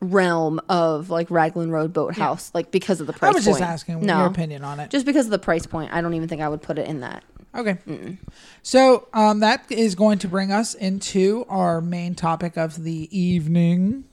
realm 0.00 0.60
of 0.68 1.10
like 1.10 1.30
Raglan 1.30 1.70
Road 1.70 1.92
Boathouse, 1.92 2.50
like 2.54 2.70
because 2.70 3.00
of 3.00 3.06
the 3.06 3.12
price. 3.12 3.30
I 3.30 3.34
was 3.34 3.44
just 3.44 3.60
point. 3.60 3.70
asking 3.70 4.00
no, 4.06 4.18
your 4.18 4.26
opinion 4.26 4.64
on 4.64 4.80
it. 4.80 4.90
Just 4.90 5.06
because 5.06 5.26
of 5.26 5.30
the 5.30 5.38
price 5.38 5.66
point, 5.66 5.92
I 5.92 6.00
don't 6.00 6.14
even 6.14 6.28
think 6.28 6.42
I 6.42 6.48
would 6.48 6.62
put 6.62 6.78
it 6.78 6.88
in 6.88 7.00
that. 7.00 7.22
Okay. 7.54 7.78
So 8.62 9.08
um, 9.12 9.40
that 9.40 9.70
is 9.70 9.94
going 9.94 10.18
to 10.20 10.28
bring 10.28 10.50
us 10.50 10.74
into 10.74 11.44
our 11.48 11.80
main 11.80 12.14
topic 12.14 12.56
of 12.56 12.82
the 12.82 13.08
evening 13.16 14.04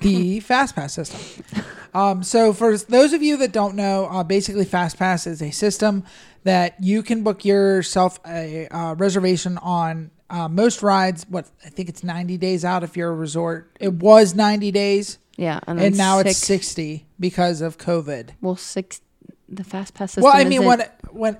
the 0.00 0.40
FastPass 0.40 0.90
system. 0.90 1.64
Um, 1.94 2.22
so, 2.22 2.52
for 2.52 2.76
those 2.76 3.12
of 3.12 3.22
you 3.22 3.36
that 3.38 3.52
don't 3.52 3.74
know, 3.74 4.06
uh, 4.06 4.24
basically, 4.24 4.64
FastPass 4.64 5.26
is 5.26 5.42
a 5.42 5.50
system 5.50 6.04
that 6.44 6.82
you 6.82 7.02
can 7.02 7.22
book 7.22 7.44
yourself 7.44 8.18
a 8.26 8.66
uh, 8.68 8.94
reservation 8.94 9.58
on 9.58 10.10
uh, 10.30 10.48
most 10.48 10.82
rides. 10.82 11.26
What 11.28 11.48
I 11.64 11.68
think 11.68 11.88
it's 11.88 12.02
90 12.02 12.36
days 12.38 12.64
out 12.64 12.82
if 12.82 12.96
you're 12.96 13.10
a 13.10 13.14
resort. 13.14 13.70
It 13.80 13.92
was 13.94 14.34
90 14.34 14.70
days, 14.72 15.18
Yeah, 15.36 15.60
and, 15.66 15.80
and 15.80 15.96
now 15.96 16.18
it's 16.20 16.38
60 16.38 17.06
because 17.20 17.60
of 17.60 17.78
COVID. 17.78 18.30
well 18.40 18.56
six. 18.56 19.00
The 19.48 19.64
fast 19.64 19.92
pass 19.94 20.12
system. 20.12 20.24
Well, 20.24 20.32
I 20.34 20.44
mean, 20.44 20.64
when 20.64 20.80
when 21.10 21.36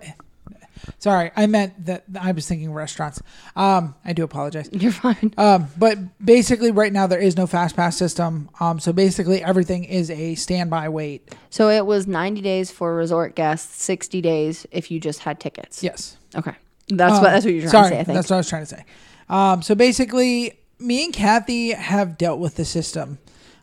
sorry, 0.98 1.30
I 1.36 1.46
meant 1.46 1.86
that 1.86 2.04
I 2.20 2.32
was 2.32 2.46
thinking 2.46 2.72
restaurants. 2.72 3.20
Um, 3.56 3.94
I 4.04 4.12
do 4.12 4.24
apologize. 4.24 4.68
you're 4.72 4.92
fine. 4.92 5.32
Um, 5.36 5.68
but 5.78 5.98
basically, 6.24 6.70
right 6.70 6.92
now 6.92 7.06
there 7.06 7.18
is 7.20 7.36
no 7.36 7.46
fast 7.46 7.76
pass 7.76 7.96
system. 7.96 8.48
Um, 8.60 8.78
so 8.80 8.92
basically 8.92 9.42
everything 9.42 9.84
is 9.84 10.10
a 10.10 10.34
standby 10.34 10.88
wait. 10.88 11.34
So 11.50 11.68
it 11.68 11.86
was 11.86 12.06
90 12.06 12.40
days 12.40 12.70
for 12.70 12.94
resort 12.94 13.34
guests, 13.34 13.82
60 13.82 14.20
days 14.20 14.66
if 14.70 14.90
you 14.90 15.00
just 15.00 15.20
had 15.20 15.40
tickets. 15.40 15.82
Yes, 15.82 16.16
Okay. 16.34 16.54
That's 16.88 17.14
what 17.14 17.22
that's 17.22 17.44
what 17.44 17.54
you're 17.54 17.62
trying 17.62 17.70
sorry, 17.70 17.84
to 17.84 17.94
say, 17.94 18.00
I 18.00 18.04
think. 18.04 18.16
that's 18.16 18.28
what 18.30 18.36
I 18.36 18.38
was 18.38 18.48
trying 18.48 18.62
to 18.62 18.66
say. 18.66 18.84
Um, 19.28 19.62
so 19.62 19.74
basically, 19.74 20.58
me 20.78 21.04
and 21.04 21.14
Kathy 21.14 21.70
have 21.70 22.18
dealt 22.18 22.38
with 22.40 22.56
the 22.56 22.64
system, 22.64 23.18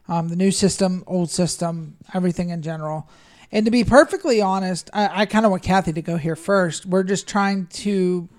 um, 0.07 0.30
the 0.30 0.36
new 0.36 0.51
system, 0.51 1.03
old 1.05 1.30
system, 1.30 1.97
everything 2.13 2.49
in 2.49 2.61
general. 2.61 3.09
And 3.52 3.66
to 3.66 3.72
be 3.72 3.84
perfectly 3.84 4.41
honest, 4.41 4.89
I, 4.93 5.22
I 5.22 5.26
kind 5.26 5.45
of 5.45 5.52
want 5.52 5.64
Kathy 5.64 5.93
to 5.93 6.02
go 6.02 6.18
here 6.18 6.36
first. 6.36 6.86
We're 6.86 7.04
just 7.04 7.28
trying 7.28 7.68
to 7.68 8.30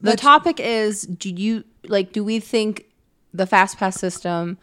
the 0.00 0.16
topic 0.16 0.58
is 0.58 1.02
do 1.02 1.28
you 1.28 1.64
like 1.86 2.12
do 2.12 2.24
we 2.24 2.40
think 2.40 2.86
the 3.34 3.46
fast 3.46 3.76
pass 3.76 4.00
system 4.00 4.56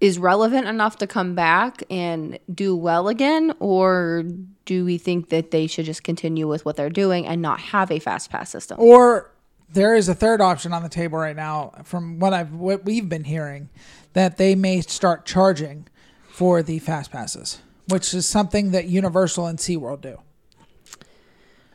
is 0.00 0.18
relevant 0.18 0.66
enough 0.66 0.98
to 0.98 1.06
come 1.06 1.34
back 1.34 1.82
and 1.88 2.38
do 2.52 2.76
well 2.76 3.08
again 3.08 3.54
or 3.60 4.24
do 4.64 4.84
we 4.84 4.98
think 4.98 5.28
that 5.28 5.52
they 5.52 5.66
should 5.66 5.86
just 5.86 6.02
continue 6.02 6.48
with 6.48 6.64
what 6.64 6.76
they're 6.76 6.90
doing 6.90 7.26
and 7.26 7.40
not 7.40 7.60
have 7.60 7.90
a 7.90 7.98
fast 7.98 8.30
pass 8.30 8.50
system? 8.50 8.76
Or 8.80 9.30
there 9.72 9.94
is 9.94 10.08
a 10.08 10.14
third 10.14 10.40
option 10.40 10.72
on 10.72 10.82
the 10.82 10.88
table 10.88 11.18
right 11.18 11.36
now, 11.36 11.72
from 11.84 12.18
what 12.18 12.34
I've 12.34 12.52
what 12.52 12.84
we've 12.84 13.08
been 13.08 13.24
hearing, 13.24 13.70
that 14.12 14.36
they 14.36 14.54
may 14.54 14.80
start 14.80 15.24
charging 15.24 15.86
for 16.28 16.62
the 16.62 16.78
fast 16.78 17.10
passes, 17.10 17.60
which 17.88 18.14
is 18.14 18.26
something 18.26 18.70
that 18.72 18.86
Universal 18.86 19.46
and 19.46 19.58
SeaWorld 19.58 20.00
do. 20.00 20.18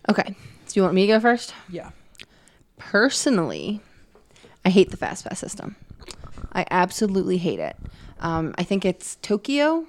Okay. 0.10 0.36
So 0.68 0.74
you 0.76 0.82
want 0.84 0.93
me 0.95 1.01
to 1.08 1.14
go 1.14 1.20
first? 1.20 1.53
Yeah. 1.70 1.91
personally, 2.78 3.82
I 4.66 4.70
hate 4.70 4.91
the 4.91 4.97
fast 4.97 5.26
pass 5.26 5.39
system. 5.39 5.76
I 6.53 6.66
absolutely 6.72 7.38
hate 7.38 7.60
it. 7.60 7.76
Um, 8.20 8.55
I 8.58 8.64
think 8.64 8.86
it's 8.86 9.16
Tokyo 9.18 9.86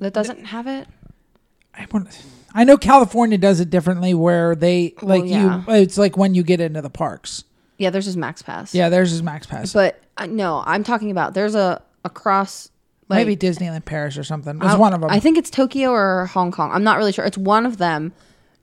that 0.00 0.12
doesn't 0.12 0.46
have 0.46 0.66
it. 0.66 0.88
I 1.74 1.86
want. 1.92 2.08
I 2.54 2.64
know 2.64 2.76
California 2.76 3.38
does 3.38 3.60
it 3.60 3.70
differently, 3.70 4.14
where 4.14 4.54
they 4.54 4.94
like 5.02 5.24
yeah. 5.26 5.62
you. 5.66 5.74
It's 5.74 5.98
like 5.98 6.16
when 6.16 6.34
you 6.34 6.42
get 6.42 6.60
into 6.60 6.82
the 6.82 6.90
parks. 6.90 7.44
Yeah, 7.78 7.90
there's 7.90 8.04
just 8.04 8.16
Max 8.16 8.42
Pass. 8.42 8.74
Yeah, 8.74 8.88
theirs 8.88 9.12
is 9.12 9.22
Max 9.22 9.46
Pass. 9.46 9.72
but 9.72 10.00
uh, 10.16 10.26
no, 10.26 10.62
I'm 10.64 10.84
talking 10.84 11.10
about 11.10 11.34
there's 11.34 11.56
a 11.56 11.82
across 12.04 12.70
like 13.08 13.26
Maybe 13.26 13.36
Disneyland 13.36 13.84
Paris 13.84 14.16
or 14.16 14.24
something. 14.24 14.58
It's 14.62 14.76
one 14.76 14.94
of 14.94 15.00
them. 15.00 15.10
I 15.10 15.20
think 15.20 15.38
it's 15.38 15.50
Tokyo 15.50 15.90
or 15.90 16.26
Hong 16.26 16.50
Kong. 16.52 16.70
I'm 16.72 16.84
not 16.84 16.96
really 16.96 17.12
sure. 17.12 17.24
It's 17.24 17.38
one 17.38 17.66
of 17.66 17.78
them 17.78 18.12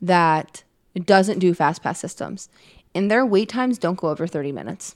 that 0.01 0.63
doesn't 0.95 1.39
do 1.39 1.53
fast 1.53 1.83
pass 1.83 1.99
systems, 1.99 2.49
and 2.95 3.09
their 3.09 3.25
wait 3.25 3.49
times 3.49 3.77
don't 3.77 3.97
go 3.97 4.09
over 4.09 4.27
30 4.27 4.51
minutes. 4.51 4.95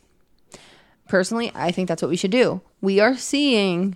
Personally, 1.07 1.51
I 1.53 1.71
think 1.71 1.87
that's 1.87 2.01
what 2.01 2.09
we 2.09 2.17
should 2.17 2.31
do. 2.31 2.61
We 2.81 2.99
are 2.99 3.15
seeing 3.15 3.95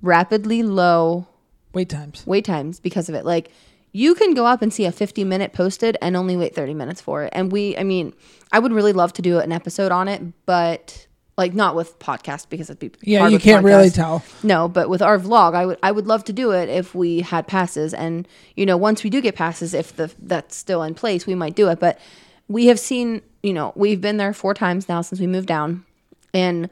rapidly 0.00 0.62
low 0.62 1.26
wait 1.72 1.88
times. 1.88 2.22
wait 2.26 2.44
times 2.44 2.80
because 2.80 3.08
of 3.08 3.14
it. 3.14 3.24
Like 3.24 3.50
you 3.92 4.14
can 4.14 4.34
go 4.34 4.46
up 4.46 4.62
and 4.62 4.72
see 4.72 4.84
a 4.84 4.92
50 4.92 5.24
minute 5.24 5.52
posted 5.52 5.96
and 6.00 6.16
only 6.16 6.36
wait 6.36 6.54
30 6.54 6.74
minutes 6.74 7.00
for 7.00 7.24
it. 7.24 7.32
And 7.34 7.50
we, 7.50 7.76
I 7.76 7.82
mean, 7.82 8.14
I 8.52 8.58
would 8.58 8.72
really 8.72 8.92
love 8.92 9.12
to 9.14 9.22
do 9.22 9.38
an 9.38 9.52
episode 9.52 9.92
on 9.92 10.08
it, 10.08 10.22
but 10.46 11.06
like 11.38 11.54
not 11.54 11.76
with 11.76 11.98
podcast 12.00 12.50
because 12.50 12.68
it'd 12.68 12.80
be 12.80 12.90
Yeah, 13.00 13.28
you 13.28 13.38
can't 13.38 13.64
really 13.64 13.90
tell. 13.90 14.22
No, 14.42 14.68
but 14.68 14.90
with 14.90 15.00
our 15.00 15.18
vlog, 15.18 15.54
I 15.54 15.64
would 15.64 15.78
I 15.82 15.92
would 15.92 16.06
love 16.06 16.24
to 16.24 16.32
do 16.32 16.50
it 16.50 16.68
if 16.68 16.94
we 16.94 17.20
had 17.20 17.46
passes. 17.46 17.94
And 17.94 18.26
you 18.56 18.66
know, 18.66 18.76
once 18.76 19.04
we 19.04 19.08
do 19.08 19.22
get 19.22 19.36
passes, 19.36 19.72
if 19.72 19.96
the 19.96 20.12
that's 20.18 20.56
still 20.56 20.82
in 20.82 20.94
place, 20.94 21.26
we 21.26 21.36
might 21.36 21.54
do 21.54 21.68
it. 21.68 21.78
But 21.78 21.98
we 22.48 22.66
have 22.66 22.80
seen, 22.80 23.22
you 23.42 23.52
know, 23.52 23.72
we've 23.76 24.00
been 24.00 24.16
there 24.16 24.34
four 24.34 24.52
times 24.52 24.88
now 24.88 25.00
since 25.00 25.20
we 25.20 25.28
moved 25.28 25.46
down, 25.46 25.84
and 26.34 26.68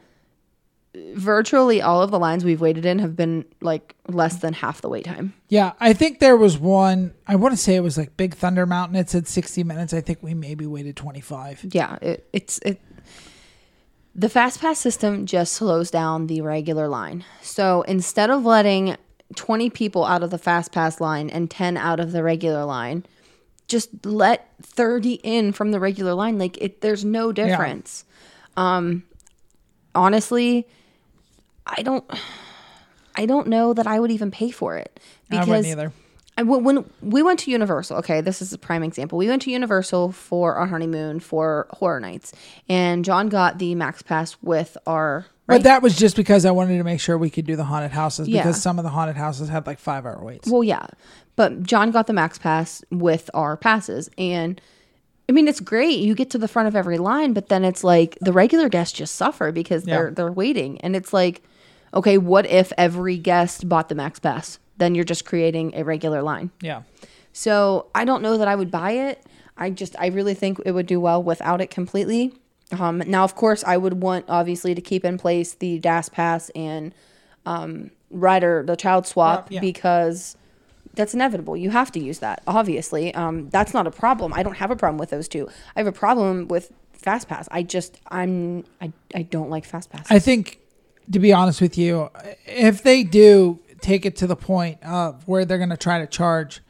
virtually 1.15 1.81
all 1.83 2.03
of 2.03 2.11
the 2.11 2.19
lines 2.19 2.45
we've 2.45 2.61
waited 2.61 2.85
in 2.87 2.99
have 2.99 3.15
been 3.15 3.45
like 3.61 3.95
less 4.09 4.37
than 4.39 4.53
half 4.53 4.81
the 4.81 4.89
wait 4.89 5.05
time. 5.05 5.33
Yeah, 5.49 5.73
I 5.79 5.93
think 5.93 6.19
there 6.19 6.37
was 6.37 6.59
one. 6.59 7.15
I 7.27 7.37
want 7.37 7.53
to 7.53 7.57
say 7.57 7.77
it 7.77 7.81
was 7.81 7.97
like 7.97 8.17
Big 8.17 8.35
Thunder 8.35 8.67
Mountain. 8.67 8.97
It 8.97 9.11
said 9.11 9.29
60 9.29 9.63
minutes. 9.63 9.95
I 9.95 10.01
think 10.01 10.23
we 10.23 10.35
maybe 10.35 10.67
waited 10.67 10.97
25. 10.97 11.67
Yeah, 11.71 11.99
it, 12.03 12.29
it's 12.33 12.59
it. 12.59 12.81
The 14.19 14.31
fast 14.31 14.63
pass 14.63 14.79
system 14.79 15.27
just 15.27 15.53
slows 15.53 15.91
down 15.91 16.27
the 16.27 16.41
regular 16.41 16.89
line. 16.89 17.23
So 17.43 17.83
instead 17.83 18.31
of 18.31 18.47
letting 18.47 18.97
20 19.35 19.69
people 19.69 20.07
out 20.07 20.23
of 20.23 20.31
the 20.31 20.39
fast 20.39 20.73
pass 20.73 21.03
line 21.03 21.29
and 21.29 21.51
10 21.51 21.77
out 21.77 22.01
of 22.01 22.13
the 22.13 22.23
regular 22.23 22.65
line, 22.65 23.05
just 23.69 24.07
let 24.07 24.49
30 24.63 25.21
in 25.23 25.53
from 25.53 25.71
the 25.71 25.79
regular 25.79 26.15
line. 26.15 26.39
Like 26.39 26.57
it, 26.63 26.81
there's 26.81 27.05
no 27.05 27.31
difference. 27.31 28.07
Um, 28.57 29.03
honestly, 29.95 30.67
I 31.67 31.83
don't. 31.83 32.05
I 33.19 33.25
don't 33.25 33.49
know 33.49 33.73
that 33.73 33.87
I 33.87 33.99
would 33.99 34.11
even 34.11 34.31
pay 34.31 34.51
for 34.51 34.77
it 34.77 35.01
I 35.31 35.39
because 35.39 35.49
wouldn't 35.49 35.67
either. 35.67 35.93
I, 36.39 36.43
when 36.43 36.85
we 37.01 37.23
went 37.23 37.39
to 37.41 37.51
Universal, 37.51 37.97
okay, 37.99 38.21
this 38.21 38.43
is 38.43 38.53
a 38.53 38.59
prime 38.59 38.83
example. 38.83 39.17
We 39.17 39.29
went 39.29 39.43
to 39.43 39.51
Universal 39.51 40.13
for 40.13 40.55
our 40.57 40.67
honeymoon 40.67 41.21
for 41.21 41.67
Horror 41.71 41.99
Nights, 42.01 42.33
and 42.69 43.05
John 43.05 43.29
got 43.29 43.59
the 43.59 43.75
Max 43.75 44.03
Pass 44.03 44.37
with 44.43 44.77
our. 44.87 45.25
But 45.47 45.63
that 45.63 45.81
was 45.81 45.97
just 45.97 46.17
because 46.17 46.45
I 46.45 46.51
wanted 46.51 46.77
to 46.79 46.85
make 46.85 47.01
sure 47.01 47.17
we 47.17 47.31
could 47.31 47.47
do 47.47 47.57
the 47.57 47.65
haunted 47.65 47.93
houses 47.93 48.29
Yeah. 48.29 48.43
because 48.43 48.61
some 48.61 48.79
of 48.79 48.83
the 48.83 48.91
haunted 48.91 49.17
houses 49.17 49.49
had 49.49 49.67
like 49.67 49.79
five 49.79 50.05
hour 50.05 50.23
waits. 50.23 50.49
Well, 50.51 50.65
yeah, 50.65 50.87
but 51.37 51.63
John 51.63 51.91
got 51.91 52.07
the 52.07 52.13
Max 52.13 52.37
Pass 52.37 52.85
with 52.91 53.31
our 53.33 53.57
passes, 53.57 54.11
and 54.19 54.61
I 55.29 55.33
mean 55.33 55.49
it's 55.49 55.61
great. 55.61 56.01
You 56.01 56.15
get 56.15 56.31
to 56.31 56.39
the 56.39 56.49
front 56.49 56.69
of 56.69 56.77
every 56.77 56.99
line, 56.99 57.33
but 57.33 57.49
then 57.49 57.65
it's 57.65 57.83
like 57.85 58.19
the 58.21 58.33
regular 58.33 58.69
guests 58.69 58.93
just 58.99 59.15
suffer 59.15 59.53
because 59.53 59.85
they're 59.85 60.09
Yeah. 60.09 60.15
they're 60.15 60.33
waiting, 60.33 60.81
and 60.83 60.95
it's 60.95 61.13
like, 61.15 61.43
okay, 61.95 62.19
what 62.19 62.45
if 62.47 62.73
every 62.77 63.17
guest 63.17 63.69
bought 63.69 63.89
the 63.89 63.95
Max 63.95 64.19
Pass? 64.19 64.59
Then 64.79 64.95
you're 64.95 65.05
just 65.05 65.25
creating 65.25 65.75
a 65.75 65.85
regular 65.85 66.23
line. 66.23 66.51
yeah. 66.61 66.83
So 67.33 67.87
I 67.95 68.05
don't 68.07 68.23
know 68.23 68.39
that 68.39 68.49
I 68.49 68.55
would 68.55 68.71
buy 68.71 68.93
it. 68.93 69.23
I 69.59 69.71
just 69.71 69.95
I 69.99 70.07
really 70.07 70.35
think 70.35 70.59
it 70.65 70.73
would 70.73 70.87
do 70.87 70.99
well 71.01 71.23
without 71.23 71.61
it 71.61 71.71
completely. 71.71 72.33
Um, 72.79 73.03
now, 73.07 73.25
of 73.25 73.35
course, 73.37 73.63
I 73.65 73.77
would 73.77 74.03
want 74.03 74.25
obviously 74.29 74.75
to 74.75 74.81
keep 74.81 75.05
in 75.05 75.19
place 75.19 75.53
the 75.55 75.79
DAS 75.79 76.09
pass 76.09 76.51
and 76.55 76.95
um, 77.45 77.91
rider 78.11 78.65
the 78.67 78.75
child 78.77 79.07
swap 79.07 79.45
Uh, 79.45 79.49
yeah. 79.51 79.61
because 79.61 80.37
that's 80.95 81.13
inevitable. 81.15 81.57
You 81.57 81.71
have 81.71 81.93
to 81.93 82.01
use 82.01 82.19
that. 82.21 82.43
Obviously, 82.47 83.15
um, 83.15 83.51
that's 83.51 83.75
not 83.75 83.87
a 83.87 83.91
problem. 83.91 84.33
I 84.33 84.43
don't 84.43 84.57
have 84.57 84.71
a 84.71 84.77
problem 84.77 84.99
with 84.99 85.11
those 85.11 85.29
two. 85.29 85.47
I 85.77 85.81
have 85.81 85.87
a 85.87 85.93
problem 85.93 86.49
with 86.49 86.73
fast 86.93 87.29
pass. 87.29 87.49
I 87.51 87.63
just 87.63 87.99
I'm 88.11 88.65
I, 88.81 88.93
I 89.15 89.23
don't 89.23 89.51
like 89.51 89.65
fast 89.67 89.91
pass. 89.91 90.07
I 90.11 90.19
think, 90.19 90.59
to 91.13 91.19
be 91.19 91.33
honest 91.35 91.61
with 91.61 91.77
you, 91.77 92.09
if 92.47 92.83
they 92.83 93.05
do 93.05 93.61
take 93.81 94.07
it 94.07 94.17
to 94.17 94.27
the 94.27 94.37
point 94.37 94.83
of 94.83 95.27
where 95.27 95.45
they're 95.45 95.59
going 95.59 95.71
to 95.71 95.77
try 95.77 95.99
to 95.99 96.07
charge 96.07 96.61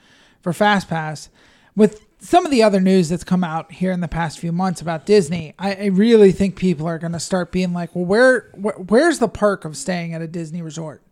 for 0.41 0.53
Fast 0.53 0.89
Pass, 0.89 1.29
with 1.75 2.07
some 2.19 2.45
of 2.45 2.51
the 2.51 2.63
other 2.63 2.81
news 2.81 3.09
that's 3.09 3.25
come 3.25 3.45
out 3.45 3.73
here 3.73 3.93
in 3.93 4.01
the 4.01 4.09
past 4.09 4.39
few 4.39 4.53
months 4.53 4.81
about 4.81 5.07
Disney, 5.07 5.55
I, 5.59 5.75
I 5.75 5.87
really 5.87 6.33
think 6.33 6.57
people 6.57 6.87
are 6.87 6.99
going 6.99 7.13
to 7.13 7.21
start 7.21 7.53
being 7.53 7.73
like, 7.73 7.95
well, 7.95 8.05
where, 8.05 8.51
where 8.55 8.75
where's 8.75 9.19
the 9.19 9.29
perk 9.29 9.65
of 9.65 9.77
staying 9.77 10.15
at 10.15 10.23
a 10.23 10.27
Disney 10.27 10.63
resort? 10.63 11.03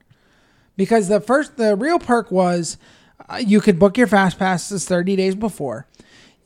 Because 0.76 1.08
the 1.08 1.20
first, 1.20 1.56
the 1.56 1.76
real 1.76 1.98
perk 1.98 2.30
was 2.30 2.78
uh, 3.28 3.36
you 3.36 3.60
could 3.60 3.78
book 3.78 3.96
your 3.96 4.06
Fast 4.06 4.38
Passes 4.38 4.84
30 4.86 5.16
days 5.16 5.34
before. 5.34 5.86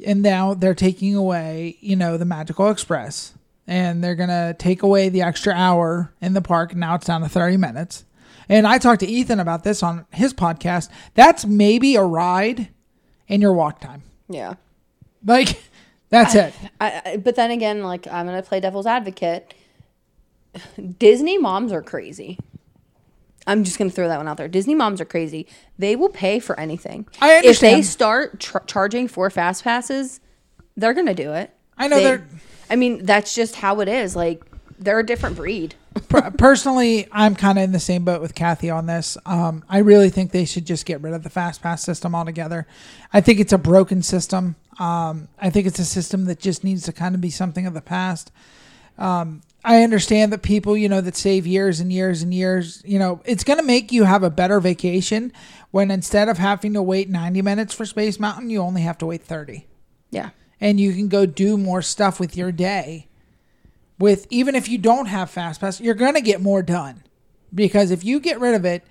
And 0.04 0.22
now 0.22 0.54
they're 0.54 0.74
taking 0.74 1.14
away, 1.14 1.76
you 1.80 1.96
know, 1.96 2.16
the 2.16 2.24
Magical 2.24 2.70
Express 2.70 3.34
and 3.68 4.02
they're 4.02 4.16
gonna 4.16 4.54
take 4.54 4.82
away 4.82 5.10
the 5.10 5.22
extra 5.22 5.52
hour 5.52 6.12
in 6.20 6.32
the 6.32 6.40
park. 6.40 6.74
Now 6.74 6.94
it's 6.94 7.06
down 7.06 7.20
to 7.20 7.28
thirty 7.28 7.58
minutes. 7.58 8.04
And 8.48 8.66
I 8.66 8.78
talked 8.78 9.00
to 9.00 9.06
Ethan 9.06 9.40
about 9.40 9.62
this 9.64 9.82
on 9.82 10.06
his 10.12 10.32
podcast. 10.32 10.88
That's 11.14 11.44
maybe 11.44 11.96
a 11.96 12.02
ride 12.02 12.68
in 13.26 13.40
your 13.40 13.52
walk 13.52 13.80
time. 13.80 14.02
Yeah. 14.28 14.54
Like 15.24 15.60
that's 16.08 16.34
it. 16.34 16.54
I, 16.80 17.02
I, 17.04 17.16
but 17.18 17.34
then 17.36 17.50
again, 17.50 17.82
like 17.82 18.06
I'm 18.06 18.26
gonna 18.26 18.42
play 18.42 18.60
devil's 18.60 18.86
advocate. 18.86 19.52
Disney 20.98 21.38
moms 21.38 21.72
are 21.72 21.82
crazy. 21.82 22.38
I'm 23.46 23.64
just 23.64 23.78
gonna 23.78 23.90
throw 23.90 24.08
that 24.08 24.16
one 24.18 24.28
out 24.28 24.36
there. 24.36 24.48
Disney 24.48 24.74
moms 24.74 25.00
are 25.00 25.04
crazy. 25.06 25.46
They 25.78 25.96
will 25.96 26.08
pay 26.08 26.38
for 26.38 26.58
anything. 26.58 27.06
I 27.20 27.36
understand. 27.36 27.72
If 27.72 27.78
they 27.78 27.82
start 27.82 28.40
tr- 28.40 28.58
charging 28.66 29.08
for 29.08 29.30
fast 29.30 29.64
passes, 29.64 30.20
they're 30.76 30.94
gonna 30.94 31.14
do 31.14 31.32
it. 31.32 31.54
I 31.76 31.88
know 31.88 31.96
They- 31.96 32.04
they're- 32.04 32.28
I 32.70 32.76
mean, 32.76 33.04
that's 33.06 33.34
just 33.34 33.56
how 33.56 33.80
it 33.80 33.88
is. 33.88 34.14
Like 34.14 34.42
they're 34.78 34.98
a 35.00 35.06
different 35.06 35.36
breed. 35.36 35.74
Personally, 36.36 37.08
I'm 37.12 37.34
kind 37.34 37.58
of 37.58 37.64
in 37.64 37.72
the 37.72 37.80
same 37.80 38.04
boat 38.04 38.20
with 38.22 38.34
Kathy 38.34 38.70
on 38.70 38.86
this. 38.86 39.18
Um, 39.26 39.64
I 39.68 39.78
really 39.78 40.10
think 40.10 40.30
they 40.30 40.44
should 40.44 40.64
just 40.66 40.86
get 40.86 41.00
rid 41.00 41.12
of 41.14 41.22
the 41.22 41.30
fast 41.30 41.62
pass 41.62 41.82
system 41.82 42.14
altogether. 42.14 42.66
I 43.12 43.20
think 43.20 43.40
it's 43.40 43.52
a 43.52 43.58
broken 43.58 44.02
system. 44.02 44.56
Um, 44.78 45.28
I 45.40 45.50
think 45.50 45.66
it's 45.66 45.78
a 45.78 45.84
system 45.84 46.26
that 46.26 46.38
just 46.38 46.62
needs 46.64 46.84
to 46.84 46.92
kind 46.92 47.14
of 47.14 47.20
be 47.20 47.30
something 47.30 47.66
of 47.66 47.74
the 47.74 47.80
past. 47.80 48.30
Um, 48.96 49.42
I 49.64 49.82
understand 49.82 50.32
that 50.32 50.42
people, 50.42 50.76
you 50.76 50.88
know, 50.88 51.00
that 51.00 51.16
save 51.16 51.46
years 51.46 51.80
and 51.80 51.92
years 51.92 52.22
and 52.22 52.32
years, 52.32 52.82
you 52.86 52.98
know, 52.98 53.20
it's 53.24 53.44
going 53.44 53.58
to 53.58 53.64
make 53.64 53.90
you 53.92 54.04
have 54.04 54.22
a 54.22 54.30
better 54.30 54.60
vacation 54.60 55.32
when 55.72 55.90
instead 55.90 56.28
of 56.28 56.38
having 56.38 56.72
to 56.74 56.82
wait 56.82 57.08
90 57.10 57.42
minutes 57.42 57.74
for 57.74 57.84
Space 57.84 58.18
Mountain, 58.20 58.50
you 58.50 58.60
only 58.60 58.82
have 58.82 58.98
to 58.98 59.06
wait 59.06 59.22
30 59.24 59.66
Yeah. 60.10 60.30
and 60.60 60.80
you 60.80 60.92
can 60.94 61.08
go 61.08 61.26
do 61.26 61.58
more 61.58 61.82
stuff 61.82 62.18
with 62.20 62.36
your 62.36 62.52
day 62.52 63.07
with 63.98 64.26
even 64.30 64.54
if 64.54 64.68
you 64.68 64.78
don't 64.78 65.06
have 65.06 65.30
fast 65.30 65.60
pass 65.60 65.80
you're 65.80 65.94
going 65.94 66.14
to 66.14 66.20
get 66.20 66.40
more 66.40 66.62
done 66.62 67.02
because 67.54 67.90
if 67.90 68.04
you 68.04 68.20
get 68.20 68.38
rid 68.40 68.54
of 68.54 68.64
it 68.64 68.84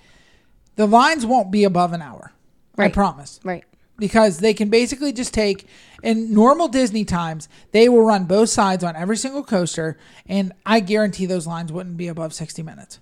the 0.75 0.85
lines 0.87 1.25
won't 1.25 1.51
be 1.51 1.63
above 1.63 1.93
an 1.93 2.01
hour 2.01 2.31
i 2.77 2.87
promise 2.89 3.39
Right. 3.43 3.63
because 3.97 4.39
they 4.39 4.53
can 4.53 4.69
basically 4.69 5.11
just 5.13 5.33
take 5.33 5.67
in 6.03 6.33
normal 6.33 6.67
disney 6.67 7.05
times 7.05 7.47
they 7.71 7.89
will 7.89 8.03
run 8.03 8.25
both 8.25 8.49
sides 8.49 8.83
on 8.83 8.95
every 8.95 9.17
single 9.17 9.43
coaster 9.43 9.97
and 10.27 10.53
i 10.65 10.79
guarantee 10.79 11.25
those 11.25 11.47
lines 11.47 11.71
wouldn't 11.71 11.97
be 11.97 12.07
above 12.07 12.33
60 12.33 12.61
minutes 12.63 12.99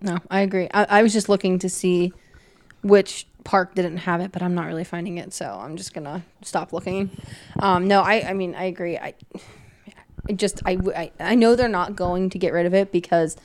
No, 0.00 0.18
I 0.30 0.40
agree. 0.40 0.68
I, 0.74 0.98
I 0.98 1.02
was 1.04 1.12
just 1.12 1.28
looking 1.28 1.58
to 1.60 1.68
see 1.68 2.12
which 2.82 3.26
park 3.44 3.76
didn't 3.76 3.98
have 3.98 4.20
it, 4.20 4.32
but 4.32 4.42
I'm 4.42 4.52
not 4.54 4.66
really 4.66 4.82
finding 4.82 5.18
it, 5.18 5.32
so 5.32 5.46
I'm 5.46 5.76
just 5.76 5.94
gonna 5.94 6.24
stop 6.42 6.72
looking. 6.72 7.08
Um, 7.60 7.86
no, 7.86 8.00
I, 8.02 8.30
I 8.30 8.32
mean, 8.32 8.56
I 8.56 8.64
agree. 8.64 8.98
I, 8.98 9.14
I 10.28 10.32
just, 10.34 10.62
i 10.66 11.10
i 11.20 11.34
know 11.34 11.56
they're 11.56 11.68
not 11.68 11.96
going 11.96 12.30
to 12.30 12.38
get 12.38 12.52
rid 12.52 12.66
of 12.66 12.74
it 12.74 12.92
because, 12.92 13.36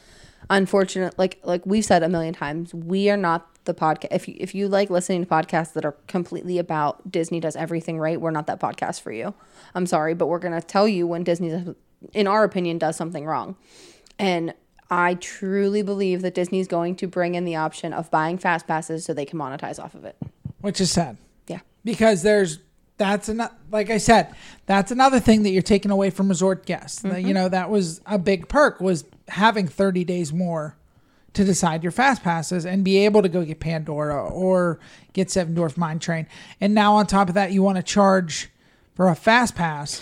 unfortunate, 0.49 1.17
like, 1.17 1.39
like 1.43 1.65
we've 1.65 1.86
said 1.86 2.03
a 2.03 2.09
million 2.09 2.34
times, 2.34 2.73
we 2.73 3.09
are 3.09 3.17
not 3.17 3.47
the 3.65 3.73
podcast. 3.73 4.07
If 4.11 4.28
you, 4.28 4.36
if 4.39 4.55
you 4.55 4.67
like 4.67 4.89
listening 4.89 5.23
to 5.25 5.30
podcasts 5.30 5.73
that 5.73 5.84
are 5.86 5.95
completely 6.07 6.57
about 6.57 7.11
Disney 7.11 7.39
does 7.39 7.55
everything 7.55 7.99
right, 7.99 8.19
we're 8.19 8.32
not 8.32 8.47
that 8.47 8.59
podcast 8.59 9.01
for 9.01 9.11
you. 9.11 9.34
I'm 9.75 9.86
sorry, 9.86 10.13
but 10.13 10.28
we're 10.28 10.39
gonna 10.39 10.61
tell 10.61 10.88
you 10.88 11.05
when 11.07 11.23
Disney, 11.23 11.49
does, 11.49 11.75
in 12.13 12.28
our 12.28 12.43
opinion, 12.43 12.78
does 12.78 12.95
something 12.95 13.25
wrong. 13.25 13.55
And 14.19 14.53
I 14.89 15.15
truly 15.15 15.82
believe 15.82 16.21
that 16.21 16.34
Disney's 16.34 16.67
going 16.67 16.95
to 16.97 17.07
bring 17.07 17.36
in 17.36 17.43
the 17.43 17.55
option 17.57 17.91
of 17.91 18.09
buying 18.09 18.38
fast 18.38 18.67
passes 18.67 19.03
so 19.03 19.13
they 19.13 19.25
can 19.25 19.38
monetize 19.38 19.84
off 19.84 19.95
of 19.95 20.05
it. 20.05 20.15
which 20.61 20.80
is 20.80 20.91
sad 20.91 21.17
Yeah. 21.47 21.59
because 21.84 22.21
there's 22.23 22.59
that's 22.98 23.30
another 23.30 23.54
like 23.72 23.89
I 23.89 23.98
said 23.98 24.34
that's 24.66 24.91
another 24.91 25.20
thing 25.20 25.43
that 25.43 25.52
you're 25.52 25.62
taking 25.62 25.91
away 25.91 26.10
from 26.10 26.30
resort 26.30 26.66
guests. 26.66 27.02
That, 27.02 27.22
you 27.22 27.28
mm-hmm. 27.28 27.34
know 27.34 27.50
that 27.50 27.70
was 27.70 28.02
a 28.06 28.18
big 28.18 28.48
perk 28.48 28.82
was 28.82 29.06
having 29.28 29.68
30 29.68 30.04
days 30.04 30.34
more 30.34 30.76
to 31.34 31.43
decide 31.43 31.84
your 31.84 31.91
fast 31.91 32.24
passes 32.24 32.66
and 32.66 32.84
be 32.84 32.98
able 33.06 33.22
to 33.22 33.30
go 33.30 33.43
get 33.43 33.60
Pandora 33.60 34.28
or 34.28 34.80
get 35.14 35.30
Seven 35.30 35.54
Dwarf 35.56 35.78
Mine 35.78 36.00
Train. 36.00 36.26
And 36.60 36.74
now 36.74 36.95
on 36.95 37.06
top 37.06 37.30
of 37.30 37.36
that, 37.36 37.52
you 37.52 37.62
want 37.62 37.78
to 37.78 37.84
charge 37.84 38.50
for 38.95 39.10
a 39.10 39.16
fast 39.16 39.54
pass. 39.54 40.02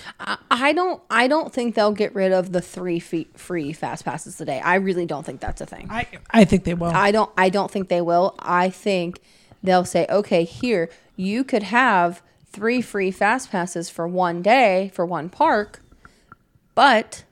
I 0.49 0.71
don't 0.71 1.01
I 1.09 1.27
don't 1.27 1.53
think 1.53 1.75
they'll 1.75 1.91
get 1.91 2.15
rid 2.15 2.31
of 2.31 2.53
the 2.53 2.61
three 2.61 2.99
feet 3.01 3.37
free 3.37 3.73
fast 3.73 4.05
passes 4.05 4.37
today. 4.37 4.61
I 4.61 4.75
really 4.75 5.05
don't 5.05 5.25
think 5.25 5.41
that's 5.41 5.59
a 5.59 5.65
thing. 5.65 5.87
I 5.91 6.07
I 6.31 6.45
think 6.45 6.63
they 6.63 6.73
will. 6.73 6.91
I 6.91 7.11
don't 7.11 7.29
I 7.37 7.49
don't 7.49 7.69
think 7.69 7.89
they 7.89 8.01
will. 8.01 8.35
I 8.39 8.69
think 8.69 9.19
they'll 9.61 9.83
say, 9.83 10.05
"Okay, 10.09 10.45
here, 10.45 10.89
you 11.17 11.43
could 11.43 11.63
have 11.63 12.21
three 12.55 12.81
free 12.81 13.11
fast 13.11 13.51
passes 13.51 13.89
for 13.89 14.07
one 14.07 14.41
day 14.41 14.89
for 14.93 15.05
one 15.05 15.27
park, 15.29 15.81
but 16.73 17.25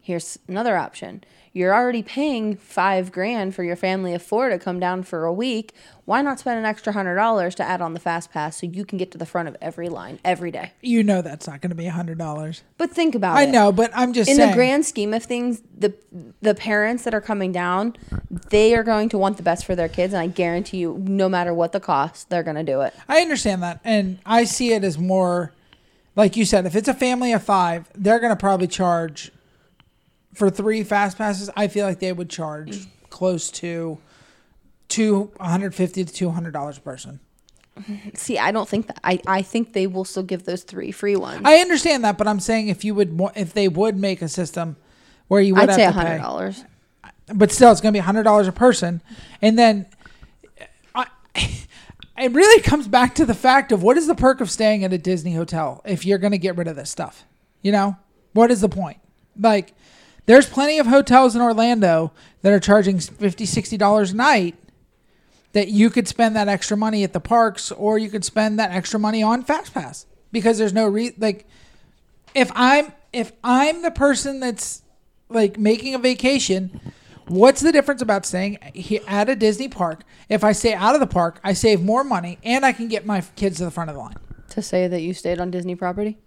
here's 0.00 0.38
another 0.46 0.76
option. 0.76 1.24
You're 1.52 1.74
already 1.74 2.04
paying 2.04 2.54
5 2.54 3.10
grand 3.10 3.56
for 3.56 3.64
your 3.64 3.74
family 3.74 4.14
of 4.14 4.22
4 4.22 4.50
to 4.50 4.58
come 4.60 4.78
down 4.78 5.02
for 5.02 5.24
a 5.24 5.32
week. 5.32 5.74
Why 6.08 6.22
not 6.22 6.38
spend 6.38 6.58
an 6.58 6.64
extra 6.64 6.94
$100 6.94 7.54
to 7.56 7.62
add 7.62 7.82
on 7.82 7.92
the 7.92 8.00
fast 8.00 8.32
pass 8.32 8.58
so 8.58 8.66
you 8.66 8.86
can 8.86 8.96
get 8.96 9.10
to 9.10 9.18
the 9.18 9.26
front 9.26 9.46
of 9.46 9.58
every 9.60 9.90
line 9.90 10.18
every 10.24 10.50
day?" 10.50 10.72
you 10.80 11.04
know 11.04 11.20
that's 11.20 11.46
not 11.46 11.60
going 11.60 11.68
to 11.68 11.76
be 11.76 11.84
a 11.84 11.90
hundred 11.90 12.16
dollars. 12.16 12.62
But 12.78 12.92
think 12.92 13.14
about 13.14 13.36
I 13.36 13.42
it 13.42 13.48
I 13.48 13.50
know, 13.50 13.72
but 13.72 13.90
I'm 13.94 14.14
just 14.14 14.30
in 14.30 14.36
saying. 14.36 14.48
the 14.48 14.56
grand 14.56 14.86
scheme 14.86 15.12
of 15.12 15.22
things, 15.24 15.60
the 15.76 15.92
the 16.40 16.54
parents 16.54 17.04
that 17.04 17.12
are 17.12 17.20
coming 17.20 17.52
down, 17.52 17.94
they 18.48 18.74
are 18.74 18.82
going 18.82 19.10
to 19.10 19.18
want 19.18 19.36
the 19.36 19.42
best 19.42 19.66
for 19.66 19.74
their 19.74 19.90
kids, 19.90 20.14
and 20.14 20.22
I 20.22 20.28
guarantee 20.28 20.78
you, 20.78 20.96
no 21.06 21.28
matter 21.28 21.52
what 21.52 21.72
the 21.72 21.80
cost, 21.80 22.30
they're 22.30 22.42
going 22.42 22.56
to 22.56 22.62
do 22.62 22.80
it. 22.80 22.94
I 23.06 23.20
understand 23.20 23.62
that, 23.62 23.80
and 23.84 24.18
I 24.24 24.44
see 24.44 24.72
it 24.72 24.84
as 24.84 24.96
more, 24.96 25.52
like 26.16 26.38
you 26.38 26.46
said, 26.46 26.64
if 26.64 26.74
it's 26.74 26.88
a 26.88 26.94
family 26.94 27.34
of 27.34 27.42
five, 27.42 27.86
they're 27.94 28.18
going 28.18 28.32
to 28.32 28.36
probably 28.36 28.66
charge 28.66 29.30
for 30.32 30.48
three 30.48 30.84
fast 30.84 31.18
passes. 31.18 31.50
I 31.54 31.68
feel 31.68 31.86
like 31.86 31.98
they 31.98 32.14
would 32.14 32.30
charge 32.30 32.86
close 33.10 33.50
to 33.50 33.98
two 34.88 35.30
hundred 35.40 35.74
fifty 35.74 36.04
to 36.04 36.12
two 36.12 36.30
hundred 36.30 36.52
dollars 36.52 36.78
a 36.78 36.80
person. 36.80 37.20
See, 38.14 38.38
I 38.38 38.50
don't 38.50 38.68
think 38.68 38.88
that. 38.88 38.98
I 39.04 39.20
I 39.26 39.42
think 39.42 39.72
they 39.72 39.86
will 39.86 40.04
still 40.04 40.22
give 40.22 40.44
those 40.44 40.62
three 40.62 40.90
free 40.90 41.16
ones. 41.16 41.42
I 41.44 41.56
understand 41.58 42.04
that, 42.04 42.18
but 42.18 42.26
I'm 42.26 42.40
saying 42.40 42.68
if 42.68 42.84
you 42.84 42.94
would, 42.94 43.18
if 43.36 43.52
they 43.52 43.68
would 43.68 43.96
make 43.96 44.22
a 44.22 44.28
system 44.28 44.76
where 45.28 45.40
you 45.40 45.54
would 45.54 45.68
I'd 45.70 45.74
say 45.74 45.82
have 45.82 45.94
to 45.94 46.00
hundred 46.00 46.16
pay, 46.16 46.22
dollars. 46.22 46.64
but 47.32 47.52
still 47.52 47.70
it's 47.70 47.80
going 47.80 47.92
to 47.92 47.96
be 47.96 48.02
hundred 48.02 48.24
dollars 48.24 48.48
a 48.48 48.52
person, 48.52 49.00
and 49.42 49.58
then 49.58 49.86
I, 50.94 51.06
it 51.34 52.32
really 52.32 52.62
comes 52.62 52.88
back 52.88 53.14
to 53.16 53.26
the 53.26 53.34
fact 53.34 53.70
of 53.72 53.82
what 53.82 53.96
is 53.96 54.06
the 54.06 54.14
perk 54.14 54.40
of 54.40 54.50
staying 54.50 54.84
at 54.84 54.92
a 54.92 54.98
Disney 54.98 55.34
hotel 55.34 55.82
if 55.84 56.04
you're 56.04 56.18
going 56.18 56.32
to 56.32 56.38
get 56.38 56.56
rid 56.56 56.66
of 56.66 56.76
this 56.76 56.90
stuff? 56.90 57.24
You 57.62 57.72
know, 57.72 57.96
what 58.32 58.50
is 58.50 58.60
the 58.60 58.68
point? 58.68 58.98
Like, 59.38 59.74
there's 60.26 60.48
plenty 60.48 60.78
of 60.78 60.86
hotels 60.86 61.36
in 61.36 61.42
Orlando 61.42 62.12
that 62.42 62.52
are 62.52 62.60
charging 62.60 62.98
50 62.98 63.46
60 63.46 63.76
dollars 63.76 64.12
a 64.12 64.16
night 64.16 64.56
that 65.52 65.68
you 65.68 65.90
could 65.90 66.06
spend 66.06 66.36
that 66.36 66.48
extra 66.48 66.76
money 66.76 67.04
at 67.04 67.12
the 67.12 67.20
parks 67.20 67.72
or 67.72 67.98
you 67.98 68.10
could 68.10 68.24
spend 68.24 68.58
that 68.58 68.70
extra 68.70 69.00
money 69.00 69.22
on 69.22 69.42
fast 69.42 69.72
pass 69.74 70.06
because 70.32 70.58
there's 70.58 70.72
no 70.72 70.86
re 70.86 71.12
like 71.18 71.46
if 72.34 72.50
i'm 72.54 72.92
if 73.12 73.32
i'm 73.42 73.82
the 73.82 73.90
person 73.90 74.40
that's 74.40 74.82
like 75.28 75.58
making 75.58 75.94
a 75.94 75.98
vacation 75.98 76.80
what's 77.26 77.60
the 77.60 77.72
difference 77.72 78.02
about 78.02 78.24
staying 78.26 78.58
at 79.06 79.28
a 79.28 79.36
disney 79.36 79.68
park 79.68 80.02
if 80.28 80.44
i 80.44 80.52
stay 80.52 80.74
out 80.74 80.94
of 80.94 81.00
the 81.00 81.06
park 81.06 81.40
i 81.42 81.52
save 81.52 81.82
more 81.82 82.04
money 82.04 82.38
and 82.44 82.64
i 82.64 82.72
can 82.72 82.88
get 82.88 83.06
my 83.06 83.20
kids 83.36 83.56
to 83.58 83.64
the 83.64 83.70
front 83.70 83.88
of 83.90 83.96
the 83.96 84.02
line 84.02 84.16
To 84.50 84.62
say 84.62 84.86
that 84.88 85.00
you 85.00 85.12
stayed 85.14 85.40
on 85.40 85.50
Disney 85.50 85.74
property. 85.74 86.18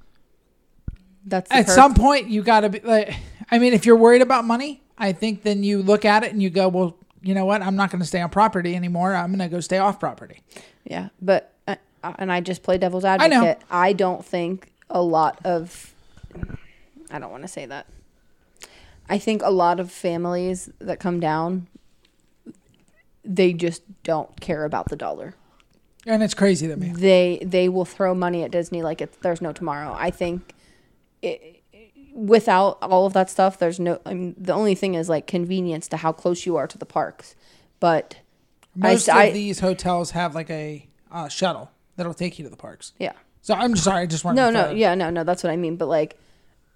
That's 1.26 1.52
at 1.52 1.66
perk. 1.68 1.76
some 1.76 1.94
point 1.94 2.28
you 2.28 2.42
got 2.44 2.62
to 2.62 2.70
be 2.70 2.80
like 2.80 3.14
i 3.52 3.60
mean 3.60 3.74
if 3.74 3.86
you're 3.86 3.96
worried 3.96 4.22
about 4.24 4.46
money 4.46 4.82
i 4.98 5.12
think 5.12 5.44
then 5.44 5.64
you 5.64 5.84
look 5.84 6.06
at 6.06 6.24
it 6.24 6.32
and 6.32 6.42
you 6.42 6.50
go 6.50 6.68
well 6.68 6.98
you 7.22 7.34
know 7.34 7.46
what 7.46 7.62
i'm 7.62 7.76
not 7.76 7.90
going 7.92 8.00
to 8.02 8.06
stay 8.08 8.20
on 8.22 8.30
property 8.30 8.76
anymore 8.76 9.14
i'm 9.16 9.28
going 9.36 9.40
to 9.40 9.48
go 9.48 9.60
stay 9.60 9.78
off 9.78 10.00
property 10.00 10.42
Yeah, 10.86 11.10
but 11.22 11.54
uh, 11.68 11.76
and 12.18 12.32
I 12.32 12.42
just 12.42 12.64
play 12.64 12.78
devil's 12.80 13.04
know. 13.04 13.10
advocate. 13.10 13.60
I 13.70 13.94
don't 13.94 14.26
think 14.26 14.72
a 14.90 15.02
lot 15.04 15.40
of 15.46 15.94
I 17.12 17.20
don't 17.20 17.30
want 17.32 17.44
to 17.44 17.48
say 17.48 17.66
that. 17.68 17.86
I 19.08 19.18
think 19.20 19.42
a 19.44 19.52
lot 19.52 19.80
of 19.80 19.92
families 19.92 20.70
that 20.80 21.00
come 21.00 21.20
down 21.20 21.68
they 23.24 23.54
just 23.54 23.84
don't 24.04 24.40
care 24.42 24.66
about 24.66 24.90
the 24.90 24.96
dollar. 24.96 25.36
and 26.08 26.24
it's 26.24 26.34
crazy 26.34 26.68
to 26.68 26.76
me 26.76 26.90
They 26.92 27.40
they 27.46 27.70
will 27.70 27.86
throw 27.86 28.16
money 28.16 28.44
at 28.44 28.50
Disney 28.52 28.82
like 28.82 29.02
it's, 29.02 29.16
there's 29.18 29.42
no 29.42 29.52
tomorrow. 29.54 29.96
I 29.98 30.10
think 30.10 30.56
it, 31.22 31.61
without 32.14 32.78
all 32.82 33.06
of 33.06 33.14
that 33.14 33.30
stuff 33.30 33.58
there's 33.58 33.80
no 33.80 34.00
I 34.06 34.14
mean 34.14 34.36
the 34.38 34.54
only 34.54 34.76
thing 34.76 34.96
is 34.96 35.08
like 35.10 35.28
convenience 35.28 35.88
to 35.90 35.98
how 35.98 36.12
close 36.12 36.46
you 36.46 36.58
are 36.58 36.68
to 36.68 36.78
the 36.78 36.86
parks. 36.86 37.36
But 37.80 38.18
most 38.76 39.10
I, 39.10 39.26
of 39.26 39.34
these 39.34 39.60
hotels 39.60 40.12
have 40.12 40.36
like 40.36 40.50
a 40.50 40.88
uh, 41.12 41.28
shuttle 41.30 41.72
that'll 41.96 42.14
take 42.14 42.38
you 42.40 42.44
to 42.46 42.50
the 42.50 42.58
parks 42.58 42.94
yeah. 43.00 43.14
So 43.42 43.54
I'm 43.56 43.76
sorry, 43.76 44.04
I 44.04 44.06
just 44.06 44.24
wanted 44.24 44.36
No, 44.42 44.48
to 44.48 44.54
no, 44.54 44.64
throw- 44.66 44.76
yeah, 44.76 44.94
no, 44.96 45.10
no. 45.10 45.24
That's 45.24 45.44
what 45.44 45.52
I 45.52 45.58
mean. 45.58 45.76
But 45.76 45.88
like, 45.88 46.16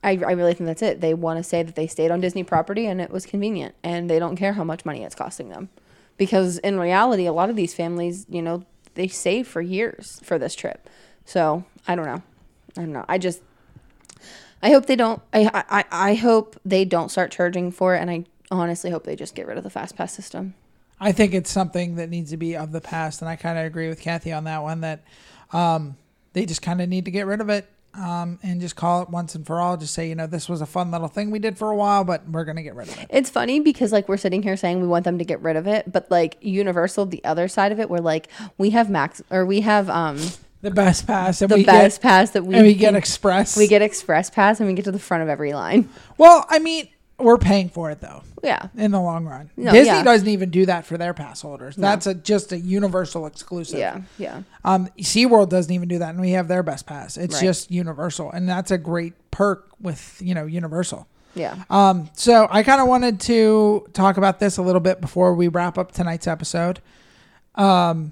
I, 0.04 0.12
I 0.12 0.32
really 0.32 0.56
think 0.56 0.66
that's 0.66 0.82
it. 0.82 1.00
They 1.00 1.14
want 1.14 1.38
to 1.38 1.44
say 1.44 1.62
that 1.62 1.76
they 1.76 1.86
stayed 1.86 2.10
on 2.10 2.22
Disney 2.22 2.44
property 2.44 2.88
and 2.88 3.00
it 3.00 3.12
was 3.12 3.28
convenient, 3.28 3.76
and 3.84 4.10
they 4.10 4.18
don't 4.18 4.36
care 4.36 4.54
how 4.54 4.64
much 4.64 4.84
money 4.84 5.04
it's 5.04 5.14
costing 5.14 5.50
them, 5.50 5.70
because 6.18 6.58
in 6.58 6.80
reality, 6.80 7.28
a 7.28 7.34
lot 7.34 7.52
of 7.52 7.56
these 7.56 7.76
families, 7.76 8.26
you 8.30 8.42
know, 8.42 8.66
they 8.96 9.08
save 9.08 9.48
for 9.48 9.62
years 9.62 10.20
for 10.24 10.40
this 10.40 10.56
trip. 10.56 10.90
So 11.24 11.66
I 11.88 11.96
don't 11.96 12.06
know. 12.08 12.24
I 12.78 12.82
don't 12.82 12.94
know. 12.94 13.06
I 13.08 13.20
just, 13.20 13.42
I 14.66 14.72
hope 14.72 14.88
they 14.88 14.96
don't. 14.96 15.22
I, 15.32 15.64
I 15.70 15.86
I 15.92 16.14
hope 16.16 16.60
they 16.66 16.86
don't 16.86 17.10
start 17.10 17.30
charging 17.30 17.72
for 17.72 17.94
it, 17.94 18.00
and 18.00 18.10
I 18.10 18.26
honestly 18.50 18.90
hope 18.90 19.04
they 19.04 19.16
just 19.16 19.36
get 19.36 19.46
rid 19.46 19.60
of 19.60 19.64
the 19.64 19.70
fast 19.70 19.96
pass 19.96 20.12
system. 20.12 20.56
I 21.00 21.12
think 21.12 21.36
it's 21.36 21.52
something 21.52 21.98
that 21.98 22.10
needs 22.10 22.32
to 22.32 22.38
be 22.38 22.58
of 22.58 22.72
the 22.72 22.82
past, 22.82 23.22
and 23.22 23.30
I 23.30 23.36
kind 23.36 23.60
of 23.60 23.66
agree 23.66 23.90
with 23.90 24.02
Kathy 24.02 24.32
on 24.32 24.46
that 24.46 24.64
one. 24.64 24.82
That 24.82 25.04
um, 25.54 25.98
they 26.34 26.48
just 26.48 26.64
kind 26.64 26.82
of 26.82 26.90
need 26.90 27.06
to 27.06 27.12
get 27.12 27.28
rid 27.28 27.42
of 27.42 27.50
it 27.50 27.70
um, 27.94 28.40
and 28.42 28.60
just 28.60 28.76
call 28.76 29.04
it 29.04 29.12
once 29.12 29.36
and 29.36 29.46
for 29.46 29.62
all. 29.62 29.78
Just 29.78 29.94
say, 29.94 30.10
you 30.10 30.16
know, 30.16 30.26
this 30.26 30.50
was 30.50 30.62
a 30.62 30.66
fun 30.66 30.90
little 30.90 31.10
thing 31.10 31.30
we 31.30 31.38
did 31.38 31.60
for 31.60 31.70
a 31.70 31.76
while, 31.76 32.04
but 32.04 32.28
we're 32.28 32.44
gonna 32.44 32.64
get 32.64 32.74
rid 32.74 32.88
of 32.88 33.00
it. 33.00 33.06
It's 33.12 33.30
funny 33.30 33.60
because 33.60 33.92
like 33.92 34.10
we're 34.10 34.18
sitting 34.18 34.42
here 34.42 34.58
saying 34.58 34.82
we 34.82 34.88
want 34.88 35.06
them 35.06 35.20
to 35.20 35.26
get 35.26 35.40
rid 35.44 35.58
of 35.58 35.68
it, 35.68 35.92
but 35.92 36.10
like 36.10 36.38
Universal, 36.42 37.06
the 37.06 37.24
other 37.24 37.48
side 37.48 37.72
of 37.72 37.80
it, 37.80 37.88
we're 37.88 38.00
like 38.00 38.30
we 38.58 38.72
have 38.72 38.90
max 38.90 39.22
or 39.30 39.46
we 39.46 39.62
have 39.62 39.92
um 39.92 40.18
The 40.66 40.72
best 40.72 41.06
pass, 41.08 41.42
and 41.42 41.50
the 41.52 41.58
we 41.58 41.64
best 41.66 42.02
get, 42.02 42.08
pass 42.08 42.32
that 42.32 42.44
we 42.46 42.56
and 42.56 42.66
we 42.66 42.74
get 42.74 42.96
express. 42.96 43.56
we 43.56 43.68
get 43.68 43.82
express 43.82 44.30
pass 44.30 44.60
and 44.60 44.68
we 44.68 44.74
get 44.76 44.86
to 44.86 44.92
the 44.92 45.00
front 45.00 45.24
of 45.24 45.30
every 45.30 45.54
line. 45.54 45.88
well, 46.18 46.46
I 46.50 46.60
mean, 46.60 46.88
we're 47.20 47.38
paying 47.38 47.70
for 47.70 47.92
it 47.92 48.02
though. 48.02 48.24
Yeah. 48.44 48.68
In 48.76 48.92
the 48.92 49.00
long 49.02 49.26
run, 49.26 49.50
No, 49.58 49.72
Disney 49.72 49.88
yeah. 49.94 50.04
doesn't 50.04 50.28
even 50.28 50.50
do 50.52 50.66
that 50.68 50.86
for 50.86 50.98
their 50.98 51.14
pass 51.14 51.42
holders. 51.42 51.76
That's 51.76 52.06
a 52.08 52.14
just 52.14 52.52
a 52.52 52.58
universal 52.58 53.26
exclusive. 53.26 53.80
Yeah. 53.80 54.02
Yeah. 54.18 54.42
Um, 54.64 54.88
SeaWorld 55.00 55.50
doesn't 55.50 55.72
even 55.74 55.88
do 55.88 56.00
that, 56.00 56.10
and 56.10 56.20
we 56.22 56.32
have 56.32 56.48
their 56.48 56.62
best 56.62 56.86
pass. 56.86 57.16
It's 57.18 57.36
Right. 57.36 57.44
just 57.44 57.72
universal, 57.72 58.30
and 58.32 58.48
that's 58.50 58.70
a 58.72 58.78
great 58.78 59.14
perk 59.32 59.68
with 59.80 60.20
you 60.24 60.34
know 60.36 60.46
Universal. 60.46 61.08
Yeah. 61.36 61.56
Um, 61.70 62.10
so 62.14 62.48
I 62.50 62.64
kind 62.64 62.82
of 62.82 62.88
wanted 62.88 63.20
to 63.22 63.88
talk 63.94 64.18
about 64.18 64.40
this 64.40 64.58
a 64.58 64.62
little 64.62 64.80
bit 64.82 65.02
before 65.02 65.34
we 65.34 65.48
wrap 65.48 65.78
up 65.78 65.92
tonight's 65.92 66.28
episode. 66.28 66.80
Okay. 67.58 68.12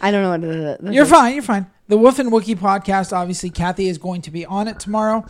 I 0.00 0.10
don't 0.10 0.22
know 0.22 0.30
what 0.30 0.44
it 0.44 0.80
is. 0.82 0.94
You're 0.94 1.06
fine. 1.06 1.34
You're 1.34 1.42
fine. 1.42 1.66
The 1.88 1.96
Wolf 1.98 2.18
and 2.18 2.30
Wookie 2.30 2.56
podcast. 2.56 3.12
Obviously, 3.12 3.50
Kathy 3.50 3.88
is 3.88 3.98
going 3.98 4.22
to 4.22 4.30
be 4.30 4.46
on 4.46 4.68
it 4.68 4.80
tomorrow, 4.80 5.26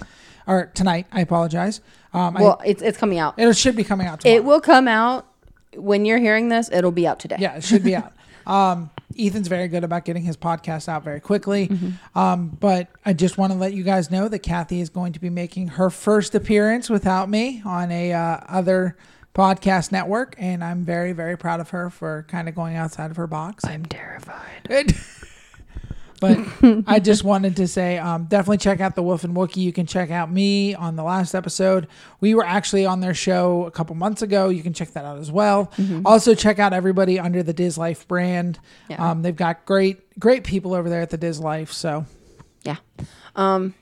or 0.47 0.71
tonight. 0.75 1.07
I 1.13 1.21
apologize. 1.21 1.81
Um, 2.13 2.35
Well, 2.35 2.61
it's 2.65 2.83
it's 2.83 2.99
coming 2.99 3.19
out. 3.19 3.35
It 3.39 3.57
should 3.57 3.77
be 3.77 3.85
coming 3.85 4.07
out 4.07 4.21
tomorrow. 4.21 4.37
It 4.37 4.45
will 4.45 4.61
come 4.61 4.87
out 4.89 5.27
when 5.77 6.05
you're 6.05 6.19
hearing 6.19 6.49
this. 6.49 6.71
It'll 6.71 6.93
be 6.93 7.07
out 7.07 7.19
today. 7.19 7.37
Yeah, 7.39 7.57
it 7.57 7.65
should 7.65 7.83
be 7.83 7.97
out. 7.97 8.13
Um, 8.47 8.91
Ethan's 9.19 9.49
very 9.49 9.69
good 9.69 9.85
about 9.85 10.05
getting 10.05 10.23
his 10.23 10.37
podcast 10.37 10.89
out 10.89 11.03
very 11.03 11.21
quickly. 11.21 11.69
Mm-hmm. 11.69 12.19
Um, 12.19 12.49
but 12.49 12.89
I 13.07 13.13
just 13.13 13.39
want 13.39 13.53
to 13.53 13.59
let 13.59 13.73
you 13.73 13.83
guys 13.83 14.11
know 14.11 14.29
that 14.29 14.41
Kathy 14.41 14.81
is 14.81 14.91
going 14.91 15.13
to 15.15 15.21
be 15.21 15.31
making 15.31 15.69
her 15.69 15.89
first 15.89 16.35
appearance 16.35 16.91
without 16.91 17.29
me 17.31 17.63
on 17.65 17.91
a 17.91 18.13
uh, 18.13 18.41
other 18.49 18.97
podcast 19.35 19.93
network, 19.93 20.35
and 20.39 20.63
I'm 20.63 20.85
very 20.85 21.13
very 21.13 21.37
proud 21.37 21.61
of 21.61 21.71
her 21.71 21.91
for 21.91 22.25
kind 22.29 22.49
of 22.49 22.55
going 22.55 22.77
outside 22.77 23.11
of 23.11 23.17
her 23.17 23.27
box. 23.27 23.65
I'm 23.65 23.85
terrified. 23.85 24.95
But 26.21 26.39
I 26.87 27.01
just 27.01 27.23
wanted 27.25 27.57
to 27.57 27.69
say, 27.69 27.99
um, 27.99 28.25
definitely 28.25 28.59
check 28.59 28.81
out 28.81 28.95
the 28.95 29.03
Wolf 29.03 29.25
and 29.25 29.37
Wookie. 29.37 29.57
You 29.59 29.73
can 29.73 29.85
check 29.85 30.11
out 30.11 30.31
me 30.31 30.75
on 30.75 30.97
the 30.97 31.03
last 31.03 31.35
episode. 31.35 31.87
We 32.21 32.35
were 32.35 32.45
actually 32.45 32.87
on 32.87 33.01
their 33.01 33.13
show 33.13 33.65
a 33.67 33.71
couple 33.71 33.95
months 33.95 34.23
ago. 34.23 34.49
You 34.49 34.63
can 34.63 34.73
check 34.73 34.93
that 34.93 35.05
out 35.05 35.19
as 35.19 35.31
well. 35.31 35.71
Also, 36.05 36.35
check 36.35 36.59
out 36.59 36.73
everybody 36.73 37.19
under 37.19 37.43
the 37.43 37.53
Diz 37.53 37.77
Life 37.77 38.09
brand. 38.09 38.59
Yeah. 38.89 39.11
Um, 39.11 39.21
they've 39.23 39.37
got 39.37 39.67
great, 39.67 40.19
great 40.19 40.45
people 40.45 40.73
over 40.73 40.89
there 40.89 41.03
at 41.03 41.11
the 41.11 41.19
Diz 41.19 41.41
Life. 41.41 41.73
So 41.73 42.07
Yeah. 42.63 42.77
Um, 43.37 43.75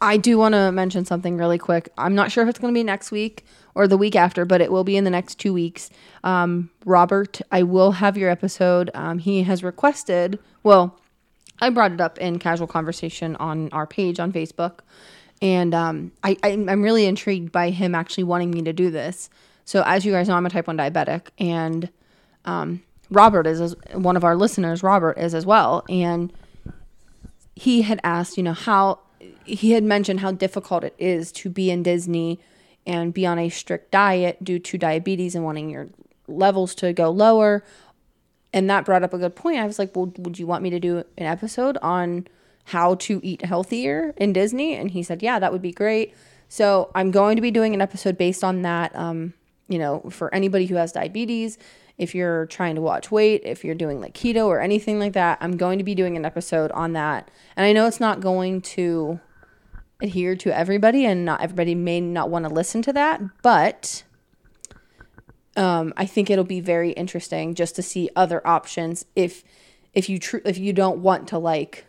I 0.00 0.18
do 0.18 0.38
want 0.38 0.54
to 0.54 0.70
mention 0.70 1.04
something 1.04 1.36
really 1.36 1.58
quick. 1.58 1.88
I'm 1.96 2.14
not 2.14 2.30
sure 2.30 2.44
if 2.44 2.50
it's 2.50 2.58
going 2.58 2.72
to 2.72 2.78
be 2.78 2.84
next 2.84 3.10
week 3.10 3.44
or 3.76 3.86
the 3.86 3.98
week 3.98 4.16
after, 4.16 4.46
but 4.46 4.62
it 4.62 4.72
will 4.72 4.84
be 4.84 4.96
in 4.96 5.04
the 5.04 5.10
next 5.10 5.34
two 5.34 5.52
weeks. 5.52 5.90
Um, 6.24 6.70
Robert, 6.86 7.42
I 7.52 7.62
will 7.62 7.92
have 7.92 8.16
your 8.16 8.30
episode. 8.30 8.90
Um, 8.94 9.18
he 9.18 9.42
has 9.42 9.62
requested, 9.62 10.38
well, 10.62 10.98
I 11.60 11.68
brought 11.68 11.92
it 11.92 12.00
up 12.00 12.16
in 12.16 12.38
casual 12.38 12.66
conversation 12.66 13.36
on 13.36 13.68
our 13.72 13.86
page 13.86 14.18
on 14.18 14.32
Facebook. 14.32 14.78
And 15.42 15.74
um, 15.74 16.12
I, 16.24 16.38
I'm 16.42 16.82
really 16.82 17.04
intrigued 17.04 17.52
by 17.52 17.68
him 17.68 17.94
actually 17.94 18.24
wanting 18.24 18.50
me 18.50 18.62
to 18.62 18.72
do 18.72 18.90
this. 18.90 19.28
So, 19.66 19.82
as 19.84 20.06
you 20.06 20.12
guys 20.12 20.26
know, 20.26 20.36
I'm 20.36 20.46
a 20.46 20.50
type 20.50 20.66
1 20.66 20.78
diabetic. 20.78 21.26
And 21.38 21.90
um, 22.46 22.82
Robert 23.10 23.46
is, 23.46 23.60
is 23.60 23.76
one 23.92 24.16
of 24.16 24.24
our 24.24 24.36
listeners, 24.36 24.82
Robert 24.82 25.18
is 25.18 25.34
as 25.34 25.44
well. 25.44 25.84
And 25.90 26.32
he 27.54 27.82
had 27.82 28.00
asked, 28.02 28.38
you 28.38 28.42
know, 28.42 28.54
how 28.54 29.00
he 29.44 29.72
had 29.72 29.84
mentioned 29.84 30.20
how 30.20 30.32
difficult 30.32 30.82
it 30.82 30.94
is 30.98 31.30
to 31.32 31.50
be 31.50 31.70
in 31.70 31.82
Disney 31.82 32.40
and 32.86 33.12
be 33.12 33.26
on 33.26 33.38
a 33.38 33.48
strict 33.48 33.90
diet 33.90 34.42
due 34.42 34.58
to 34.58 34.78
diabetes 34.78 35.34
and 35.34 35.44
wanting 35.44 35.70
your 35.70 35.88
levels 36.28 36.74
to 36.76 36.92
go 36.92 37.10
lower. 37.10 37.64
And 38.52 38.70
that 38.70 38.84
brought 38.84 39.02
up 39.02 39.12
a 39.12 39.18
good 39.18 39.36
point. 39.36 39.58
I 39.58 39.66
was 39.66 39.78
like, 39.78 39.94
well, 39.94 40.12
would 40.18 40.38
you 40.38 40.46
want 40.46 40.62
me 40.62 40.70
to 40.70 40.80
do 40.80 40.98
an 40.98 41.26
episode 41.26 41.76
on 41.82 42.26
how 42.64 42.94
to 42.96 43.20
eat 43.22 43.44
healthier 43.44 44.14
in 44.16 44.32
Disney? 44.32 44.74
And 44.74 44.90
he 44.90 45.02
said, 45.02 45.22
yeah, 45.22 45.38
that 45.38 45.52
would 45.52 45.62
be 45.62 45.72
great. 45.72 46.14
So 46.48 46.90
I'm 46.94 47.10
going 47.10 47.36
to 47.36 47.42
be 47.42 47.50
doing 47.50 47.74
an 47.74 47.82
episode 47.82 48.16
based 48.16 48.44
on 48.44 48.62
that. 48.62 48.94
Um, 48.94 49.34
you 49.68 49.78
know, 49.78 50.00
for 50.10 50.32
anybody 50.32 50.66
who 50.66 50.76
has 50.76 50.92
diabetes, 50.92 51.58
if 51.98 52.14
you're 52.14 52.46
trying 52.46 52.76
to 52.76 52.80
watch 52.80 53.10
weight, 53.10 53.42
if 53.44 53.64
you're 53.64 53.74
doing 53.74 54.00
like 54.00 54.14
keto 54.14 54.46
or 54.46 54.60
anything 54.60 54.98
like 54.98 55.14
that, 55.14 55.38
I'm 55.40 55.56
going 55.56 55.78
to 55.78 55.84
be 55.84 55.94
doing 55.94 56.16
an 56.16 56.24
episode 56.24 56.70
on 56.72 56.92
that. 56.92 57.30
And 57.56 57.66
I 57.66 57.72
know 57.72 57.86
it's 57.86 58.00
not 58.00 58.20
going 58.20 58.60
to 58.62 59.18
adhere 60.00 60.36
to 60.36 60.56
everybody 60.56 61.06
and 61.06 61.24
not 61.24 61.40
everybody 61.40 61.74
may 61.74 62.00
not 62.00 62.30
want 62.30 62.44
to 62.44 62.52
listen 62.52 62.82
to 62.82 62.92
that, 62.92 63.20
but 63.42 64.02
um, 65.56 65.94
I 65.96 66.06
think 66.06 66.30
it'll 66.30 66.44
be 66.44 66.60
very 66.60 66.90
interesting 66.90 67.54
just 67.54 67.76
to 67.76 67.82
see 67.82 68.10
other 68.14 68.46
options 68.46 69.06
if 69.16 69.42
if 69.94 70.08
you 70.10 70.18
tr- 70.18 70.38
if 70.44 70.58
you 70.58 70.72
don't 70.72 70.98
want 70.98 71.28
to 71.28 71.38
like 71.38 71.86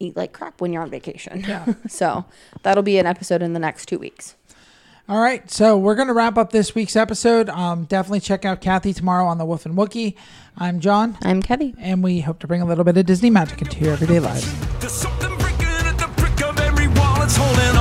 eat 0.00 0.16
like 0.16 0.32
crap 0.32 0.60
when 0.60 0.72
you're 0.72 0.82
on 0.82 0.90
vacation. 0.90 1.44
Yeah. 1.46 1.74
so 1.88 2.24
that'll 2.62 2.82
be 2.82 2.98
an 2.98 3.06
episode 3.06 3.42
in 3.42 3.52
the 3.52 3.60
next 3.60 3.86
two 3.86 3.98
weeks. 3.98 4.34
All 5.06 5.20
right, 5.20 5.50
so 5.50 5.76
we're 5.76 5.96
going 5.96 6.08
to 6.08 6.14
wrap 6.14 6.38
up 6.38 6.50
this 6.50 6.74
week's 6.74 6.96
episode. 6.96 7.50
Um, 7.50 7.84
definitely 7.84 8.20
check 8.20 8.46
out 8.46 8.62
Kathy 8.62 8.94
tomorrow 8.94 9.26
on 9.26 9.36
the 9.36 9.44
Wolf 9.44 9.66
and 9.66 9.76
Wookie. 9.76 10.14
I'm 10.56 10.80
John, 10.80 11.18
I'm 11.20 11.42
Kathy, 11.42 11.74
and 11.78 12.02
we 12.02 12.20
hope 12.20 12.38
to 12.38 12.46
bring 12.46 12.62
a 12.62 12.64
little 12.64 12.84
bit 12.84 12.96
of 12.96 13.04
Disney 13.04 13.28
magic 13.28 13.60
into 13.60 13.80
your 13.80 13.92
everyday 13.92 14.18
lives. 14.18 14.50
There's 14.80 14.92
something 14.92 15.33
holding 17.36 17.73